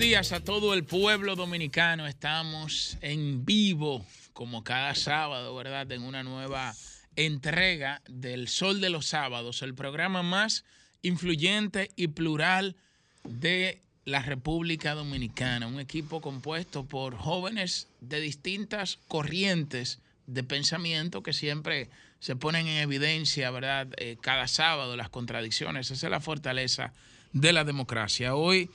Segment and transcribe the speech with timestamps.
[0.00, 2.06] Días a todo el pueblo dominicano.
[2.06, 5.92] Estamos en vivo, como cada sábado, ¿verdad?
[5.92, 6.74] En una nueva
[7.16, 10.64] entrega del Sol de los Sábados, el programa más
[11.02, 12.76] influyente y plural
[13.24, 15.66] de la República Dominicana.
[15.66, 21.90] Un equipo compuesto por jóvenes de distintas corrientes de pensamiento que siempre
[22.20, 23.88] se ponen en evidencia, ¿verdad?
[23.98, 25.90] Eh, cada sábado las contradicciones.
[25.90, 26.94] Esa es la fortaleza
[27.34, 28.34] de la democracia.
[28.34, 28.70] Hoy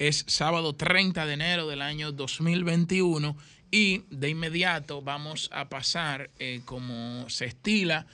[0.00, 3.36] es sábado 30 de enero del año 2021
[3.70, 8.06] y de inmediato vamos a pasar, eh, como se estila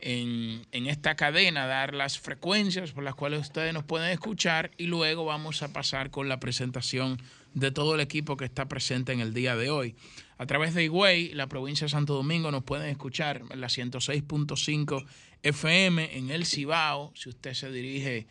[0.00, 4.86] en, en esta cadena, dar las frecuencias por las cuales ustedes nos pueden escuchar y
[4.86, 7.20] luego vamos a pasar con la presentación
[7.52, 9.96] de todo el equipo que está presente en el día de hoy.
[10.38, 15.04] A través de Higüey, la provincia de Santo Domingo, nos pueden escuchar en la 106.5
[15.42, 18.26] FM en el Cibao, si usted se dirige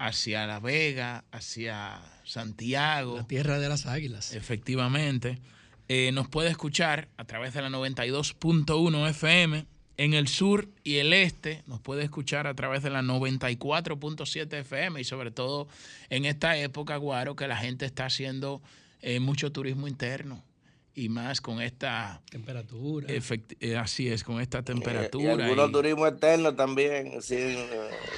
[0.00, 3.18] hacia La Vega, hacia Santiago.
[3.18, 4.32] La tierra de las águilas.
[4.32, 5.38] Efectivamente.
[5.88, 9.66] Eh, nos puede escuchar a través de la 92.1 FM
[9.98, 11.62] en el sur y el este.
[11.66, 15.68] Nos puede escuchar a través de la 94.7 FM y sobre todo
[16.08, 18.62] en esta época, Guaro, que la gente está haciendo
[19.02, 20.42] eh, mucho turismo interno
[20.94, 23.06] y más con esta temperatura.
[23.08, 25.24] Eh, así es, con esta temperatura.
[25.24, 27.56] Y, y algunos y, turismo externo también, sí,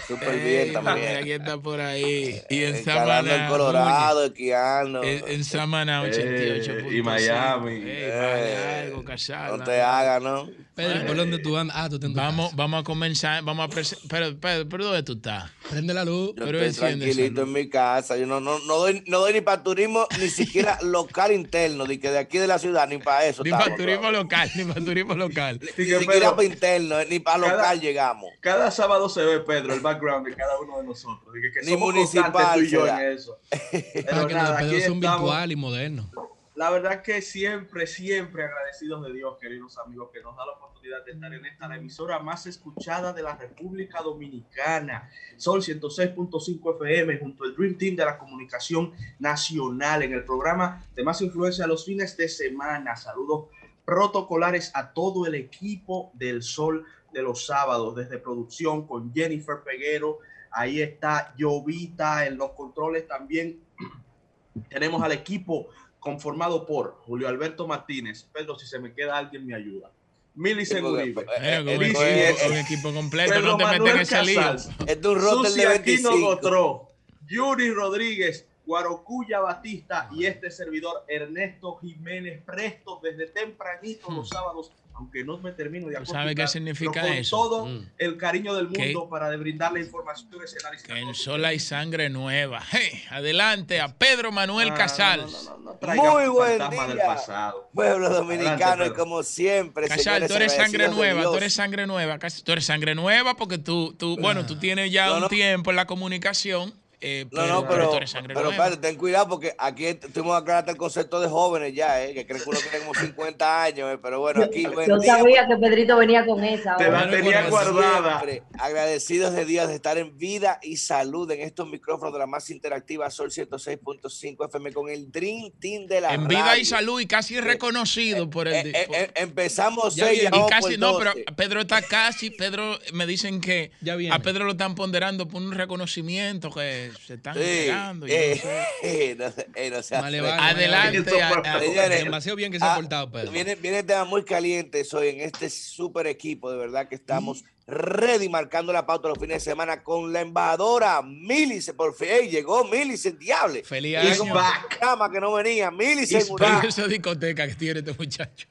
[0.08, 1.16] súper eh, bien también.
[1.18, 2.40] Aquí está por ahí.
[2.48, 3.44] Y en Samaná.
[3.44, 5.02] en Colorado, esquiando.
[5.02, 6.72] En, en Samaná, 88.
[6.72, 7.80] Eh, y Miami.
[7.84, 10.48] Eh, algo, casado, no te hagas, ¿no?
[10.74, 11.76] Pedro, ¿por dónde tú andas?
[11.78, 14.08] Ah, tú te vamos, vamos a comenzar, vamos a presentar.
[14.08, 15.50] Pero, Pedro, ¿pero dónde tú estás?
[15.68, 16.34] Prende la luz.
[16.34, 18.16] Yo pero estoy tranquilito en mi casa.
[18.16, 22.00] Yo no, no, no, doy, no doy ni para turismo, ni siquiera local interno, de
[22.00, 23.42] que de aquí de la ciudad, ni para eso.
[23.42, 25.60] Ni para turismo local, ni para turismo local.
[25.60, 28.30] Ni, ni siquiera para interno, ni para local llegamos.
[28.40, 31.34] Cada sábado se ve, Pedro, el background de cada uno de nosotros.
[31.34, 32.54] Que, que ni municipal.
[32.54, 33.38] Tú y yo en eso.
[33.70, 36.10] Pero nada, aquí es un virtual y moderno.
[36.54, 41.02] La verdad que siempre, siempre agradecidos de Dios, queridos amigos, que nos da la oportunidad
[41.02, 45.08] de estar en esta emisora más escuchada de la República Dominicana,
[45.38, 51.02] Sol 106.5 FM, junto al Dream Team de la Comunicación Nacional, en el programa de
[51.02, 52.96] más influencia los fines de semana.
[52.96, 53.46] Saludos
[53.86, 60.18] protocolares a todo el equipo del Sol de los sábados, desde producción con Jennifer Peguero,
[60.50, 63.58] ahí está Jovita en los controles también.
[64.68, 65.68] Tenemos al equipo
[66.02, 68.28] conformado por Julio Alberto Martínez.
[68.32, 69.90] Pedro, si se me queda alguien, me ayuda.
[70.34, 71.24] Milicen Uribe.
[71.40, 74.40] Eh, eh, un equipo completo, Pedro no te Manuel metes en ese lío.
[74.40, 76.26] Casals, Es de un roster de Susi Aquino 25.
[76.26, 76.88] Gotró,
[77.28, 85.24] Yuri Rodríguez, Guarocuya Batista y este servidor Ernesto Jiménez Presto desde tempranito los sábados, aunque
[85.24, 87.36] no me termino de ¿Tú sabes qué acostumbrarme, significa pero con eso?
[87.36, 87.86] todo Mm.
[87.98, 88.84] el cariño del ¿Qué?
[88.86, 90.86] mundo para brindarle información ese análisis.
[90.86, 92.62] Que en Sol hay sangre nueva.
[92.70, 95.32] Hey, adelante a Pedro Manuel Ah, Casals.
[95.44, 97.06] no, no, no, no traigan Muy buen del día.
[97.06, 97.70] pasado.
[97.74, 101.86] Pueblo dominicano, Adelante, y como siempre, Casal, señores, tú eres sangre nueva, tú eres sangre
[101.86, 105.28] nueva, tú eres sangre nueva porque tú, tú bueno, tú tienes ya No, un no.
[105.28, 110.36] tiempo en la comunicación, eh, No, pero, no, pero pero, ten cuidado porque aquí tuvimos
[110.36, 112.14] que aclarar el concepto de jóvenes ya, ¿eh?
[112.14, 113.98] que creen que uno tiene como 50 años, ¿eh?
[114.02, 116.76] pero bueno, aquí Yo sabía que Pedrito venía con esa.
[116.76, 118.20] Te la tenía guardada.
[118.20, 122.26] siempre, agradecidos de Dios de estar en vida y salud en estos micrófonos de la
[122.26, 127.00] más interactiva Sol 106.5 FM con el Dream Team de la En vida y salud
[127.00, 128.54] y casi reconocido por el...
[128.68, 131.24] Eh, eh, por- eh, empezamos Ya seis, y casi, no, pero 12.
[131.36, 134.14] Pedro está casi, Pedro, me dicen que Ya viene.
[134.14, 138.06] a Pedro lo están ponderando por un reconocimiento que se están Sí, entregando.
[138.06, 138.66] yo no eh, sé.
[138.82, 140.28] eh, no sé, eh, no sea Vale, feo.
[140.30, 140.42] vale.
[140.42, 141.22] Adelante.
[141.22, 143.30] a- a- Señores, Demasiado bien que se ha ah, portado, Pedro.
[143.30, 148.28] Viene, viene tema muy caliente hoy en este super equipo, de verdad que estamos ready
[148.28, 152.64] marcando la pauta los fines de semana con la embajadora Milicen, por fin, ey, llegó
[152.64, 153.62] Milicen, diable.
[153.64, 154.34] Feliz año.
[154.68, 156.64] programa que no venía, back.
[156.64, 158.48] Esa discoteca que tiene este muchacho.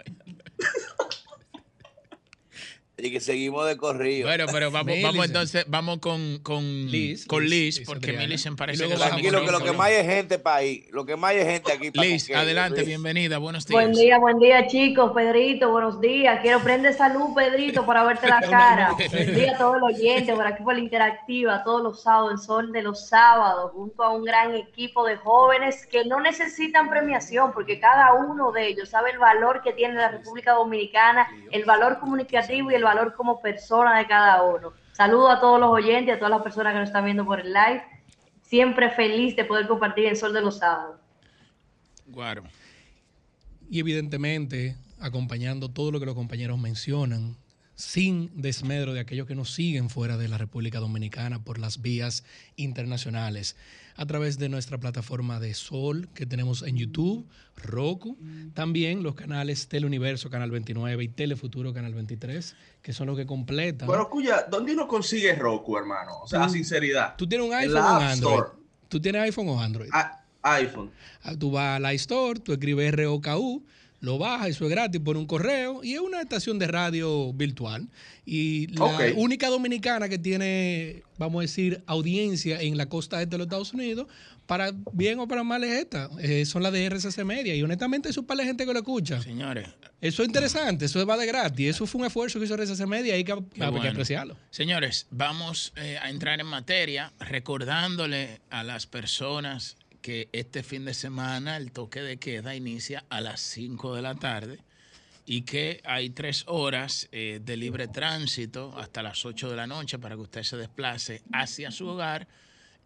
[3.03, 4.27] y que seguimos de corrido.
[4.27, 8.13] Bueno, pero vamos, vamos entonces, vamos con, con Liz, con Liz, Liz, porque.
[8.13, 11.31] Millicent parece que Tranquilo, que lo que más hay gente para ahí, lo que más
[11.31, 13.81] hay gente aquí para Liz, adelante, bienvenida, buenos días.
[13.81, 15.11] Buen día, buen día, chicos.
[15.13, 16.39] Pedrito, buenos días.
[16.41, 18.95] Quiero prender salud, Pedrito, para verte la cara.
[19.11, 22.39] Buen día a todos los oyentes, por aquí por la interactiva, todos los sábados, el
[22.39, 27.53] sol de los sábados, junto a un gran equipo de jóvenes que no necesitan premiación,
[27.53, 31.99] porque cada uno de ellos sabe el valor que tiene la República Dominicana, el valor
[31.99, 34.73] comunicativo y el valor como persona de cada uno.
[34.93, 37.53] Saludo a todos los oyentes, a todas las personas que nos están viendo por el
[37.53, 37.83] live.
[38.41, 40.99] Siempre feliz de poder compartir el sol de los sábados.
[42.07, 42.43] Guaro.
[43.69, 47.37] Y evidentemente, acompañando todo lo que los compañeros mencionan,
[47.81, 52.23] sin desmedro de aquellos que nos siguen fuera de la República Dominicana por las vías
[52.55, 53.55] internacionales
[53.95, 58.19] a través de nuestra plataforma de Sol que tenemos en YouTube, Roku,
[58.53, 63.87] también los canales Teleuniverso, Canal 29 y Telefuturo, Canal 23, que son los que completan.
[63.87, 66.19] Pero, Cuya, ¿dónde uno consigue Roku, hermano?
[66.21, 67.15] O sea, sinceridad.
[67.17, 68.43] ¿Tú tienes un iPhone o Android?
[68.89, 69.89] ¿Tú tienes iPhone o Android?
[69.91, 70.91] Ah, iPhone.
[71.23, 73.65] Ah, tú vas a la iStore, tú escribes ROKU
[74.01, 77.87] lo baja, eso es gratis por un correo y es una estación de radio virtual.
[78.25, 83.37] Y la única dominicana que tiene, vamos a decir, audiencia en la costa este de
[83.37, 84.07] los Estados Unidos,
[84.47, 87.55] para bien o para mal es esta, eh, son las de RCC Media.
[87.55, 89.21] Y honestamente, eso es para la gente que lo escucha.
[89.21, 89.69] Señores.
[90.01, 91.69] Eso es interesante, eso va de gratis.
[91.69, 94.35] Eso fue un esfuerzo que hizo RCC Media y hay que, apreciarlo.
[94.49, 100.93] Señores, vamos eh, a entrar en materia recordándole a las personas que este fin de
[100.93, 104.59] semana el toque de queda inicia a las 5 de la tarde
[105.25, 109.99] y que hay tres horas eh, de libre tránsito hasta las 8 de la noche
[109.99, 112.27] para que usted se desplace hacia su hogar.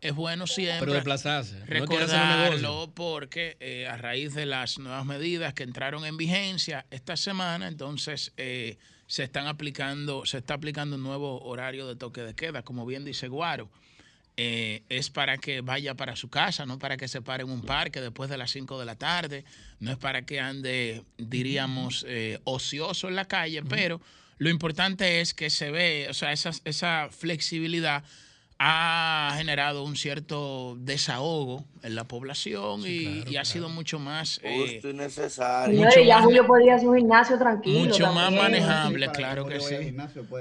[0.02, 1.66] Es bueno siempre Pero desplazarse.
[1.66, 7.68] recordarlo porque eh, a raíz de las nuevas medidas que entraron en vigencia esta semana,
[7.68, 8.78] entonces eh,
[9.08, 13.06] se están aplicando, se está aplicando un nuevo horario de toque de queda, como bien
[13.06, 13.70] dice Guaro.
[14.38, 17.62] Eh, es para que vaya para su casa, no para que se pare en un
[17.62, 19.46] parque después de las 5 de la tarde,
[19.80, 24.02] no es para que ande, diríamos, eh, ocioso en la calle, pero
[24.38, 28.04] lo importante es que se ve, o sea, esa, esa flexibilidad
[28.60, 34.90] ha generado un cierto desahogo en la población y, ha sido mucho más eh, justo
[34.90, 35.80] y necesario.
[35.80, 37.80] Mucho ya Julio podía su gimnasio tranquilo.
[37.80, 39.96] Mucho más manejable, claro que sí.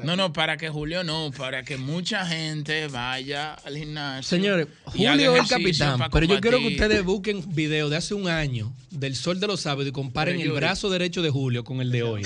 [0.05, 4.39] No, no, para que Julio no, para que mucha gente vaya al gimnasio.
[4.39, 8.29] Señores, Julio es el capitán, pero yo quiero que ustedes busquen video de hace un
[8.29, 11.91] año del sol de los sábados y comparen el brazo derecho de Julio con el
[11.91, 12.23] de hoy.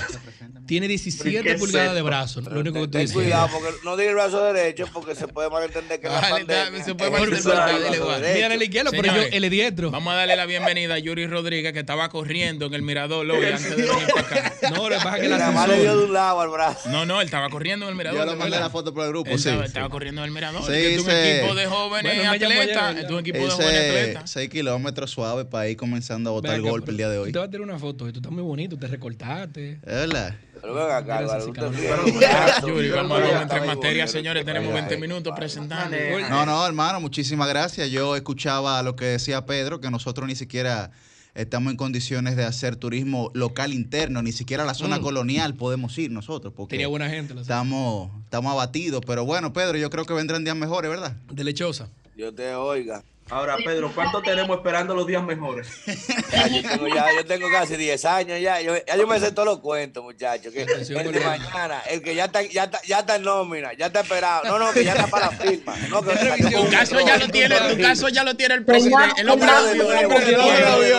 [0.66, 2.40] Tiene 17 pulgadas de brazo.
[2.42, 3.24] Lo único que estoy diciendo.
[3.24, 6.84] Cuidado, porque no diga el brazo derecho porque se puede malentender que la pandemia.
[6.84, 8.52] Se puede malentender.
[8.52, 9.90] el izquierdo, pero yo el diestro.
[9.90, 13.46] Vamos a darle la bienvenida a Yuri Rodríguez que estaba corriendo en el mirador hoy
[13.46, 14.54] antes de venir para acá.
[14.68, 16.90] No, le pasa que la le dio de un lado al brazo.
[16.90, 18.20] No, no, él estaba corriendo en el mirador.
[18.20, 19.48] Yo le mandé la foto por el grupo, sí.
[19.48, 20.62] Estaba corriendo en el mirador.
[20.64, 22.96] Sí, es un equipo de jóvenes atletas.
[22.96, 24.30] Es un equipo de jóvenes atletas.
[24.30, 27.32] 6 kilómetros suave para ir comenzando a botar el golpe el día de hoy.
[27.32, 28.10] Te voy a tirar una foto.
[28.10, 29.72] Tú estás muy bonito, te recortaste.
[29.72, 30.34] Es verdad.
[30.60, 34.44] Pero venga acá, Yuri, vamos a entrar en materia, señores.
[34.44, 35.96] Tenemos 20 minutos presentando.
[36.28, 37.90] No, no, hermano, muchísimas gracias.
[37.90, 40.90] Yo escuchaba lo que decía Pedro, que nosotros ni siquiera
[41.34, 45.02] estamos en condiciones de hacer turismo local interno, ni siquiera a la zona mm.
[45.02, 46.52] colonial podemos ir nosotros.
[46.56, 47.34] Porque Tenía buena gente.
[47.40, 51.16] Estamos, estamos abatidos, pero bueno, Pedro, yo creo que vendrán días mejores, ¿verdad?
[51.30, 51.88] De lechosa.
[52.16, 53.04] Yo te oiga.
[53.30, 55.68] Ahora, Pedro, ¿cuánto tenemos esperando los días mejores?
[55.86, 58.60] yo, tengo, casi 10 años ya.
[58.60, 60.52] Yo, ya yo me sé todos los cuentos, muchachos.
[60.52, 63.86] Que el de mañana, el que ya está, ya, está, ya está en nómina, ya
[63.86, 64.44] está esperado.
[64.44, 65.76] No, no, que ya está para la firma.
[65.90, 66.12] No, que,
[66.50, 69.20] tu caso ya lo tiene, tu caso ya lo tiene el presidente.
[69.20, 69.92] El hombre lo dio.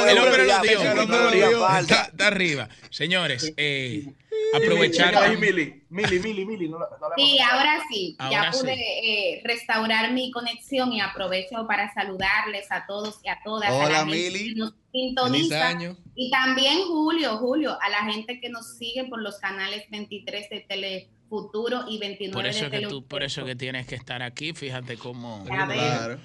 [0.08, 1.68] El hombre lo dio.
[1.80, 2.70] Está arriba.
[2.92, 4.06] Señores, eh
[4.54, 5.16] aprovechar.
[5.16, 6.72] Ahí, Mili, Mili, Mili, Mili.
[7.18, 8.18] sí, ahora sí.
[8.32, 13.72] ya pude eh, restaurar mi conexión y aprovecho para saludarles a todos y a todas.
[13.72, 14.56] Hola, Mili.
[14.56, 15.78] nos sintoniza.
[16.16, 20.60] Y también Julio, Julio, a la gente que nos sigue por los canales 23 de
[20.62, 24.54] Telefuturo y 29 por eso de que tú, Por eso que tienes que estar aquí,
[24.54, 25.44] fíjate cómo...
[25.46, 26.20] Claro.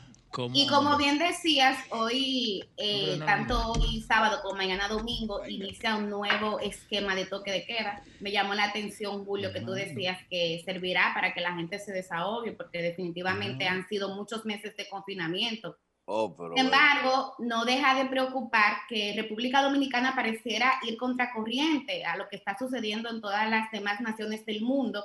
[0.52, 6.58] Y como bien decías, hoy, eh, tanto hoy sábado como mañana domingo, inicia un nuevo
[6.58, 8.02] esquema de toque de queda.
[8.20, 11.92] Me llamó la atención, Julio, que tú decías que servirá para que la gente se
[11.92, 15.78] desahogue, porque definitivamente han sido muchos meses de confinamiento.
[16.06, 22.28] Oh, Sin embargo, no deja de preocupar que República Dominicana pareciera ir contracorriente a lo
[22.28, 25.02] que está sucediendo en todas las demás naciones del mundo,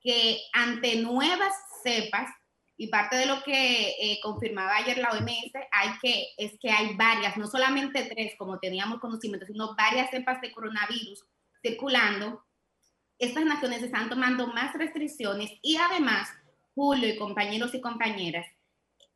[0.00, 2.28] que ante nuevas cepas
[2.76, 6.96] y parte de lo que eh, confirmaba ayer la OMS hay que, es que hay
[6.96, 11.24] varias, no solamente tres, como teníamos conocimiento, sino varias cepas de coronavirus
[11.62, 12.44] circulando.
[13.18, 16.28] Estas naciones están tomando más restricciones y además,
[16.74, 18.46] Julio y compañeros y compañeras,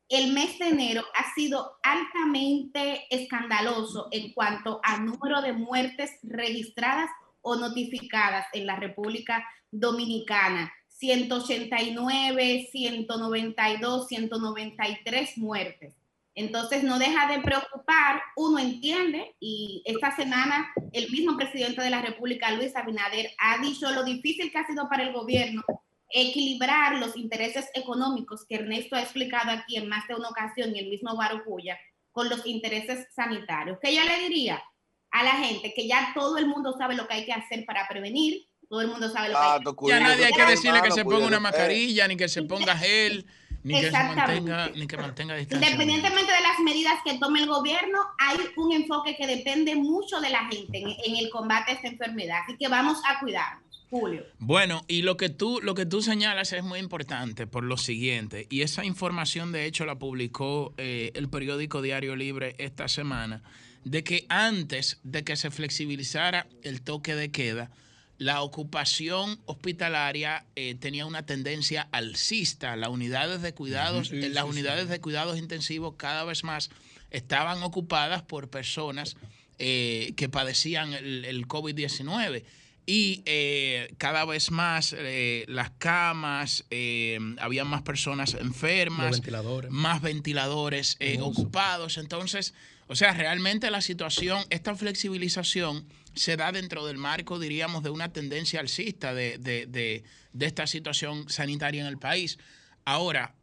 [0.09, 7.09] el mes de enero ha sido altamente escandaloso en cuanto a número de muertes registradas
[7.41, 10.71] o notificadas en la República Dominicana.
[10.99, 15.93] 189, 192, 193 muertes.
[16.33, 22.01] Entonces no deja de preocupar, uno entiende, y esta semana el mismo presidente de la
[22.01, 25.63] República, Luis Abinader, ha dicho lo difícil que ha sido para el gobierno
[26.09, 30.79] equilibrar los intereses económicos que Ernesto ha explicado aquí en más de una ocasión y
[30.79, 31.77] el mismo Barucuya
[32.11, 33.77] con los intereses sanitarios.
[33.81, 34.63] ¿Qué yo le diría
[35.11, 35.73] a la gente?
[35.73, 38.87] Que ya todo el mundo sabe lo que hay que hacer para prevenir, Todo el
[38.87, 39.63] mundo sabe lo que hay.
[39.63, 42.77] que Ya nadie hay que decirle que se ponga una mascarilla, ni que se ponga
[42.77, 43.25] gel.
[43.63, 45.69] Ni que, mantenga, ni que mantenga distancia.
[45.69, 50.29] Independientemente de las medidas que tome el gobierno, hay un enfoque que depende mucho de
[50.29, 52.43] la gente en, en el combate a esta enfermedad.
[52.45, 53.67] Así que vamos a cuidarnos.
[53.89, 54.25] Julio.
[54.39, 58.45] Bueno, y lo que tú lo que tú señalas es muy importante por lo siguiente,
[58.49, 63.43] y esa información de hecho la publicó eh, el periódico Diario Libre esta semana,
[63.85, 67.71] de que antes de que se flexibilizara el toque de queda,
[68.17, 72.75] la ocupación hospitalaria eh, tenía una tendencia alcista.
[72.75, 76.69] Las unidades de cuidados, las unidades de cuidados intensivos cada vez más
[77.11, 79.17] estaban ocupadas por personas
[79.59, 82.43] eh, que padecían el, el COVID-19
[82.89, 89.21] y eh, cada vez más eh, las camas, eh, había más personas enfermas,
[89.69, 91.97] más ventiladores ocupados.
[91.97, 92.53] Entonces,
[92.87, 95.85] o sea, realmente la situación, esta flexibilización
[96.17, 101.29] se da dentro del marco, diríamos, de una tendencia alcista de, de, de, esta situación
[101.29, 102.37] sanitaria en el país.
[102.85, 103.35] Ahora,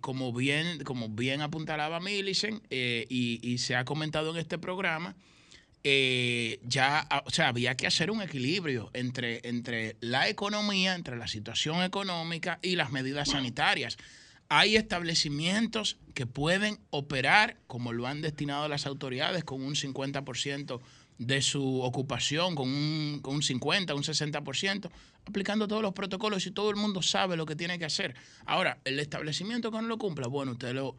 [0.00, 5.16] como, bien, como bien apuntalaba Millicent y, y se ha comentado en este programa,
[5.88, 11.16] eh, ya, ah, o sea, había que hacer un equilibrio entre, entre la economía, entre
[11.16, 13.96] la situación económica y las medidas sanitarias.
[14.48, 20.80] Hay establecimientos que pueden operar como lo han destinado las autoridades con un 50%
[21.18, 24.90] de su ocupación, con un, con un 50, un 60%,
[25.24, 28.14] aplicando todos los protocolos y todo el mundo sabe lo que tiene que hacer.
[28.44, 30.94] Ahora, el establecimiento que no lo cumpla, bueno, usted lo,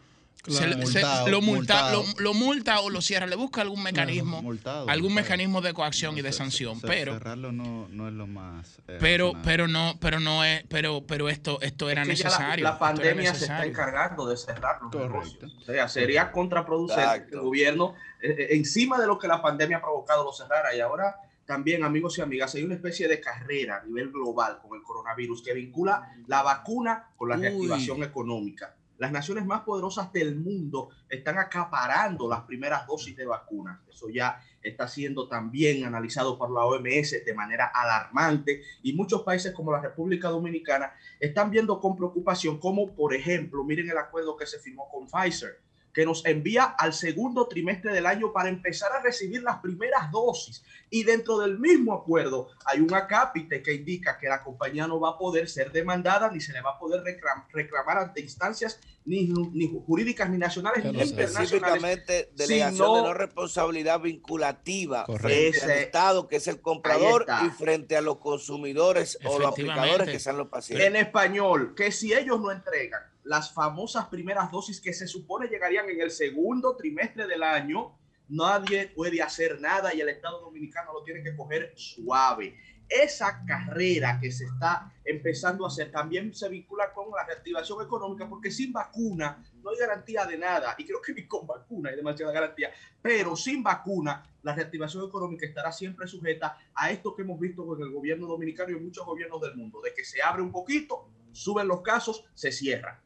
[0.45, 4.41] lo, multa, lo, multa o lo cierra, le busca algún mecanismo,
[4.87, 8.79] algún mecanismo de coacción y de sanción, pero cerrarlo no, no, es lo más.
[8.87, 12.63] Eh, pero, pero no, pero no es, pero, pero esto, esto era necesario.
[12.63, 14.89] La, pandemia se está encargando de cerrarlo.
[14.89, 19.77] O sea, sería contraproducente que el gobierno, eh, eh, encima de lo que la pandemia
[19.77, 21.17] ha provocado, lo cerrara y ahora
[21.47, 25.41] también, amigos y amigas, hay una especie de carrera a nivel global con el coronavirus
[25.41, 28.75] que vincula la vacuna con la reactivación económica.
[28.97, 33.79] Las naciones más poderosas del mundo están acaparando las primeras dosis de vacunas.
[33.87, 39.53] Eso ya está siendo también analizado por la OMS de manera alarmante y muchos países
[39.53, 44.45] como la República Dominicana están viendo con preocupación como, por ejemplo, miren el acuerdo que
[44.45, 49.01] se firmó con Pfizer que nos envía al segundo trimestre del año para empezar a
[49.01, 50.63] recibir las primeras dosis.
[50.89, 55.11] Y dentro del mismo acuerdo hay un acápite que indica que la compañía no va
[55.11, 57.03] a poder ser demandada ni se le va a poder
[57.51, 61.51] reclamar ante instancias ni, ni jurídicas ni nacionales ni internacionales.
[61.51, 67.95] Específicamente delegación de no responsabilidad vinculativa frente al Estado, que es el comprador, y frente
[67.95, 70.87] a los consumidores o los aplicadores, que sean los pacientes.
[70.87, 75.89] En español, que si ellos no entregan las famosas primeras dosis que se supone llegarían
[75.89, 77.97] en el segundo trimestre del año,
[78.29, 82.57] nadie puede hacer nada y el Estado Dominicano lo tiene que coger suave.
[82.87, 88.29] Esa carrera que se está empezando a hacer también se vincula con la reactivación económica,
[88.29, 91.97] porque sin vacuna no hay garantía de nada, y creo que ni con vacuna hay
[91.97, 97.37] demasiada garantía, pero sin vacuna la reactivación económica estará siempre sujeta a esto que hemos
[97.41, 100.53] visto con el gobierno dominicano y muchos gobiernos del mundo, de que se abre un
[100.53, 103.03] poquito, suben los casos, se cierra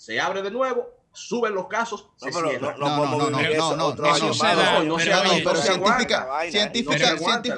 [0.00, 2.30] se abre de nuevo, suben los casos, se.
[2.30, 6.26] No, no, no, no, no, no, no, no, pero científica,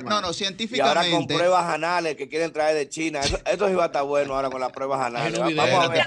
[0.03, 0.77] no, no, científicamente.
[0.77, 4.35] Y ahora con pruebas anales que quieren traer de China, esto iba a estar bueno
[4.35, 5.39] ahora con las pruebas anales.
[5.39, 6.07] Vamos a ver.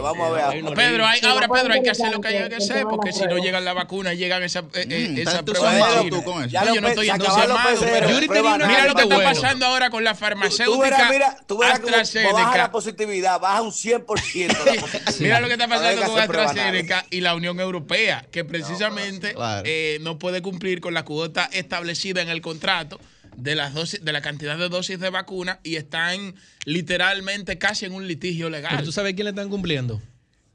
[0.00, 0.74] Vamos a ver.
[0.74, 3.64] Pedro, ahora Pedro hay que hacer lo que hay que hacer porque si no llegan
[3.64, 6.46] la vacuna llegan esa esa prueba de China.
[6.74, 7.80] Yo no estoy entusiasmado,
[8.68, 11.10] mira lo que está pasando ahora con la farmacéutica
[11.72, 12.32] AstraZeneca.
[12.32, 15.20] Baja la positividad, baja un 100%.
[15.20, 20.18] Mira lo que está pasando con AstraZeneca y la Unión Europea, que precisamente eh, no,
[20.18, 23.00] puede cumplir con la cuota establecida en el contrato
[23.36, 27.92] de las dosis, de la cantidad de dosis de vacuna y están literalmente casi en
[27.92, 28.72] un litigio legal.
[28.72, 30.02] Pero tú sabes quién le están cumpliendo.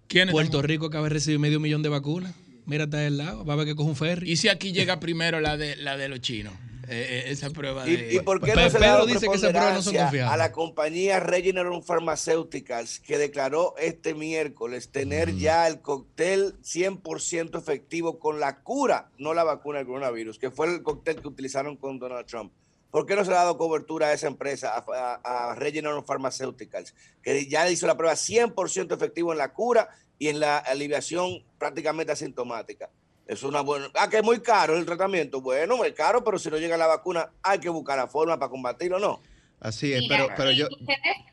[0.07, 2.33] ¿Quién Puerto Rico acaba de recibir medio millón de vacunas.
[2.65, 4.31] Mira, está del lado, va a ver que coge un ferry.
[4.31, 6.53] ¿Y si aquí llega primero la de la de los chinos?
[6.87, 8.13] Eh, eh, esa prueba de...
[8.13, 10.33] ¿Y, por qué no se le dice que esas pruebas no son confiables?
[10.33, 18.19] A la compañía Regeneron Pharmaceuticals que declaró este miércoles tener ya el cóctel 100% efectivo
[18.19, 21.99] con la cura, no la vacuna del coronavirus, que fue el cóctel que utilizaron con
[21.99, 22.51] Donald Trump.
[22.91, 26.93] ¿Por qué no se le ha dado cobertura a esa empresa, a, a Regeneron Pharmaceuticals,
[27.23, 32.11] que ya hizo la prueba 100% efectivo en la cura y en la aliviación prácticamente
[32.11, 32.89] asintomática?
[33.25, 33.89] Es una buena.
[33.95, 35.41] Ah, que es muy caro el tratamiento.
[35.41, 38.49] Bueno, muy caro, pero si no llega la vacuna, hay que buscar la forma para
[38.49, 39.21] combatirlo, ¿no?
[39.59, 40.67] Así es, pero, pero yo.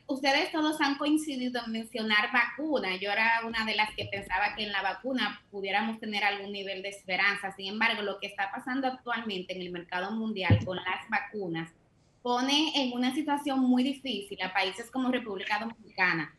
[0.07, 2.95] Ustedes, todos han coincidido en mencionar vacuna.
[2.95, 6.81] Yo era una de las que pensaba que en la vacuna pudiéramos tener algún nivel
[6.81, 7.51] de esperanza.
[7.57, 11.71] Sin embargo, lo que está pasando actualmente en el mercado mundial con las vacunas
[12.21, 16.35] pone en una situación muy difícil a países como República Dominicana.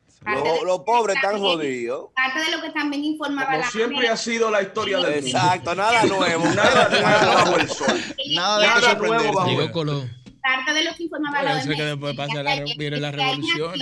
[0.64, 2.10] Los pobres están jodidos.
[2.14, 5.26] Parte de lo que también informaba Como siempre ha sido la historia del mundo.
[5.26, 6.44] Exacto, nada nuevo.
[6.54, 8.00] nada nuevo bajo el sol.
[8.34, 10.10] Nada, nada nuevo bajo el sol
[10.42, 13.72] parte de lo que informaba la OMS que después pasa la, viene la revolución.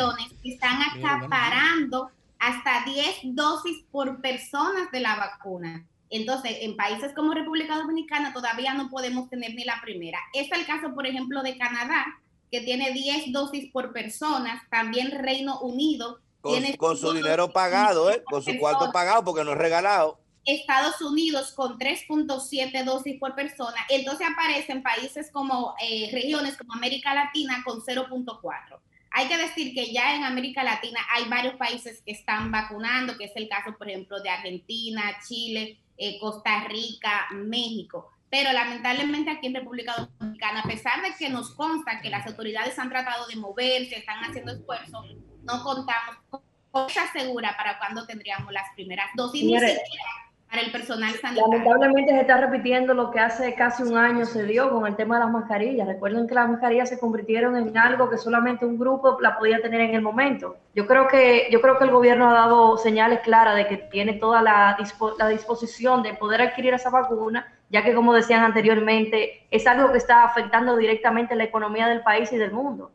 [0.42, 5.87] que están acaparando hasta 10 dosis por personas de la vacuna.
[6.11, 10.19] Entonces, en países como República Dominicana todavía no podemos tener ni la primera.
[10.35, 12.05] Es el caso, por ejemplo, de Canadá,
[12.50, 14.67] que tiene 10 dosis por persona.
[14.71, 16.21] También Reino Unido.
[16.40, 18.23] Con, tiene con su dinero pagado, ¿eh?
[18.25, 20.19] con su cuarto pagado, porque no es regalado.
[20.45, 23.76] Estados Unidos con 3.7 dosis por persona.
[23.88, 28.81] Entonces aparecen países como eh, regiones como América Latina con 0.4.
[29.12, 33.25] Hay que decir que ya en América Latina hay varios países que están vacunando, que
[33.25, 38.11] es el caso, por ejemplo, de Argentina, Chile, eh, Costa Rica, México.
[38.30, 42.78] Pero lamentablemente aquí en República Dominicana, a pesar de que nos consta que las autoridades
[42.78, 46.40] han tratado de moverse, están haciendo esfuerzos, no contamos con
[46.71, 49.45] cosa segura para cuándo tendríamos las primeras dosis
[50.50, 51.47] para el personal sanitario.
[51.49, 55.16] Lamentablemente se está repitiendo lo que hace casi un año se dio con el tema
[55.16, 55.87] de las mascarillas.
[55.87, 59.80] Recuerden que las mascarillas se convirtieron en algo que solamente un grupo la podía tener
[59.80, 60.57] en el momento.
[60.75, 64.14] Yo creo que, yo creo que el gobierno ha dado señales claras de que tiene
[64.14, 64.76] toda la,
[65.19, 69.99] la disposición de poder adquirir esa vacuna, ya que como decían anteriormente, es algo que
[69.99, 72.90] está afectando directamente la economía del país y del mundo.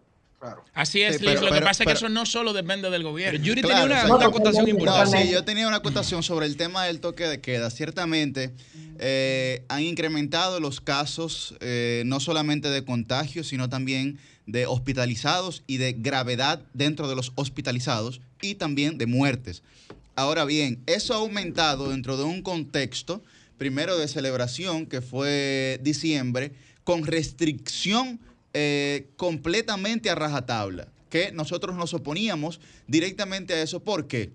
[0.74, 3.40] Así es, Lo que pasa es que eso no solo depende del gobierno.
[3.40, 5.24] Yuri tenía una, acotación importante.
[5.24, 7.70] sí, yo tenía una acotación sobre el tema del toque de queda.
[7.70, 8.52] Ciertamente
[9.00, 15.78] eh, han incrementado los casos eh, no solamente de contagios, sino también de hospitalizados y
[15.78, 19.64] de gravedad dentro de los hospitalizados y también de muertes.
[20.16, 23.22] Ahora bien, eso ha aumentado dentro de un contexto,
[23.58, 26.52] primero de celebración, que fue diciembre,
[26.84, 28.20] con restricción
[28.58, 33.84] eh, completamente a rajatabla, que nosotros nos oponíamos directamente a eso.
[33.84, 34.32] ¿Por qué?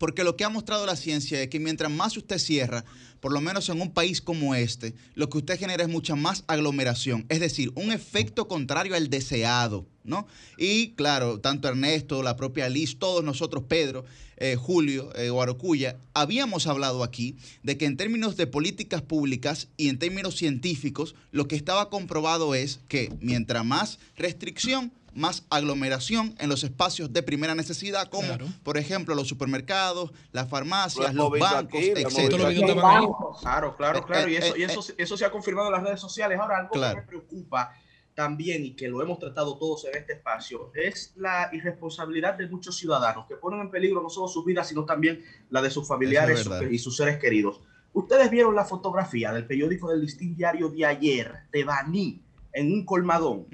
[0.00, 2.84] Porque lo que ha mostrado la ciencia es que mientras más usted cierra,
[3.20, 6.42] por lo menos en un país como este, lo que usted genera es mucha más
[6.48, 10.26] aglomeración, es decir, un efecto contrario al deseado, ¿no?
[10.56, 14.04] Y claro, tanto Ernesto, la propia Liz, todos nosotros, Pedro,
[14.36, 19.88] eh, Julio, eh, Guarocuya, habíamos hablado aquí de que en términos de políticas públicas y
[19.88, 26.48] en términos científicos, lo que estaba comprobado es que mientras más restricción, más aglomeración en
[26.48, 32.34] los espacios de primera necesidad, como por ejemplo los supermercados, las farmacias, los, bancos, etc.
[33.40, 34.28] Claro, claro, claro.
[34.28, 36.38] y, eso, y eso, eso, se ha confirmado en las redes sociales.
[36.40, 37.72] Ahora, algo que me preocupa
[38.14, 42.76] también y que lo hemos tratado todos en este espacio es la irresponsabilidad de muchos
[42.76, 46.48] ciudadanos que ponen en peligro no solo su vida, sino también la de sus familiares
[46.70, 47.60] y sus seres queridos.
[47.92, 52.20] Ustedes vieron la fotografía del periódico del Listín Diario de ayer, de Baní,
[52.52, 53.46] en un colmadón,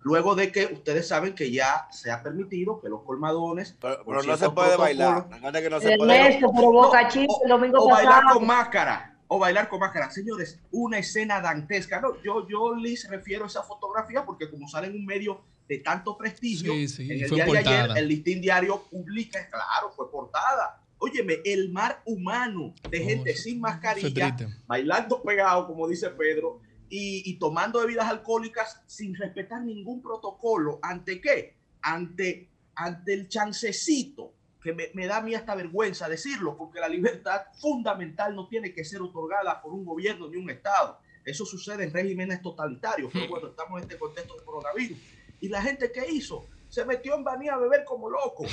[0.00, 3.76] luego de que ustedes saben que ya se ha permitido que los colmadones...
[3.80, 5.28] Pero, no se puede bailar.
[5.28, 6.40] Que no se puede...
[7.76, 10.10] o, bailar con máscara o bailar con máscara.
[10.10, 12.00] Señores, una escena dantesca.
[12.00, 15.78] No, yo, yo les refiero a esa fotografía porque como sale en un medio de
[15.78, 16.80] tanto prestigio, en
[17.22, 20.82] el día de ayer, el listín diario publica, claro, fue portada.
[20.98, 27.78] Óyeme, el mar humano de gente sin mascarilla, bailando pegado, como dice Pedro, y, tomando
[27.78, 30.80] bebidas alcohólicas sin respetar ningún protocolo.
[30.82, 31.54] ¿Ante qué?
[31.82, 37.42] Ante, ante el chancecito que me, da a mí hasta vergüenza decirlo, porque la libertad
[37.60, 40.98] fundamental no tiene que ser otorgada por un gobierno ni un Estado.
[41.24, 44.98] Eso sucede en regímenes totalitarios, pero bueno, estamos en este contexto de coronavirus.
[45.40, 46.46] ¿Y la gente qué hizo?
[46.68, 48.44] Se metió en Banía a beber como loco.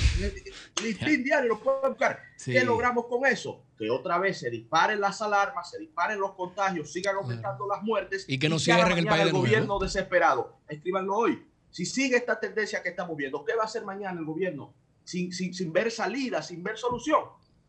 [0.82, 2.20] Listín diario lo pueden buscar.
[2.44, 3.62] ¿Qué logramos con eso?
[3.78, 8.24] Que otra vez se disparen las alarmas, se disparen los contagios, sigan aumentando las muertes.
[8.26, 9.26] Y que no cierren el país.
[9.26, 10.58] El gobierno desesperado.
[10.68, 11.46] Escríbanlo hoy.
[11.70, 14.74] Si sigue esta tendencia que estamos viendo, ¿qué va a hacer mañana el gobierno?
[15.08, 17.20] Sin, sin, ver salida, sin ver solución.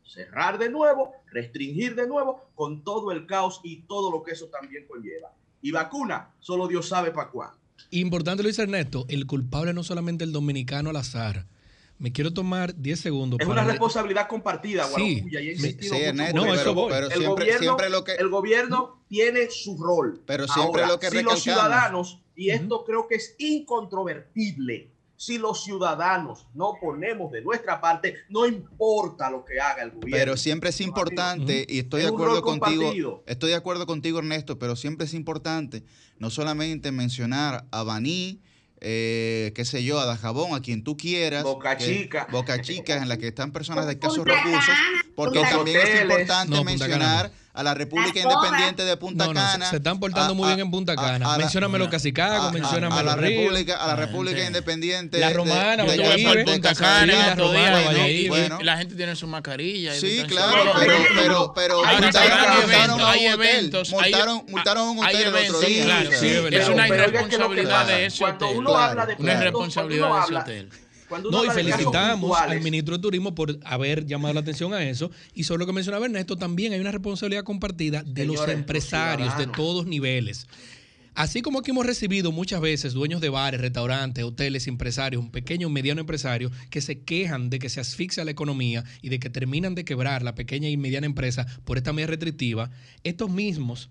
[0.04, 4.47] Cerrar de nuevo, restringir de nuevo, con todo el caos y todo lo que eso
[4.47, 5.32] también conlleva.
[5.62, 7.58] Y vacuna, solo Dios sabe para cuándo.
[7.91, 11.45] Importante lo dice Ernesto, el culpable no solamente el dominicano al azar.
[11.97, 13.39] Me quiero tomar 10 segundos.
[13.39, 18.04] Es una responsabilidad compartida, sí, sí, Ernesto, no, eso pero, el, siempre, gobierno, siempre lo
[18.04, 18.15] que...
[18.15, 20.21] el gobierno tiene su rol.
[20.25, 25.65] Pero siempre lo que si los ciudadanos, y esto creo que es incontrovertible, si los
[25.65, 30.15] ciudadanos no ponemos de nuestra parte, no importa lo que haga el gobierno.
[30.17, 34.77] Pero siempre es importante, y estoy de acuerdo contigo, estoy de acuerdo contigo, Ernesto, pero
[34.77, 35.84] siempre es importante
[36.19, 38.39] no solamente mencionar a Baní,
[38.79, 41.43] eh, qué sé yo, a Dajabón, a quien tú quieras.
[41.43, 42.25] Boca Chica.
[42.32, 44.73] Boca Chica, en la que están personas de escasos recursos,
[45.19, 49.69] Porque también es importante mencionar a la República Independiente de Punta Cana.
[49.69, 51.38] se, están portando muy bien en Punta Cana.
[51.38, 55.19] Mencióname los Casicagos, mencióname a, la República, a la República Independiente.
[55.19, 59.93] La Romana, de, de, Punta Cana, la, la gente tiene su mascarilla.
[59.93, 60.71] Sí, claro,
[61.13, 61.82] pero, pero,
[63.05, 63.91] hay eventos,
[64.47, 66.01] multaron un hotel el otro día.
[66.49, 68.38] Es una irresponsabilidad de ese hotel.
[68.38, 70.69] Cuando uno habla de una irresponsabilidad de ese hotel
[71.32, 75.12] no, y felicitamos al ministro de Turismo por haber llamado la atención a eso.
[75.34, 79.48] Y sobre lo que mencionaba Ernesto, también hay una responsabilidad compartida de los empresarios de
[79.48, 80.48] todos niveles.
[81.15, 85.67] Así como aquí hemos recibido muchas veces dueños de bares, restaurantes, hoteles, empresarios, un pequeño
[85.67, 89.30] o mediano empresario que se quejan de que se asfixia la economía y de que
[89.30, 92.72] terminan de quebrar la pequeña y mediana empresa por esta medida restrictiva,
[93.04, 93.89] estos mismos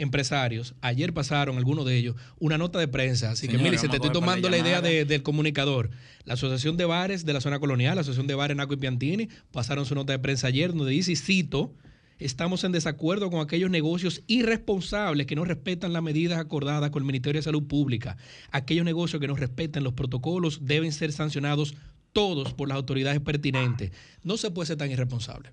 [0.00, 4.10] empresarios, ayer pasaron algunos de ellos una nota de prensa, así que mire, te estoy
[4.10, 5.90] tomando la idea del comunicador.
[6.24, 9.28] La Asociación de Bares de la Zona Colonial, la Asociación de Bares Naco y Piantini,
[9.52, 11.74] pasaron su nota de prensa ayer donde dice, y cito,
[12.18, 17.06] estamos en desacuerdo con aquellos negocios irresponsables que no respetan las medidas acordadas con el
[17.06, 18.16] Ministerio de Salud Pública.
[18.50, 21.74] Aquellos negocios que no respetan los protocolos deben ser sancionados
[22.12, 23.92] todos por las autoridades pertinentes.
[24.22, 25.52] No se puede ser tan irresponsable.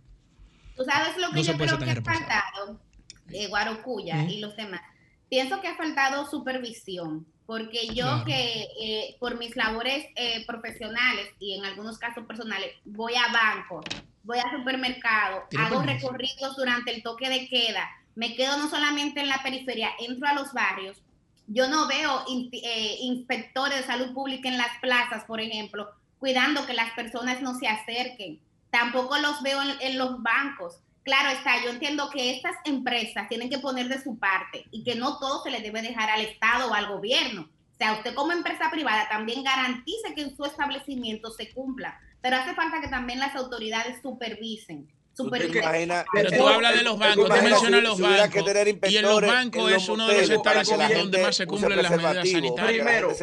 [0.75, 2.79] ¿Tú sabes lo que yo creo que ha faltado?
[3.27, 4.81] De Guarocuya y los demás.
[5.29, 11.57] Pienso que ha faltado supervisión, porque yo que eh, por mis labores eh, profesionales y
[11.57, 13.85] en algunos casos personales voy a bancos,
[14.23, 19.29] voy a supermercados, hago recorridos durante el toque de queda, me quedo no solamente en
[19.29, 20.97] la periferia, entro a los barrios,
[21.47, 26.73] yo no veo eh, inspectores de salud pública en las plazas, por ejemplo, cuidando que
[26.73, 28.41] las personas no se acerquen.
[28.69, 33.60] Tampoco los veo en los bancos claro está, yo entiendo que estas empresas tienen que
[33.60, 36.74] poner de su parte y que no todo se le debe dejar al Estado o
[36.74, 37.43] al gobierno.
[37.43, 42.36] O sea, usted como empresa privada también garantice que en su establecimiento se cumpla, pero
[42.36, 44.89] hace falta que también las autoridades supervisen
[46.13, 48.43] pero tú hablas de los bancos, tú mencionas los bancos.
[48.89, 52.30] y en los bancos es uno de los establecimientos donde más se cumplen las medidas
[52.30, 52.86] sanitarias.
[52.86, 53.15] Primero,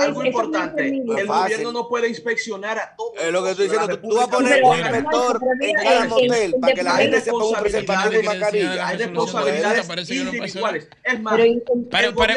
[0.00, 3.12] algo importante, el gobierno no puede inspeccionar a todos.
[3.22, 6.74] Es lo que estoy diciendo, tú vas a poner un inspector en cada motel para
[6.74, 8.86] que la gente se ponga un preservativo y mascarilla.
[8.86, 10.88] Hay responsabilidades individuales.
[11.04, 11.40] Es más,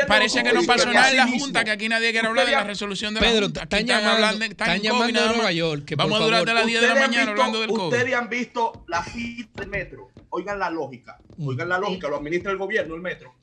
[0.08, 2.64] parece que no pasó nada en la Junta, que aquí nadie quiere hablar de la
[2.64, 3.64] resolución de la Junta.
[3.64, 5.94] Están llamando de Nueva York.
[5.96, 7.98] Vamos a durar hasta las 10 de la mañana hablando del COVID.
[7.98, 8.55] Ustedes han visto
[8.88, 11.48] la fila del metro, oigan la lógica, mm.
[11.48, 13.34] oigan la lógica, lo administra el gobierno, el metro.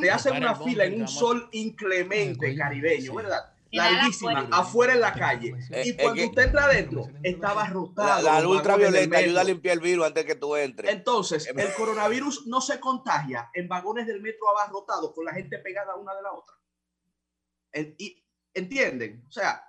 [0.00, 3.52] Te hacen una fila en un sol inclemente caribeño, ¿verdad?
[3.72, 5.54] larguísima, afuera en la calle.
[5.84, 8.22] Y eh, cuando usted entra adentro, estaba rotado.
[8.22, 10.90] La, ultravioleta ayuda a limpiar el virus antes que tú entres.
[10.90, 15.96] Entonces, el coronavirus no se contagia en vagones del metro abarrotados con la gente pegada
[15.96, 16.54] una de la otra.
[17.98, 18.22] Y,
[18.54, 19.24] ¿Entienden?
[19.26, 19.64] O sea,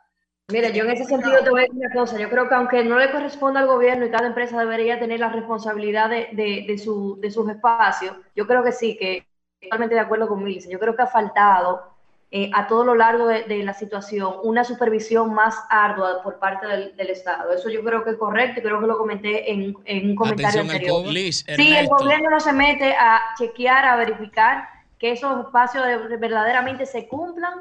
[0.49, 2.19] Mira, yo en ese sentido te voy a decir una cosa.
[2.19, 5.29] Yo creo que aunque no le corresponda al gobierno y cada empresa debería tener la
[5.29, 6.27] responsabilidad de,
[6.67, 9.25] de, su, de sus espacios, yo creo que sí, que
[9.61, 10.69] totalmente de acuerdo con Milce.
[10.69, 11.93] Yo creo que ha faltado
[12.29, 17.09] eh, a todo lo largo de, la situación una supervisión más ardua por parte del,
[17.09, 17.53] Estado.
[17.53, 20.61] Eso yo creo que es correcto y creo que lo comenté en, en un comentario
[20.61, 21.05] anterior.
[21.05, 25.85] sí, el gobierno no se mete a chequear, a verificar que esos espacios
[26.19, 27.53] verdaderamente se cumplan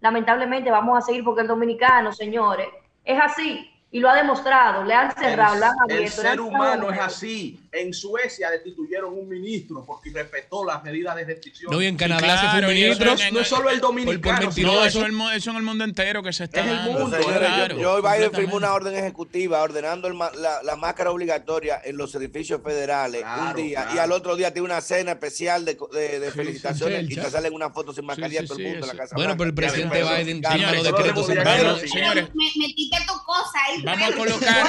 [0.00, 2.68] lamentablemente vamos a seguir porque el dominicano, señores,
[3.04, 6.04] es así y lo ha demostrado, le han cerrado, le han abierto.
[6.04, 7.60] El ser humano es así.
[7.72, 11.72] En Suecia destituyeron un ministro porque respetó las medidas de restricción.
[11.72, 13.14] No, y en Canadá se fue un ministro.
[13.32, 14.50] no es solo el dominicano.
[14.62, 16.60] no, eso, eso en el mundo entero que se está.
[16.60, 17.16] Es el mundo.
[17.18, 22.60] yo, yo Biden firmó una orden ejecutiva ordenando la, la, máscara obligatoria en los edificios
[22.62, 27.14] federales un día y al otro día tiene una cena especial de, de, felicitaciones y
[27.14, 29.14] te salen una foto sin mascarilla todo el mundo en la casa.
[29.14, 31.26] Bueno, pero el presidente Biden firma los decretos.
[31.26, 33.82] Señores, metiste tu cosa ahí.
[33.82, 34.66] Vamos a colocar.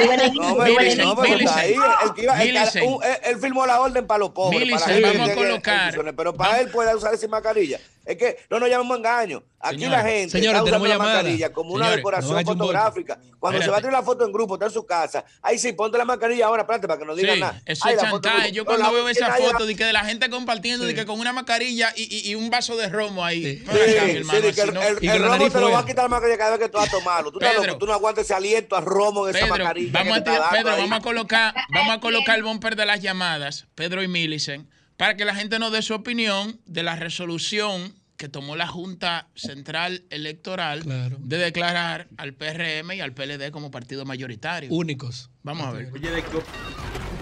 [3.23, 4.69] Él firmó la orden para los pobres.
[4.69, 6.15] vamos a colocar.
[6.15, 7.79] Pero para él puede usar esa mascarilla.
[8.05, 9.43] Es que no nos llamemos engaño.
[9.63, 13.19] Aquí la gente señores, está usando la mascarilla como una decoración fotográfica.
[13.39, 15.23] Cuando se va a tener la foto en grupo, está en su casa.
[15.41, 17.61] Ahí sí, ponte la mascarilla ahora, espérate, para que no digan nada.
[17.65, 18.51] Eso es chantaje.
[18.51, 21.31] Yo cuando veo esa foto de que de la gente compartiendo, de que con una
[21.31, 23.63] mascarilla y, un vaso de romo ahí.
[23.71, 26.87] Sí, el, romo te lo va a quitar la mascarilla cada vez que tú vas
[26.87, 27.31] a tomarlo.
[27.31, 27.39] Tú,
[27.79, 29.91] tú no aguantas ese aliento a romo de esa mascarilla.
[29.91, 34.03] Vamos a, Pedro, vamos a colocar, vamos a colocar el bumper de las llamadas, Pedro
[34.03, 34.67] y Millicent,
[34.97, 39.29] para que la gente nos dé su opinión de la resolución que tomó la Junta
[39.35, 40.81] Central Electoral
[41.19, 44.71] de declarar al PRM y al PLD como partido mayoritario.
[44.71, 45.29] Únicos.
[45.43, 45.91] Vamos a ver.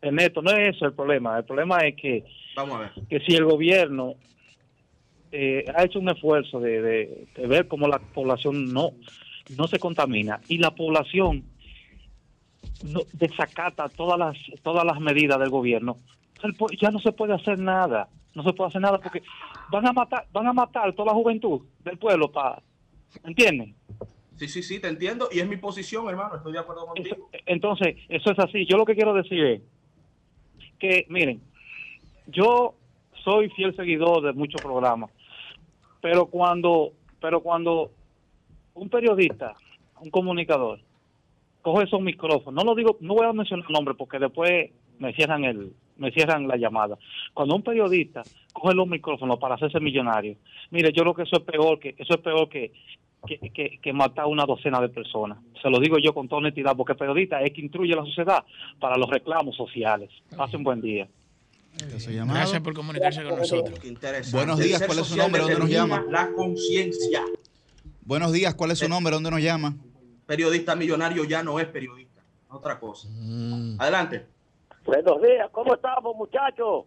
[0.00, 1.38] Ernesto, no es eso el problema.
[1.38, 2.24] El problema es que,
[2.54, 2.90] Vamos a ver.
[3.08, 4.14] que si el gobierno
[5.32, 6.80] eh, ha hecho un esfuerzo de,
[7.34, 8.92] de, ver cómo la población no,
[9.56, 11.44] no se contamina y la población
[12.84, 15.96] no, desacata todas las, todas las medidas del gobierno,
[16.80, 18.08] ya no se puede hacer nada.
[18.34, 19.22] No se puede hacer nada porque
[19.70, 22.62] van a matar, van a matar toda la juventud del pueblo para,
[23.24, 23.74] ¿entienden?
[24.36, 27.30] Sí, sí, sí, te entiendo y es mi posición, hermano, estoy de acuerdo contigo.
[27.46, 28.66] Entonces, eso es así.
[28.66, 29.62] Yo lo que quiero decir es
[30.78, 31.40] que, miren,
[32.26, 32.74] yo
[33.24, 35.10] soy fiel seguidor de muchos programas,
[36.02, 37.90] pero cuando, pero cuando
[38.74, 39.54] un periodista,
[40.02, 40.80] un comunicador,
[41.62, 45.44] coge esos micrófonos, no lo digo, no voy a mencionar nombres porque después me cierran
[45.44, 46.98] el, me cierran la llamada.
[47.32, 50.36] Cuando un periodista coge los micrófonos para hacerse millonario,
[50.70, 52.72] mire, yo creo que eso es peor que, eso es peor que,
[53.26, 55.38] que, que, matar a una docena de personas.
[55.60, 58.04] Se lo digo yo con toda honestidad, porque el periodista es que instruye a la
[58.04, 58.44] sociedad
[58.78, 60.10] para los reclamos sociales.
[60.36, 61.08] Pasen buen día.
[61.78, 63.78] Gracias por comunicarse con nosotros.
[64.32, 65.40] Buenos días, ¿cuál es su nombre?
[65.42, 66.04] ¿Dónde nos llama?
[66.08, 67.22] La conciencia.
[68.02, 69.12] Buenos días, ¿cuál es su nombre?
[69.12, 69.76] ¿Dónde nos llama?
[70.26, 73.08] Periodista millonario ya no es periodista, otra cosa.
[73.10, 73.80] Mm.
[73.80, 74.26] Adelante.
[74.86, 76.84] Buenos días, ¿cómo estamos, muchachos?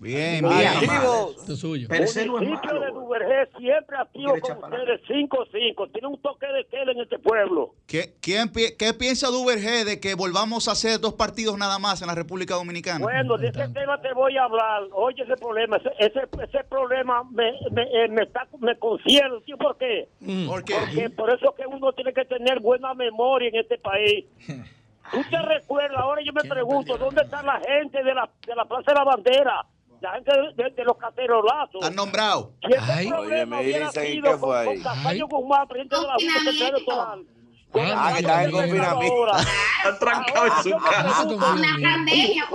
[0.00, 0.68] Bien, bien.
[0.68, 5.92] Amigos, municipio de Duvergé siempre activo con ustedes 5-5.
[5.92, 7.74] Tiene un toque de queda en este pueblo.
[7.86, 12.08] ¿Qué, quién, ¿Qué piensa Duvergé de que volvamos a hacer dos partidos nada más en
[12.08, 13.04] la República Dominicana?
[13.04, 14.82] Bueno, de ese tema te voy a hablar.
[14.92, 19.38] Oye, ese problema, ese, ese, problema me, me, eh, me, está, me concierne.
[19.56, 20.08] ¿Por qué?
[20.18, 20.46] Mm.
[20.48, 20.74] ¿Por qué?
[20.74, 24.24] Porque por eso que uno tiene que tener buena memoria en este país.
[25.10, 26.00] ¿Tú te recuerdas?
[26.00, 29.04] Ahora yo me pregunto, ¿dónde está la gente de la, de la Plaza de la
[29.04, 29.66] Bandera?
[30.00, 31.84] La gente de, de, los cacerolazos.
[31.84, 32.52] ¿Han nombrado?
[32.90, 34.82] Ay, oye, me dicen que fue ahí.
[34.82, 37.32] Con Guzmán, presidente de la Junta.
[37.74, 39.36] Ah, que está en confinamiento.
[39.36, 41.22] Están trancados en su casa.
[41.24, 41.46] Una
[41.80, 42.48] pandemia,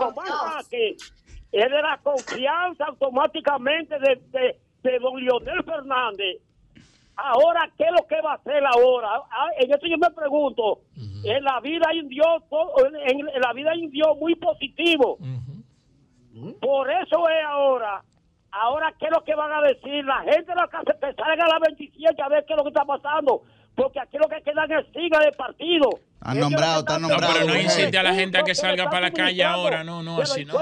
[0.69, 0.97] que
[1.51, 6.41] es de la confianza automáticamente de, de, de don Leonel Fernández
[7.17, 9.09] Ahora, ¿qué es lo que va a hacer ahora?
[9.31, 10.81] Ah, en eso yo me pregunto.
[11.23, 12.43] En la vida hay un Dios,
[13.07, 15.17] en, la vida hay un Dios muy positivo.
[16.61, 18.03] Por eso es ahora.
[18.51, 20.05] Ahora, ¿qué es lo que van a decir?
[20.05, 22.63] La gente de la casa que salga a la 27 a ver qué es lo
[22.63, 23.41] que está pasando.
[23.75, 25.89] Porque aquí lo que quedan es siga de partido.
[26.19, 27.33] Han nombrado, están nombrado.
[27.33, 30.21] pero no incite a la gente a que salga para la calle ahora, no, no,
[30.21, 30.57] así no.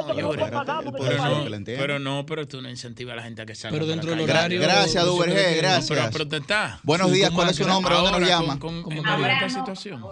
[1.66, 3.76] Pero no, pero tú no incentivas a la gente a que salga.
[3.76, 4.62] Pero dentro del horario.
[4.62, 5.90] Gracias, Duvergé, gracias.
[5.90, 6.80] Pero a protestar.
[6.84, 7.96] Buenos días, ¿cuál es su nombre?
[7.96, 8.60] ¿Dónde nos llama?
[8.60, 10.04] ¿Cómo está esta situación?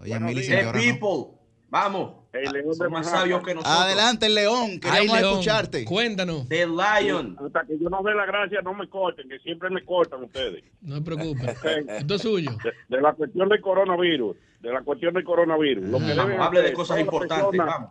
[0.00, 1.38] Oye, Mili, people,
[1.74, 2.12] vamos.
[2.32, 3.80] El león de más sabio que nosotros.
[3.80, 4.80] Adelante, el león.
[4.80, 5.84] Queremos escucharte.
[5.84, 6.48] Cuéntanos.
[6.48, 7.36] The Lion.
[7.44, 10.62] Hasta que yo no dé la gracia, no me corten, que siempre me cortan ustedes.
[10.80, 11.42] No se preocupe.
[11.98, 12.52] Esto es suyo.
[12.88, 14.36] De, la cuestión del coronavirus.
[14.60, 15.84] De la cuestión del coronavirus.
[15.88, 17.58] Lo que deben hable de cosas importantes.
[17.58, 17.90] vamos.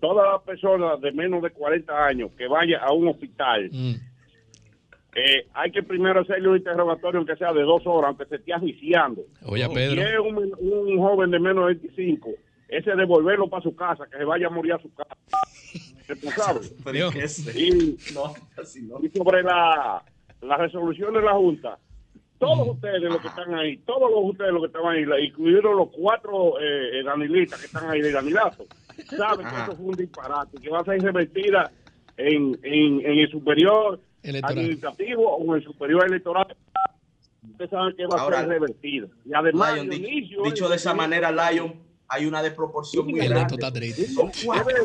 [0.00, 3.70] Todas las personas de menos de 40 años que vayan a un hospital.
[3.70, 3.94] Mm.
[5.16, 8.52] Eh, hay que primero hacerle un interrogatorio, aunque sea de dos horas, aunque se esté
[8.52, 9.22] asfixiando.
[9.44, 9.94] Oye, Pedro.
[9.94, 12.30] Si es un, un joven de menos de 25
[12.78, 15.16] ese devolverlo para su casa, que se vaya a morir a su casa.
[16.20, 16.74] ¿Tú sabes?
[17.56, 18.34] y, no,
[19.02, 20.04] y sobre la,
[20.42, 21.78] la resolución de la Junta,
[22.38, 25.88] todos ustedes los que están ahí, todos los ustedes los que están ahí, incluidos los
[25.90, 28.66] cuatro eh, danilistas que están ahí de Danilazo,
[29.16, 31.70] saben que eso fue un disparate, que va a ser revertida
[32.16, 34.00] en, en, en el superior
[34.42, 36.54] administrativo o en el superior electoral.
[37.50, 39.06] Ustedes saben que va a ser revertida.
[39.24, 41.74] Y además, dicho, dicho de esa manera, Lion,
[42.08, 43.56] hay una desproporción muy grande.
[44.14, 44.76] Son cuatro.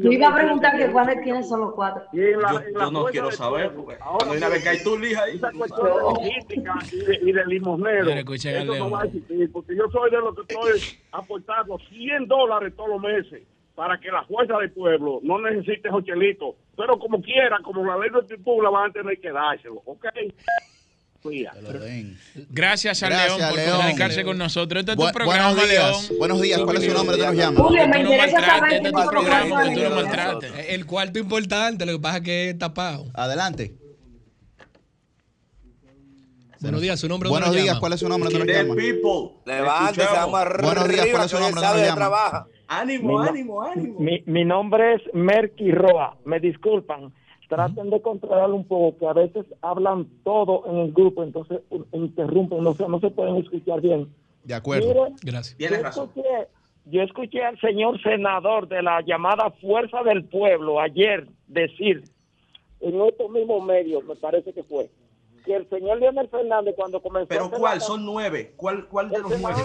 [0.00, 2.04] Yo iba a preguntar que cuáles quiénes son los cuatro.
[2.12, 5.36] Yo, no quiero saber, cuando hay una vez que hay tú, lija ahí.
[5.36, 6.74] Esa cuestión de logística
[7.22, 10.80] y de, limosnero, eso no va a existir, porque yo soy de los que estoy
[11.12, 13.42] aportando 100 dólares todos los meses
[13.74, 17.98] para que la fuerza del pueblo no necesite esos chelitos, pero como quiera, como la
[17.98, 20.06] ley de la van a tener que dárselo, ¿ok?
[22.50, 24.80] Gracias a León por comunicarse con nosotros.
[24.80, 26.02] Este es tu programa, buenos días.
[26.08, 26.18] León.
[26.18, 27.16] Buenos días, ¿cuál es su nombre?
[27.16, 27.60] ¿Te nos llama?
[27.60, 30.52] Julio, me interesa este es tu programa, que tú no maltrates.
[30.68, 33.06] El cuarto importante, lo que pasa es que es tapado.
[33.14, 33.74] Adelante.
[36.60, 37.28] Buenos días, su nombre.
[37.28, 38.30] Buenos días, ¿cuál es su nombre?
[38.30, 38.80] ¿Dónde nos llama?
[39.44, 40.02] Levante,
[40.62, 41.60] Buenos días, ¿cuál es su nombre?
[41.62, 42.46] ¿Dónde nos llama?
[42.68, 44.00] Ánimo, ánimo, ánimo.
[44.00, 46.16] Mi, mi nombre es Merky Roa.
[46.24, 47.12] Me disculpan
[47.48, 51.60] traten de controlar un poco, que a veces hablan todo en el grupo, entonces
[51.92, 54.08] interrumpen, no se, no se pueden escuchar bien.
[54.44, 55.08] De acuerdo.
[55.22, 55.56] Gracias.
[55.58, 56.48] Yo escuché,
[56.86, 62.04] yo escuché al señor senador de la llamada Fuerza del Pueblo ayer decir,
[62.80, 64.90] en estos mismos medios, me parece que fue,
[65.44, 67.28] que el señor Leonel Fernández cuando comenzó...
[67.28, 67.80] ¿Pero cuál?
[67.80, 68.52] Son nueve.
[68.56, 69.62] ¿Cuál, cuál de los nueve?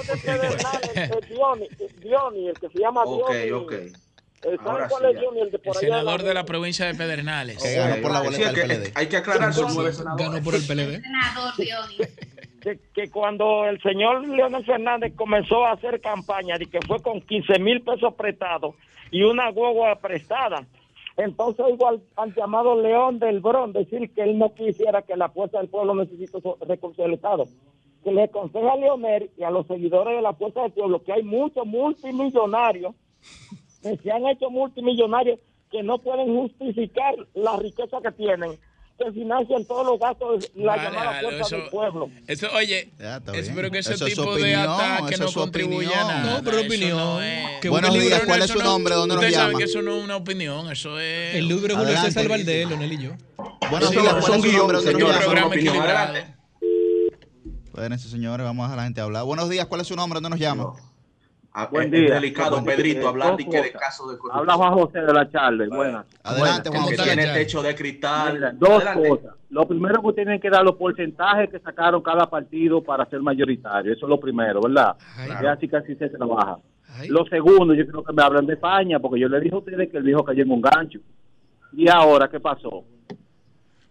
[0.96, 1.68] El Diony,
[2.02, 3.52] Diony, el que se llama Diony.
[3.52, 3.74] Ok, ok.
[4.44, 4.60] El,
[5.80, 7.64] senador de la provincia de Pedernales.
[8.96, 10.28] Hay que aclarar, son nueve senadores.
[10.28, 11.02] Ganó por el PLD.
[12.62, 17.20] Que, que, cuando el señor Leonel Fernández comenzó a hacer campaña y que fue con
[17.20, 18.76] 15 mil pesos prestados
[19.10, 20.68] y una guagua prestada,
[21.18, 25.58] entonces igual al, llamado León del Bron decir que él no quisiera que la Fuerza
[25.58, 27.46] del Pueblo necesite recursos del Estado.
[28.04, 31.14] Que le aconseja a Leonel y a los seguidores de la Fuerza del Pueblo que
[31.14, 32.94] hay muchos multimillonarios
[33.82, 35.40] que se han hecho multimillonarios
[35.72, 38.58] que no pueden justificar la riqueza que tienen
[39.04, 42.10] que financian todos los gastos de la llamada fuerza del pueblo.
[42.28, 42.92] Eso, oye,
[43.34, 46.34] espero que ese tipo de ataque no contribuya a nada.
[46.34, 47.24] No, pero opinión.
[47.24, 48.96] Es, Buenos días, ¿cuál es su nombre?
[48.96, 49.32] ¿Dónde nos llama?
[49.32, 51.36] Ustedes saben que eso no es una opinión, eso es...
[51.36, 53.12] El libro Julio César Valdés, Leonel y yo.
[53.70, 54.76] Buenos días, ¿cuál es su nombre?
[54.76, 55.20] ¿Dónde nos
[55.60, 56.38] llama?
[57.74, 59.24] Bueno, señores, vamos a dejar a la gente hablar.
[59.24, 60.18] Buenos días, ¿cuál es su nombre?
[60.18, 60.74] ¿Dónde nos llama?
[61.54, 62.14] Ah, Buen día.
[62.16, 64.40] delicado, Pedrito, hablar de, que de caso de corrupción.
[64.50, 65.66] Habla Juan José de la Charla.
[65.68, 66.06] Buenas.
[66.24, 67.04] Adelante, Juan José.
[67.04, 68.58] tiene techo de cristal.
[68.58, 69.36] dos cosas.
[69.50, 73.92] Lo primero que tienen que dar los porcentajes que sacaron cada partido para ser mayoritario.
[73.92, 74.96] Eso es lo primero, ¿verdad?
[75.42, 76.58] Ya así casi se trabaja.
[77.10, 79.90] Lo segundo, yo creo que me hablan de España, porque yo le dije a ustedes
[79.92, 81.00] que el viejo cayó en un gancho.
[81.74, 82.84] ¿Y ahora qué pasó?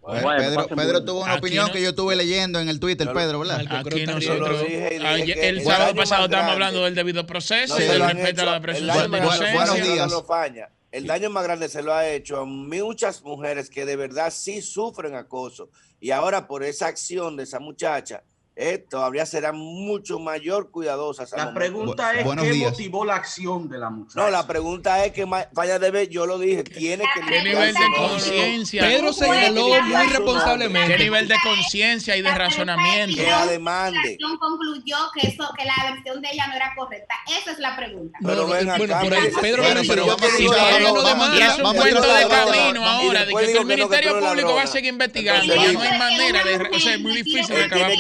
[0.07, 3.61] Pedro, Pedro tuvo una opinión que yo estuve leyendo en el Twitter, Pedro, ¿verdad?
[3.69, 8.61] Aquí nosotros, el sábado pasado estábamos hablando del debido proceso y del respeto a la
[8.61, 10.71] presunción de inocencia.
[10.93, 14.61] El daño más grande se lo ha hecho a muchas mujeres que de verdad sí
[14.61, 15.71] sufren acoso.
[16.01, 18.25] Y ahora por esa acción de esa muchacha,
[18.63, 21.25] eh, todavía será mucho mayor cuidadosa.
[21.35, 24.21] La pregunta es qué motivó la acción de la muchacha.
[24.21, 27.81] No, la pregunta es que falla de yo lo dije, tiene que ¿Qué nivel de
[27.97, 28.83] conciencia?
[28.83, 30.97] Pedro señaló muy responsablemente.
[30.97, 33.17] ¿Qué nivel de conciencia y de razonamiento?
[33.17, 34.19] Que la demande.
[34.21, 37.15] La concluyó que eso, que la versión de ella no era correcta.
[37.41, 38.19] Esa es la pregunta.
[38.23, 39.01] Pero ven acá, bueno,
[39.41, 39.83] Pedro, pero,
[40.19, 44.21] pero, si todavía no demanda, es un cuento de camino ahora, de que el Ministerio
[44.21, 47.55] Público va a seguir investigando, ya no hay manera de, o sea, es muy difícil
[47.57, 47.91] de acabar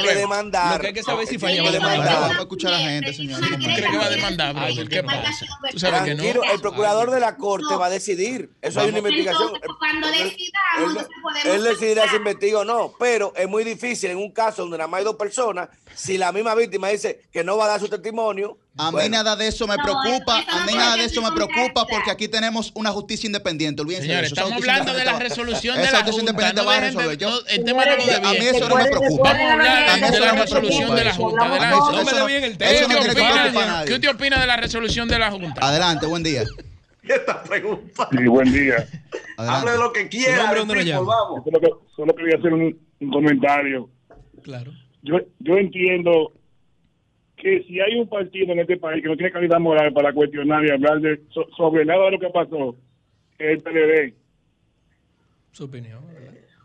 [0.50, 0.76] pruebas.
[0.76, 2.20] Lo que hay que saber si falla va a demandar.
[2.20, 3.40] Vamos a escuchar a la gente, señor.
[3.40, 4.88] ¿Cómo cree que va a demandar, brother?
[4.88, 5.46] ¿Qué pasa?
[5.70, 6.22] Tú sabes que no.
[6.22, 8.50] El procurador de la corte va a decidir.
[8.60, 9.52] Eso hay una investigación.
[9.78, 11.06] Cuando decidamos,
[11.44, 12.92] él decidirá si investiga o no.
[12.98, 16.32] Pero es muy difícil en un caso donde nada más hay dos personas, si la
[16.32, 19.66] misma víctima dice que no va a dar su testimonio, a mí nada de eso
[19.66, 23.82] me preocupa, a mí nada de eso me preocupa porque aquí tenemos una justicia independiente.
[23.82, 24.40] Olvídense Señores, eso.
[24.40, 26.20] estamos hablando de la resolución de la Junta.
[26.20, 27.18] independiente va a resolver.
[27.18, 29.32] Yo, el tema no lo de A mí eso no me preocupa.
[29.32, 31.48] Vamos a hablar de la resolución de la Junta.
[31.48, 33.84] No me bien el tema.
[33.86, 35.66] ¿Qué usted opina de la resolución de la Junta?
[35.66, 36.44] Adelante, buen día.
[37.02, 38.08] Esta pregunta.
[38.12, 38.86] Sí, buen día.
[39.36, 40.52] Hable de lo que quiera.
[41.96, 42.78] Solo quería hacer un
[43.10, 43.90] comentario.
[44.42, 44.72] Claro.
[45.02, 46.32] Yo, yo entiendo
[47.40, 50.64] que si hay un partido en este país que no tiene calidad moral para cuestionar
[50.64, 51.20] y hablar de,
[51.56, 52.76] sobre nada de lo que pasó,
[53.38, 54.14] es el PLD.
[55.52, 56.04] Su opinión.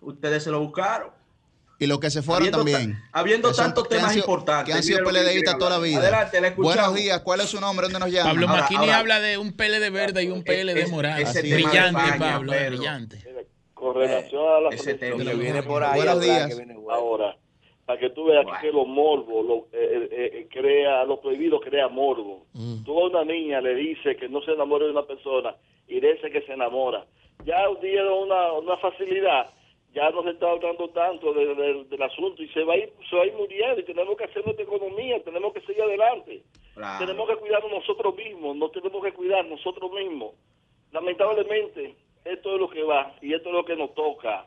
[0.02, 1.10] Ustedes se lo buscaron.
[1.78, 2.98] Y los que se fueron también.
[3.12, 4.74] habiendo tantos temas importantes.
[4.74, 6.00] Que han sido PLDistas toda la vida.
[6.00, 7.88] Adelante, Buenos días, ¿cuál es su nombre?
[7.88, 8.30] ¿Dónde nos llama?
[8.30, 11.24] Pablo Maquini habla de un PLD verde y un PLD morado.
[11.42, 13.24] brillante, Pablo, brillante.
[13.74, 15.98] Con relación a la ese tema que viene por ahí.
[15.98, 16.50] Buenos días.
[16.90, 17.38] Ahora,
[17.86, 21.88] para que tú veas que los morbos, lo, eh, eh, eh, crea, lo prohibido crea
[21.88, 22.46] morbo.
[22.54, 22.84] Mm.
[22.84, 25.56] Tú a una niña le dice que no se enamore de una persona
[25.88, 27.06] y dice que se enamora.
[27.46, 29.52] Ya dieron una, una facilidad,
[29.94, 33.22] ya no se está hablando tanto del asunto y se va, a ir, se va
[33.22, 36.44] a ir muriendo y tenemos que hacer nuestra economía, tenemos que seguir adelante.
[37.00, 40.34] Tenemos que cuidarnos nosotros mismos, no tenemos que cuidar nosotros mismos.
[40.92, 44.46] Lamentablemente, esto es lo que va y esto es lo que nos toca,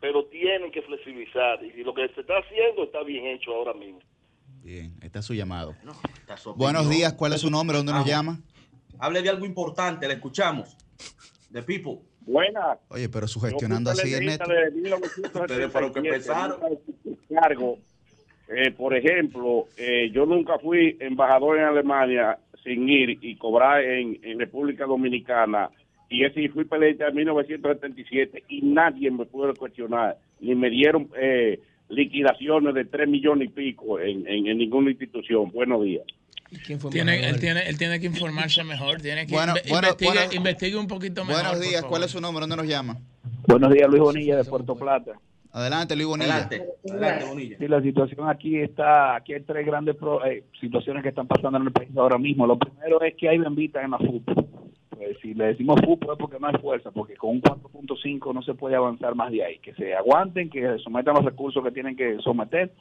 [0.00, 4.00] pero tienen que flexibilizar y lo que se está haciendo está bien hecho ahora mismo.
[4.62, 5.74] Bien, está su llamado.
[6.56, 7.76] Buenos días, ¿cuál es su nombre?
[7.76, 8.40] ¿Dónde nos llama?
[8.98, 10.76] Hable de algo importante, le escuchamos.
[11.52, 12.00] The People.
[12.20, 12.78] Buenas.
[12.88, 14.44] Oye, pero sugestionando así es neto.
[15.72, 16.60] Pero que empezaron.
[17.28, 17.78] Cargo.
[18.48, 24.38] Eh, por ejemplo, eh, yo nunca fui embajador en Alemania sin ir y cobrar en,
[24.38, 25.70] República Dominicana.
[26.10, 31.60] Y ese fui peleita en 1977 y nadie me pudo cuestionar, ni me dieron eh,
[31.88, 35.50] liquidaciones de 3 millones y pico en, en ninguna institución.
[35.52, 36.04] Buenos días.
[36.90, 39.54] Tiene, él, tiene, él tiene que informarse mejor, tiene que bueno,
[40.32, 41.44] investigue, un poquito mejor.
[41.44, 42.40] Buenos días, ¿cuál es su nombre?
[42.40, 42.96] ¿Dónde nos llama?
[43.46, 45.12] Buenos días, Luis Bonilla de Puerto Plata.
[45.52, 46.48] Adelante, Luis Bonilla.
[46.48, 47.56] Adelante, Bonilla.
[47.56, 49.94] Sí, la situación aquí está, aquí hay tres grandes
[50.26, 52.48] eh, situaciones que están pasando en el país ahora mismo.
[52.48, 54.48] Lo primero es que hay bendita en la fútbol.
[55.22, 58.54] Si le decimos fútbol es porque no hay fuerza, porque con un 4.5 no se
[58.54, 59.58] puede avanzar más de ahí.
[59.58, 62.72] Que se aguanten, que sometan los recursos que tienen que someter,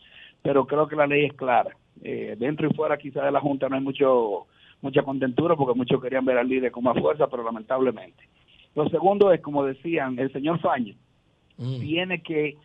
[0.42, 3.68] pero creo que la ley es clara eh, dentro y fuera quizá de la Junta
[3.70, 4.48] no hay mucho
[4.82, 8.30] mucha contentura porque muchos querían ver al líder con más fuerza, pero lamentablemente.
[8.76, 10.96] Lo segundo es, como decían, el señor Fañez
[11.58, 11.80] mm.
[11.80, 12.56] tiene que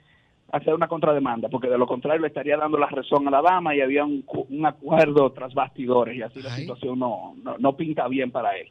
[0.52, 3.74] hacer una contrademanda, porque de lo contrario le estaría dando la razón a la dama
[3.74, 4.24] y había un,
[4.64, 8.68] acuerdo tras bastidores y así la situación no, no, pinta bien para él.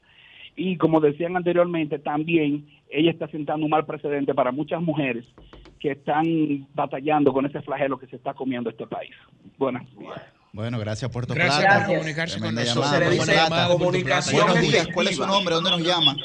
[0.55, 5.25] Y como decían anteriormente, también ella está sentando un mal precedente para muchas mujeres
[5.79, 9.11] que están batallando con ese flagelo que se está comiendo este país.
[9.57, 9.83] Buenas.
[10.53, 11.87] Bueno, gracias Puerto gracias Plata.
[11.87, 12.99] por comunicarse con nosotros.
[14.31, 15.55] Buenos días, ¿cuál es su nombre?
[15.55, 16.15] ¿Dónde nos llama?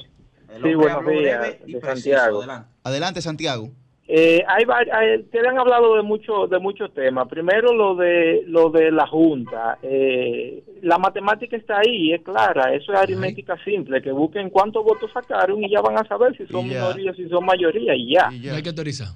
[0.63, 2.45] Sí, buenos días, de Santiago.
[2.85, 3.71] Adelante, Santiago.
[4.11, 7.29] Eh, hay, hay, te han hablado de muchos de muchos temas.
[7.29, 9.79] Primero lo de lo de la junta.
[9.83, 12.73] Eh, la matemática está ahí, es clara.
[12.75, 14.01] Eso es aritmética simple.
[14.01, 17.45] Que busquen cuántos votos sacaron y ya van a saber si son minorías, si son
[17.45, 18.31] mayoría y ya.
[18.33, 18.55] Y ya.
[18.55, 19.09] hay que autorizar.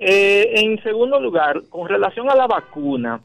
[0.00, 3.20] Eh, en segundo lugar, con relación a la vacuna,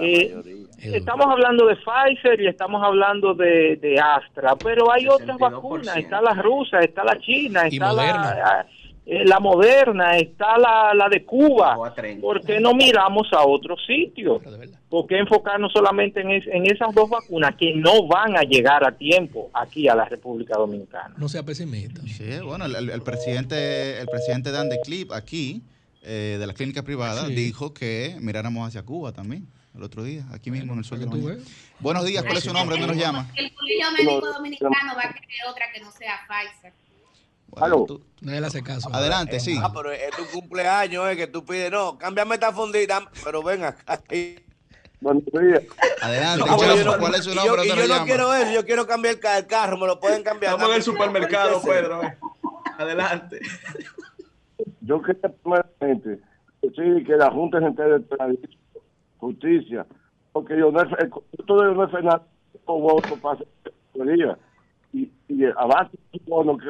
[0.00, 0.32] eh,
[0.78, 6.34] estamos hablando de Pfizer y estamos hablando de, Astra, pero hay otras vacunas, está la
[6.34, 8.66] rusa, está la china, está la,
[9.04, 11.76] eh, la moderna, está la, la de Cuba.
[12.20, 14.40] ¿Por qué no miramos a otros sitios?
[14.88, 18.92] ¿Por qué enfocarnos solamente en, en esas dos vacunas que no van a llegar a
[18.92, 21.14] tiempo aquí a la República Dominicana?
[21.16, 22.00] No sea pesimista.
[22.02, 25.62] Sí, bueno, el, presidente el presidente Dan de Clip aquí
[26.02, 30.50] eh, de la clínica privada dijo que miráramos hacia Cuba también el otro día, aquí
[30.50, 31.38] mismo en el sol de la
[31.80, 32.76] Buenos días, ¿cuál es su nombre?
[32.76, 33.30] ¿Dónde nos llama?
[33.34, 36.72] El Colegio Médico Dominicano va a querer otra que no sea Pfizer.
[37.52, 37.86] Bueno,
[38.20, 38.88] no le hace caso.
[38.92, 39.58] Adelante, sí.
[39.62, 43.64] Ah, pero es tu cumpleaños, es que tú pides, no, cámbiame esta fundita, pero ven
[43.64, 44.02] acá.
[46.00, 46.44] Adelante,
[46.98, 47.64] ¿cuál es su nombre?
[47.64, 50.52] Y yo, no quiero eso, yo quiero cambiar el carro, me lo pueden cambiar.
[50.52, 52.00] Estamos en el supermercado, Pedro.
[52.78, 53.40] Adelante
[54.82, 56.20] yo quería primeramente
[56.60, 58.38] decir que la Junta Central de
[59.18, 59.86] Justicia,
[60.32, 62.26] porque yo no esto de Leonel Fernández
[62.66, 63.38] voto para
[64.92, 66.68] y, y avance bueno, que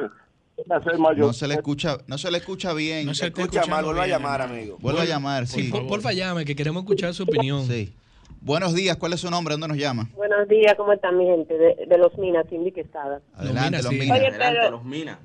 [1.17, 3.05] no se le escucha, no se le escucha bien.
[3.05, 4.77] No se, escucha mal, vuelva a llamar, amigo.
[4.79, 5.69] Vuelva a llamar, sí.
[5.69, 7.65] Por, porfa, llame, que queremos escuchar su opinión.
[7.65, 7.93] Sí.
[8.41, 9.53] Buenos días, ¿cuál es su nombre?
[9.53, 10.09] ¿Dónde nos llama?
[10.15, 11.57] Buenos días, ¿cómo están mi gente?
[11.57, 13.21] De, Los Minas, Cindy Quesada.
[13.35, 14.19] Adelante, Los Minas.
[14.19, 15.17] Adelante, Los Minas.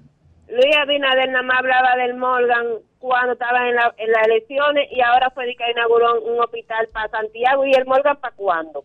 [0.49, 2.67] Luis Abinader nada más hablaba del Morgan
[2.99, 7.09] cuando estaba en, la, en las elecciones y ahora fue que inauguró un, hospital para
[7.11, 8.85] Santiago y el Morgan para cuándo.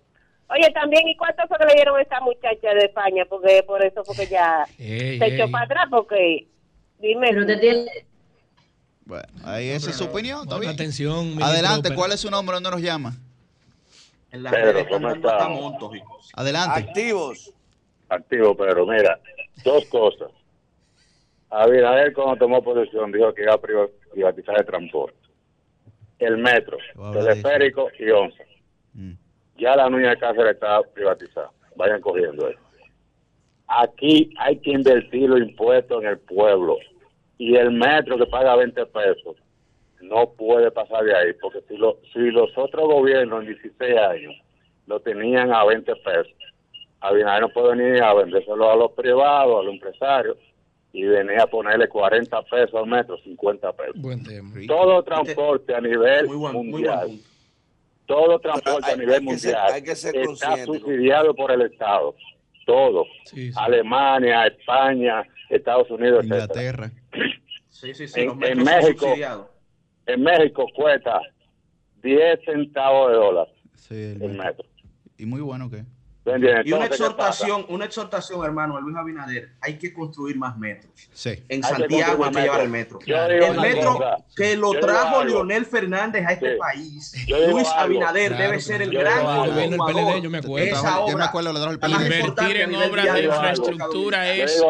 [0.50, 3.26] Oye, también, ¿y cuánto fue que le dieron a esta muchacha de España?
[3.28, 6.48] Porque por eso porque ya se echó para atrás, porque
[7.00, 7.30] dime.
[7.30, 7.86] Pero te tiene...
[9.06, 10.72] Bueno, ahí esa es su opinión, está bien.
[10.72, 11.42] Atención.
[11.42, 12.56] Adelante, ¿cuál es su nombre?
[12.56, 13.14] ¿Dónde nos llama?
[14.32, 15.48] En la Pedro, ¿cómo está?
[16.34, 16.80] Adelante.
[16.80, 17.54] Activos.
[18.10, 19.20] Activo, pero mira,
[19.64, 20.30] dos cosas.
[21.50, 25.18] Abinader cuando tomó posesión dijo que iba a privatizar el transporte.
[26.20, 26.78] El metro,
[27.12, 28.46] teleférico y once.
[28.94, 29.14] Mm.
[29.58, 31.52] Ya la Nuña de Cáceres está privatizada.
[31.76, 32.60] Vayan cogiendo eso.
[33.68, 36.78] Aquí hay que invertir los impuestos en el pueblo.
[37.38, 39.38] Y el metro que paga 20 pesos
[40.02, 41.34] no puede pasar de ahí.
[41.42, 44.36] Porque si, lo, si los otros gobiernos en 16 años
[44.86, 46.34] lo tenían a 20 pesos,
[47.00, 50.38] Abinader no puede venir a vendérselo a los privados, a los empresarios
[50.94, 53.96] y venía a ponerle 40 pesos al metro, 50 pesos.
[54.68, 57.10] Todo transporte a nivel mundial.
[58.14, 62.16] Todo transporte a nivel mundial está subsidiado por el Estado.
[62.66, 63.06] Todo.
[63.56, 66.92] Alemania, España, Estados Unidos, Inglaterra.
[67.82, 69.16] en, México,
[70.06, 71.20] en México cuesta
[72.04, 73.48] 10 centavos de dólar
[73.90, 74.66] el metro.
[75.18, 75.84] ¿Y muy bueno qué?
[76.26, 80.92] Y una exhortación, una exhortación, hermano, a Luis Abinader, hay que construir más metros.
[81.12, 81.44] Sí.
[81.50, 83.00] En Santiago hay que llevar el metro.
[83.06, 84.00] El metro
[84.36, 87.14] que lo trajo Leonel Fernández a este país.
[87.28, 89.20] Luis Abinader debe ser el gran
[89.54, 90.66] el yo me acuerdo.
[90.66, 94.62] Esa obra, yo me acuerdo lo Invertir en obras de infraestructura es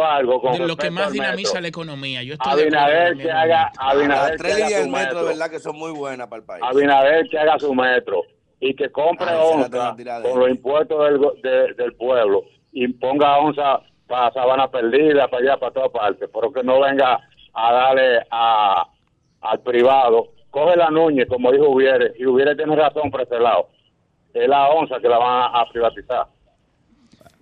[0.59, 2.23] lo que más dinamiza la economía.
[2.23, 5.91] Yo estoy Abinader que haga, Abinader que haga su metro, de verdad que son muy
[5.91, 6.63] buenas para el país.
[6.65, 8.23] Abinader que haga su metro
[8.63, 10.97] y que compre ah, onza con los impuestos
[11.43, 16.51] del, del pueblo y ponga onza para Sabana Perdida, para allá, para todas partes, pero
[16.53, 17.19] que no venga
[17.53, 18.87] a darle a,
[19.41, 20.29] al privado.
[20.49, 23.67] Coge la Núñez, como dijo Hubiere, y Hubiere tiene razón por ese lado.
[24.33, 26.27] Es la onza que la van a privatizar.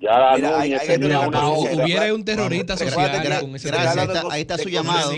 [0.02, 5.12] Ya Mira, hay, hay hubiera un terrorista social con ese gracias, ahí está su llamado.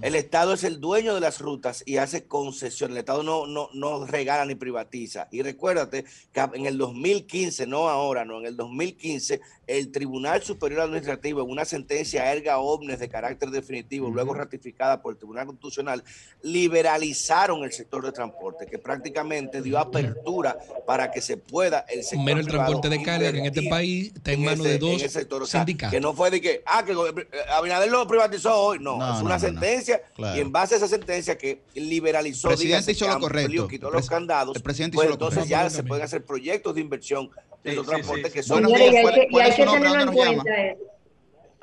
[0.00, 2.92] El Estado es el dueño de las rutas y hace concesión.
[2.92, 5.26] El Estado no, no, no regala ni privatiza.
[5.32, 10.82] Y recuérdate que en el 2015, no ahora, no, en el 2015, el Tribunal Superior
[10.82, 16.04] Administrativo, en una sentencia erga omnes de carácter definitivo, luego ratificada por el Tribunal Constitucional,
[16.42, 22.38] liberalizaron el sector de transporte, que prácticamente dio apertura para que se pueda el sector.
[22.38, 25.02] el transporte de carga en este país está en, manos de dos
[25.50, 25.92] sindicatos.
[25.92, 28.78] que no fue de que, ah, que eh, Abinader lo privatizó hoy.
[28.78, 33.08] No, es una sentencia y en base a esa sentencia que liberalizó, el presidente hizo
[33.08, 33.68] lo correcto.
[33.68, 37.30] quitó los candados, el presidente pues hizo entonces ya se pueden hacer proyectos de inversión
[37.64, 38.62] de los transportes que son.
[38.62, 39.88] Buenos días, ¿cuál, es su nombre?
[39.88, 40.44] ¿Dónde nos llama?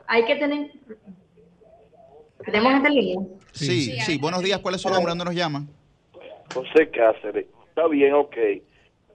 [0.07, 0.71] Hay que tener...
[2.45, 3.19] ¿Tenemos gente línea?
[3.51, 5.09] Sí, sí, Buenos días, ¿cuál es su nombre?
[5.09, 5.65] ¿Dónde nos llama?
[6.53, 7.45] José Cáceres.
[7.69, 8.35] Está bien, ok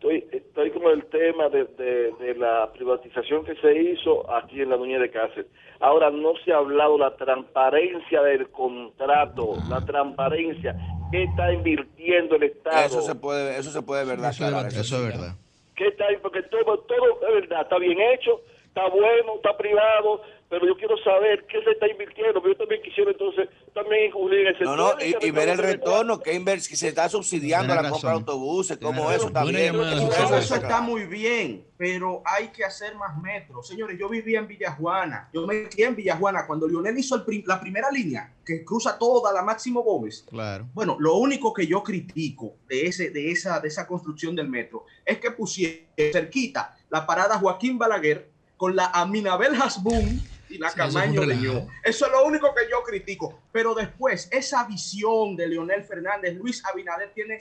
[0.03, 4.76] estoy, estoy con el tema de, de, la privatización que se hizo aquí en la
[4.76, 5.46] Nuñez de Cáceres.
[5.80, 10.76] Ahora no se ha hablado la transparencia del contrato, la transparencia,
[11.11, 12.86] qué está invirtiendo el Estado.
[12.86, 14.44] Eso se puede, eso se puede verdad, eso,
[14.80, 15.36] eso, es verdad.
[15.76, 20.22] ¿Qué está, porque todo, todo es verdad, está bien hecho, está bueno, está privado,
[20.53, 24.40] pero yo quiero saber qué se está invirtiendo, pero yo también quisiera entonces también incluir
[24.40, 28.16] en ese No, no, y, ver el retorno, que, se está subsidiando la compra de
[28.16, 29.74] autobuses, como eso también.
[29.74, 33.66] Eso, está muy bien, pero hay que hacer más metros.
[33.66, 37.90] Señores, yo vivía en Villajuana, yo me crié en Villajuana cuando Lionel hizo la primera
[37.90, 40.26] línea que cruza toda la Máximo Gómez.
[40.28, 40.68] Claro.
[40.74, 44.84] Bueno, lo único que yo critico de, ese, de, esa, de esa construcción del metro
[45.03, 48.28] es que pusieron cerquita la parada Joaquín Balaguer
[48.59, 50.20] con la Aminabel Hasbun
[50.53, 51.66] y la Camaño Leñó.
[51.82, 53.40] Eso es lo único que yo critico.
[53.53, 57.38] Pero después, esa visión de Leonel Fernández, Luis Abinader tiene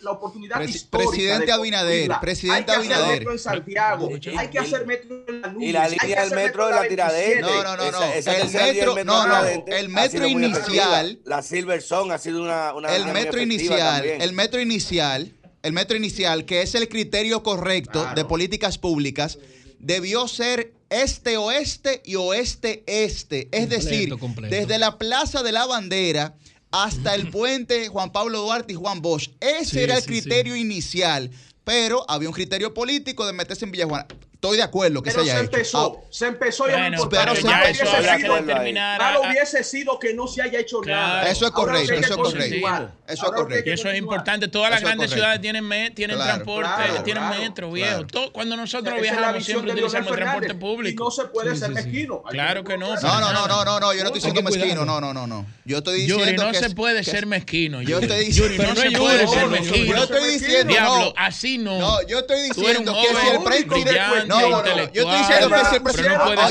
[0.00, 1.10] la oportunidad histórica.
[1.10, 4.08] Presidente Abinader, presidente hay que Hacer metro en Santiago,
[4.38, 7.40] hay que hacer metro en la Y la línea del metro de la tiradera.
[7.40, 8.02] No, no, no, no.
[8.12, 9.64] el metro, no, no.
[9.66, 11.18] El metro inicial.
[11.24, 12.72] La Silver Song ha sido una.
[12.94, 18.24] el metro inicial, el metro inicial, el metro inicial, que es el criterio correcto de
[18.24, 19.38] políticas públicas,
[19.78, 20.72] debió ser
[21.02, 23.48] este-oeste y oeste-este.
[23.52, 24.14] Es decir,
[24.48, 26.36] desde la Plaza de la Bandera
[26.70, 29.30] hasta el puente Juan Pablo Duarte y Juan Bosch.
[29.40, 31.30] Ese era el criterio inicial,
[31.64, 34.06] pero había un criterio político de meterse en Villajuana
[34.44, 36.06] estoy de acuerdo que pero se haya se empezó, hecho.
[36.10, 39.00] se empezó bueno, pero se ya eso habrá que determinar.
[39.00, 41.30] Malo hubiese sido que no se haya hecho nada.
[41.30, 42.90] Eso es correcto, eso es correcto.
[43.06, 43.70] Eso es correcto.
[43.70, 44.48] Y eso es importante.
[44.48, 46.70] Todas las grandes ciudades tienen, tienen transporte,
[47.04, 48.04] tienen metro, viejo.
[48.32, 51.02] cuando nosotros viajamos siempre utilizamos el transporte público.
[51.02, 52.22] Y no se puede ser mezquino.
[52.22, 52.94] Claro que no.
[52.94, 55.46] No, no, no, no, no, no, yo no estoy diciendo mezquino, no, no, no, no.
[55.64, 57.80] Yo estoy diciendo Yuri, no se puede ser mezquino.
[57.82, 59.96] Yo estoy diciendo, no se puede ser mezquino.
[59.96, 61.78] Yo estoy diciendo, diablo, así no.
[61.78, 65.76] No, yo estoy diciendo que si el presidente no, no, yo estoy diciendo que si
[65.76, 66.48] el presidente no puede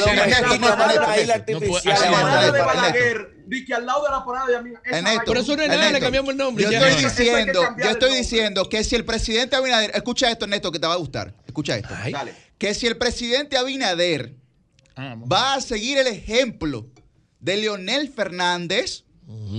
[1.81, 3.33] ser
[3.65, 6.37] que al lado de la parada de Por eso no es nada, le cambiamos el
[6.37, 6.63] nombre.
[6.63, 10.79] Yo estoy diciendo, yo estoy diciendo que si el presidente Abinader, escucha esto, Ernesto, que
[10.79, 11.33] te va a gustar.
[11.45, 11.93] Escucha esto.
[12.57, 14.35] Que si el presidente Abinader
[14.97, 16.87] va a seguir el ejemplo
[17.39, 19.03] de Leonel Fernández,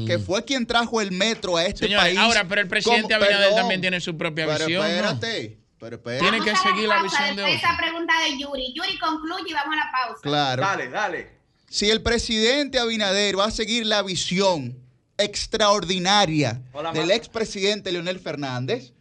[0.06, 2.18] que fue quien trajo el metro a este país.
[2.18, 4.86] Ahora, pero el presidente Abinader también tiene su propia visión.
[4.86, 5.63] Espérate.
[5.91, 7.53] Pero Tienen que seguir la, visión de hoy.
[7.53, 8.72] Esa pregunta de Yuri.
[8.74, 10.20] Yuri concluye y vamos a la pausa.
[10.22, 10.62] Claro.
[10.62, 11.30] Dale, dale.
[11.68, 14.78] Si el presidente Abinader va a seguir la visión
[15.18, 18.93] extraordinaria Hola, del expresidente Leonel Fernández,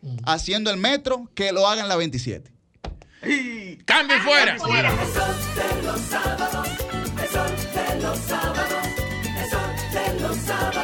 [0.00, 0.16] mm.
[0.24, 2.50] haciendo el metro, que lo hagan la 27.
[3.26, 3.76] Y...
[3.84, 4.58] ¡Cambio fuera!
[4.58, 4.90] fuera!
[4.90, 6.68] El sol de los sábados,
[7.22, 8.84] el sol de los sábados,
[9.36, 10.79] el sol de los sábados.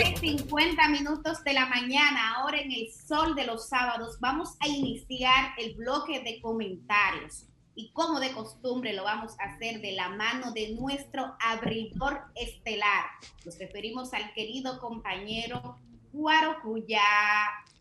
[0.00, 5.52] 7.50 minutos de la mañana, ahora en el sol de los sábados, vamos a iniciar
[5.58, 7.44] el bloque de comentarios.
[7.74, 13.04] Y como de costumbre lo vamos a hacer de la mano de nuestro abridor estelar.
[13.44, 15.76] Nos referimos al querido compañero
[16.14, 17.02] Guarocuya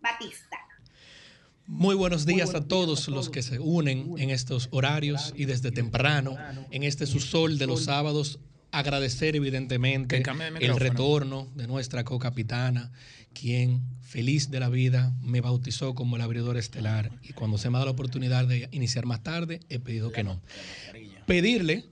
[0.02, 0.58] Batista.
[1.68, 6.36] Muy buenos días a todos los que se unen en estos horarios y desde temprano,
[6.70, 8.40] en este su sol de los sábados,
[8.72, 10.24] agradecer evidentemente
[10.60, 12.92] el retorno de nuestra co-capitana,
[13.34, 17.78] quien feliz de la vida me bautizó como el abridor estelar y cuando se me
[17.78, 20.42] da la oportunidad de iniciar más tarde he pedido que no.
[21.26, 21.86] Pedirle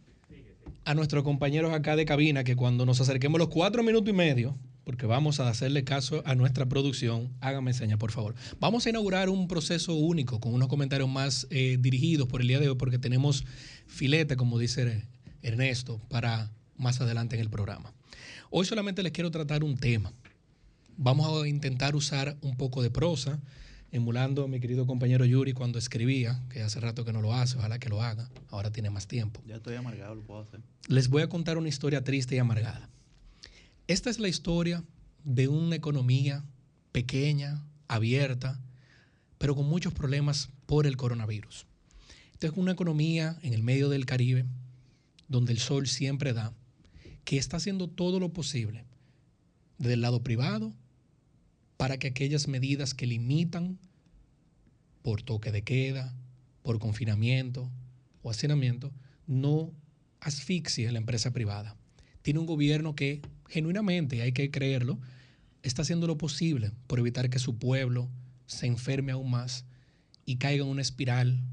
[0.86, 4.58] a nuestros compañeros acá de cabina que cuando nos acerquemos los cuatro minutos y medio
[4.88, 7.34] porque vamos a hacerle caso a nuestra producción.
[7.42, 8.36] Hágame seña, por favor.
[8.58, 12.62] Vamos a inaugurar un proceso único con unos comentarios más eh, dirigidos por el día
[12.62, 13.44] de hoy, porque tenemos
[13.86, 15.04] filete, como dice
[15.42, 17.94] Ernesto, para más adelante en el programa.
[18.50, 20.14] Hoy solamente les quiero tratar un tema.
[20.96, 23.40] Vamos a intentar usar un poco de prosa,
[23.92, 27.58] emulando a mi querido compañero Yuri cuando escribía, que hace rato que no lo hace,
[27.58, 29.42] ojalá que lo haga, ahora tiene más tiempo.
[29.46, 30.62] Ya estoy amargado, lo puedo hacer.
[30.88, 32.90] Les voy a contar una historia triste y amargada.
[33.88, 34.84] Esta es la historia
[35.24, 36.44] de una economía
[36.92, 38.60] pequeña, abierta,
[39.38, 41.66] pero con muchos problemas por el coronavirus.
[42.34, 44.46] Esta es una economía en el medio del Caribe,
[45.28, 46.54] donde el sol siempre da,
[47.28, 48.86] que está haciendo todo lo posible
[49.80, 50.74] desde el lado privado
[51.76, 53.80] para que aquellas medidas que limitan
[55.02, 56.16] por toque de queda,
[56.64, 57.70] por confinamiento
[58.22, 58.94] o hacinamiento,
[59.26, 59.74] no
[60.22, 61.76] asfixie a la empresa privada.
[62.22, 64.98] Tiene un gobierno que genuinamente, hay que creerlo,
[65.64, 68.10] está haciendo lo posible por evitar que su pueblo
[68.46, 69.66] se enferme aún más
[70.26, 71.44] y caiga en una espiral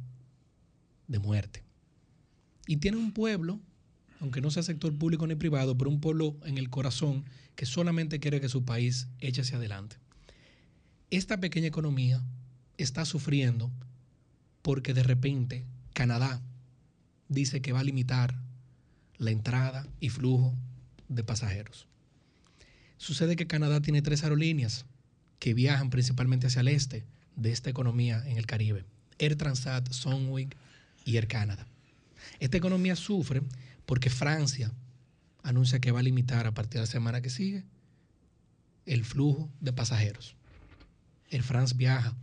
[1.08, 1.64] de muerte.
[2.68, 3.60] Y tiene un pueblo,
[4.20, 7.24] aunque no sea sector público ni privado, pero un pueblo en el corazón
[7.56, 9.96] que solamente quiere que su país eche hacia adelante.
[11.10, 12.22] Esta pequeña economía
[12.78, 13.70] está sufriendo
[14.62, 16.42] porque de repente Canadá
[17.28, 18.34] dice que va a limitar
[19.18, 20.54] la entrada y flujo
[21.08, 21.86] de pasajeros.
[22.96, 24.86] Sucede que Canadá tiene tres aerolíneas
[25.38, 27.04] que viajan principalmente hacia el este
[27.36, 28.84] de esta economía en el Caribe.
[29.18, 30.54] Air Transat, Sunwing
[31.04, 31.66] y Air Canada.
[32.40, 33.42] Esta economía sufre
[33.86, 34.72] porque Francia
[35.42, 37.64] anuncia que va a limitar a partir de la semana que sigue
[38.86, 40.36] el flujo de pasajeros.
[41.30, 42.14] Air France viaja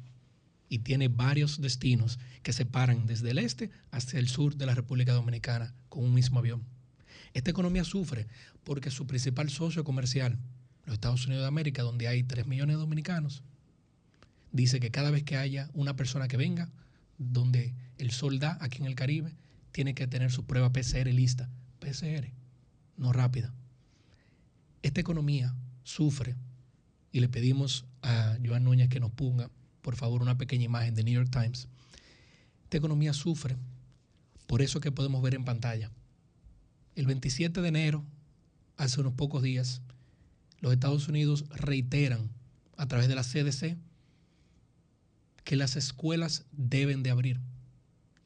[0.69, 4.75] y tiene varios destinos que se paran desde el este hacia el sur de la
[4.75, 6.63] República Dominicana con un mismo avión.
[7.33, 8.27] Esta economía sufre
[8.63, 10.37] porque su principal socio comercial,
[10.85, 13.43] los Estados Unidos de América, donde hay 3 millones de dominicanos,
[14.51, 16.69] dice que cada vez que haya una persona que venga,
[17.17, 19.35] donde el sol da aquí en el Caribe,
[19.71, 21.49] tiene que tener su prueba PCR lista.
[21.79, 22.31] PCR,
[22.97, 23.53] no rápida.
[24.83, 26.35] Esta economía sufre
[27.11, 29.49] y le pedimos a Joan Núñez que nos ponga,
[29.81, 31.67] por favor, una pequeña imagen de New York Times.
[32.63, 33.57] Esta economía sufre
[34.47, 35.91] por eso que podemos ver en pantalla
[36.95, 38.03] el 27 de enero,
[38.77, 39.81] hace unos pocos días,
[40.59, 42.29] los Estados Unidos reiteran
[42.77, 43.77] a través de la CDC
[45.43, 47.39] que las escuelas deben de abrir,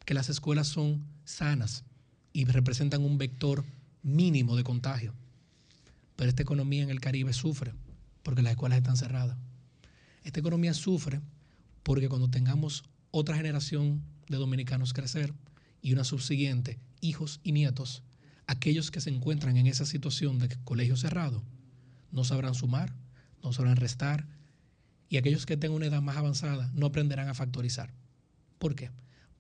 [0.06, 1.84] que las escuelas son sanas
[2.32, 3.63] y representan un vector
[4.03, 5.13] mínimo de contagio.
[6.15, 7.73] Pero esta economía en el Caribe sufre
[8.23, 9.38] porque las escuelas están cerradas.
[10.23, 11.21] Esta economía sufre
[11.84, 15.34] porque cuando tengamos otra generación de dominicanos crecer
[15.82, 18.01] y una subsiguiente, hijos y nietos,
[18.47, 21.43] aquellos que se encuentran en esa situación de colegio cerrado
[22.11, 22.95] no sabrán sumar,
[23.43, 24.28] no sabrán restar,
[25.09, 27.93] y aquellos que tengan una edad más avanzada no aprenderán a factorizar.
[28.57, 28.89] ¿Por qué?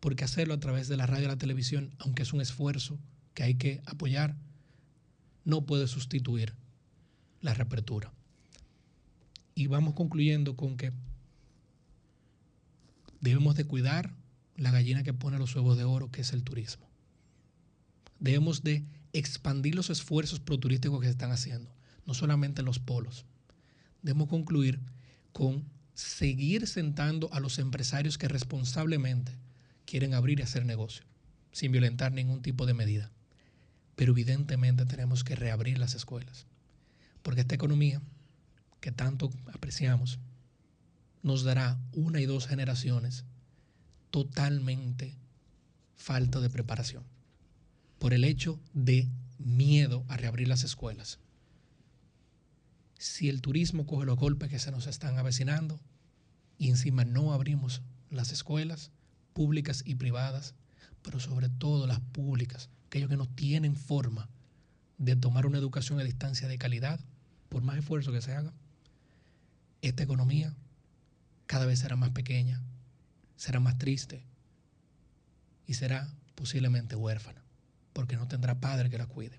[0.05, 2.99] Porque hacerlo a través de la radio y la televisión, aunque es un esfuerzo
[3.33, 4.35] que hay que apoyar,
[5.45, 6.53] no puede sustituir
[7.41, 8.13] la reapertura.
[9.55, 10.91] Y vamos concluyendo con que
[13.19, 14.13] debemos de cuidar
[14.57, 16.85] la gallina que pone los huevos de oro, que es el turismo
[18.19, 21.71] debemos de expandir los esfuerzos proturísticos que se están haciendo,
[22.05, 23.25] no solamente en los polos.
[24.01, 24.79] Debemos concluir
[25.31, 29.37] con seguir sentando a los empresarios que responsablemente
[29.85, 31.05] quieren abrir y hacer negocio,
[31.51, 33.11] sin violentar ningún tipo de medida.
[33.95, 36.47] Pero evidentemente tenemos que reabrir las escuelas,
[37.21, 38.01] porque esta economía
[38.81, 40.19] que tanto apreciamos
[41.23, 43.25] nos dará una y dos generaciones
[44.11, 45.17] totalmente
[45.95, 47.03] falta de preparación
[47.97, 49.09] por el hecho de
[49.39, 51.19] miedo a reabrir las escuelas.
[52.97, 55.79] Si el turismo coge los golpes que se nos están avecinando
[56.57, 58.91] y encima no abrimos las escuelas
[59.35, 60.55] públicas y privadas,
[61.01, 64.29] pero sobre todo las públicas, aquellos que no tienen forma
[64.97, 67.01] de tomar una educación a distancia de calidad,
[67.49, 68.53] por más esfuerzo que se haga,
[69.81, 70.55] esta economía
[71.47, 72.63] cada vez será más pequeña,
[73.35, 74.23] será más triste
[75.67, 77.43] y será posiblemente huérfana,
[77.91, 79.37] porque no tendrá padre que la cuide.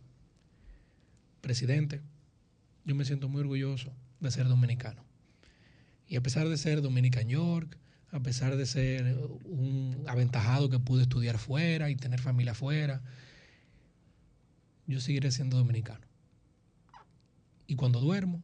[1.40, 2.02] Presidente,
[2.84, 5.02] yo me siento muy orgulloso de ser dominicano.
[6.06, 7.78] Y a pesar de ser Dominican York,
[8.12, 13.02] a pesar de ser un aventajado que pude estudiar fuera y tener familia fuera,
[14.86, 16.06] yo seguiré siendo dominicano.
[17.66, 18.42] Y cuando duermo,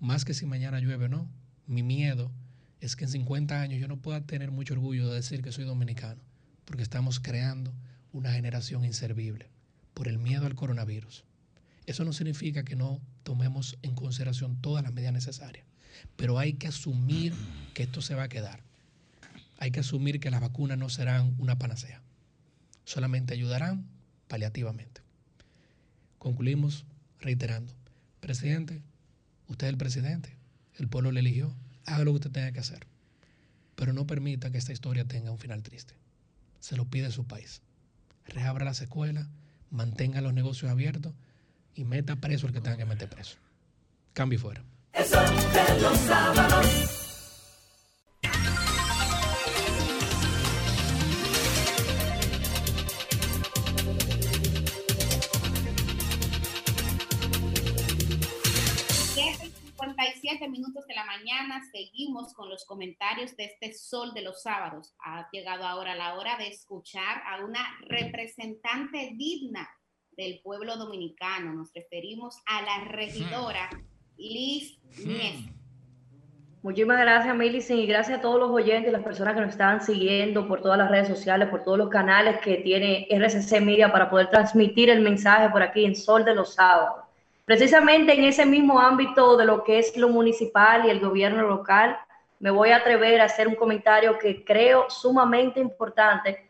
[0.00, 1.30] más que si mañana llueve o no,
[1.66, 2.32] mi miedo
[2.80, 5.64] es que en 50 años yo no pueda tener mucho orgullo de decir que soy
[5.64, 6.20] dominicano,
[6.64, 7.72] porque estamos creando
[8.12, 9.50] una generación inservible
[9.94, 11.24] por el miedo al coronavirus.
[11.86, 15.66] Eso no significa que no tomemos en consideración todas las medidas necesarias,
[16.16, 17.34] pero hay que asumir
[17.74, 18.67] que esto se va a quedar.
[19.58, 22.00] Hay que asumir que las vacunas no serán una panacea,
[22.84, 23.86] solamente ayudarán
[24.28, 25.02] paliativamente.
[26.18, 26.86] Concluimos
[27.20, 27.72] reiterando,
[28.20, 28.82] presidente,
[29.48, 30.36] usted es el presidente,
[30.76, 31.54] el pueblo le eligió,
[31.84, 32.86] haga lo que usted tenga que hacer,
[33.74, 35.94] pero no permita que esta historia tenga un final triste.
[36.60, 37.62] Se lo pide su país.
[38.26, 39.26] Reabra las escuelas,
[39.70, 41.14] mantenga los negocios abiertos
[41.74, 43.38] y meta preso el que tenga que meter preso.
[44.12, 44.64] Cambio fuera.
[60.46, 64.94] Minutos de la mañana seguimos con los comentarios de este sol de los sábados.
[65.04, 69.68] Ha llegado ahora la hora de escuchar a una representante digna
[70.12, 71.54] del pueblo dominicano.
[71.54, 73.70] Nos referimos a la regidora
[74.16, 75.46] Liz Mies.
[76.62, 79.80] Muchísimas gracias, Millicent, y gracias a todos los oyentes y las personas que nos están
[79.80, 84.10] siguiendo por todas las redes sociales, por todos los canales que tiene RCC Media para
[84.10, 87.07] poder transmitir el mensaje por aquí en Sol de los Sábados.
[87.48, 91.96] Precisamente en ese mismo ámbito de lo que es lo municipal y el gobierno local,
[92.40, 96.46] me voy a atrever a hacer un comentario que creo sumamente importante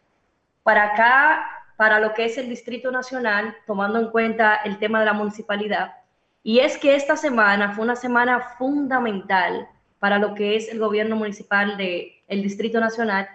[0.65, 1.47] para acá
[1.77, 5.95] para lo que es el Distrito Nacional, tomando en cuenta el tema de la municipalidad.
[6.43, 9.69] Y es que esta semana fue una semana fundamental
[10.01, 13.29] para lo que es el gobierno municipal del el Distrito Nacional.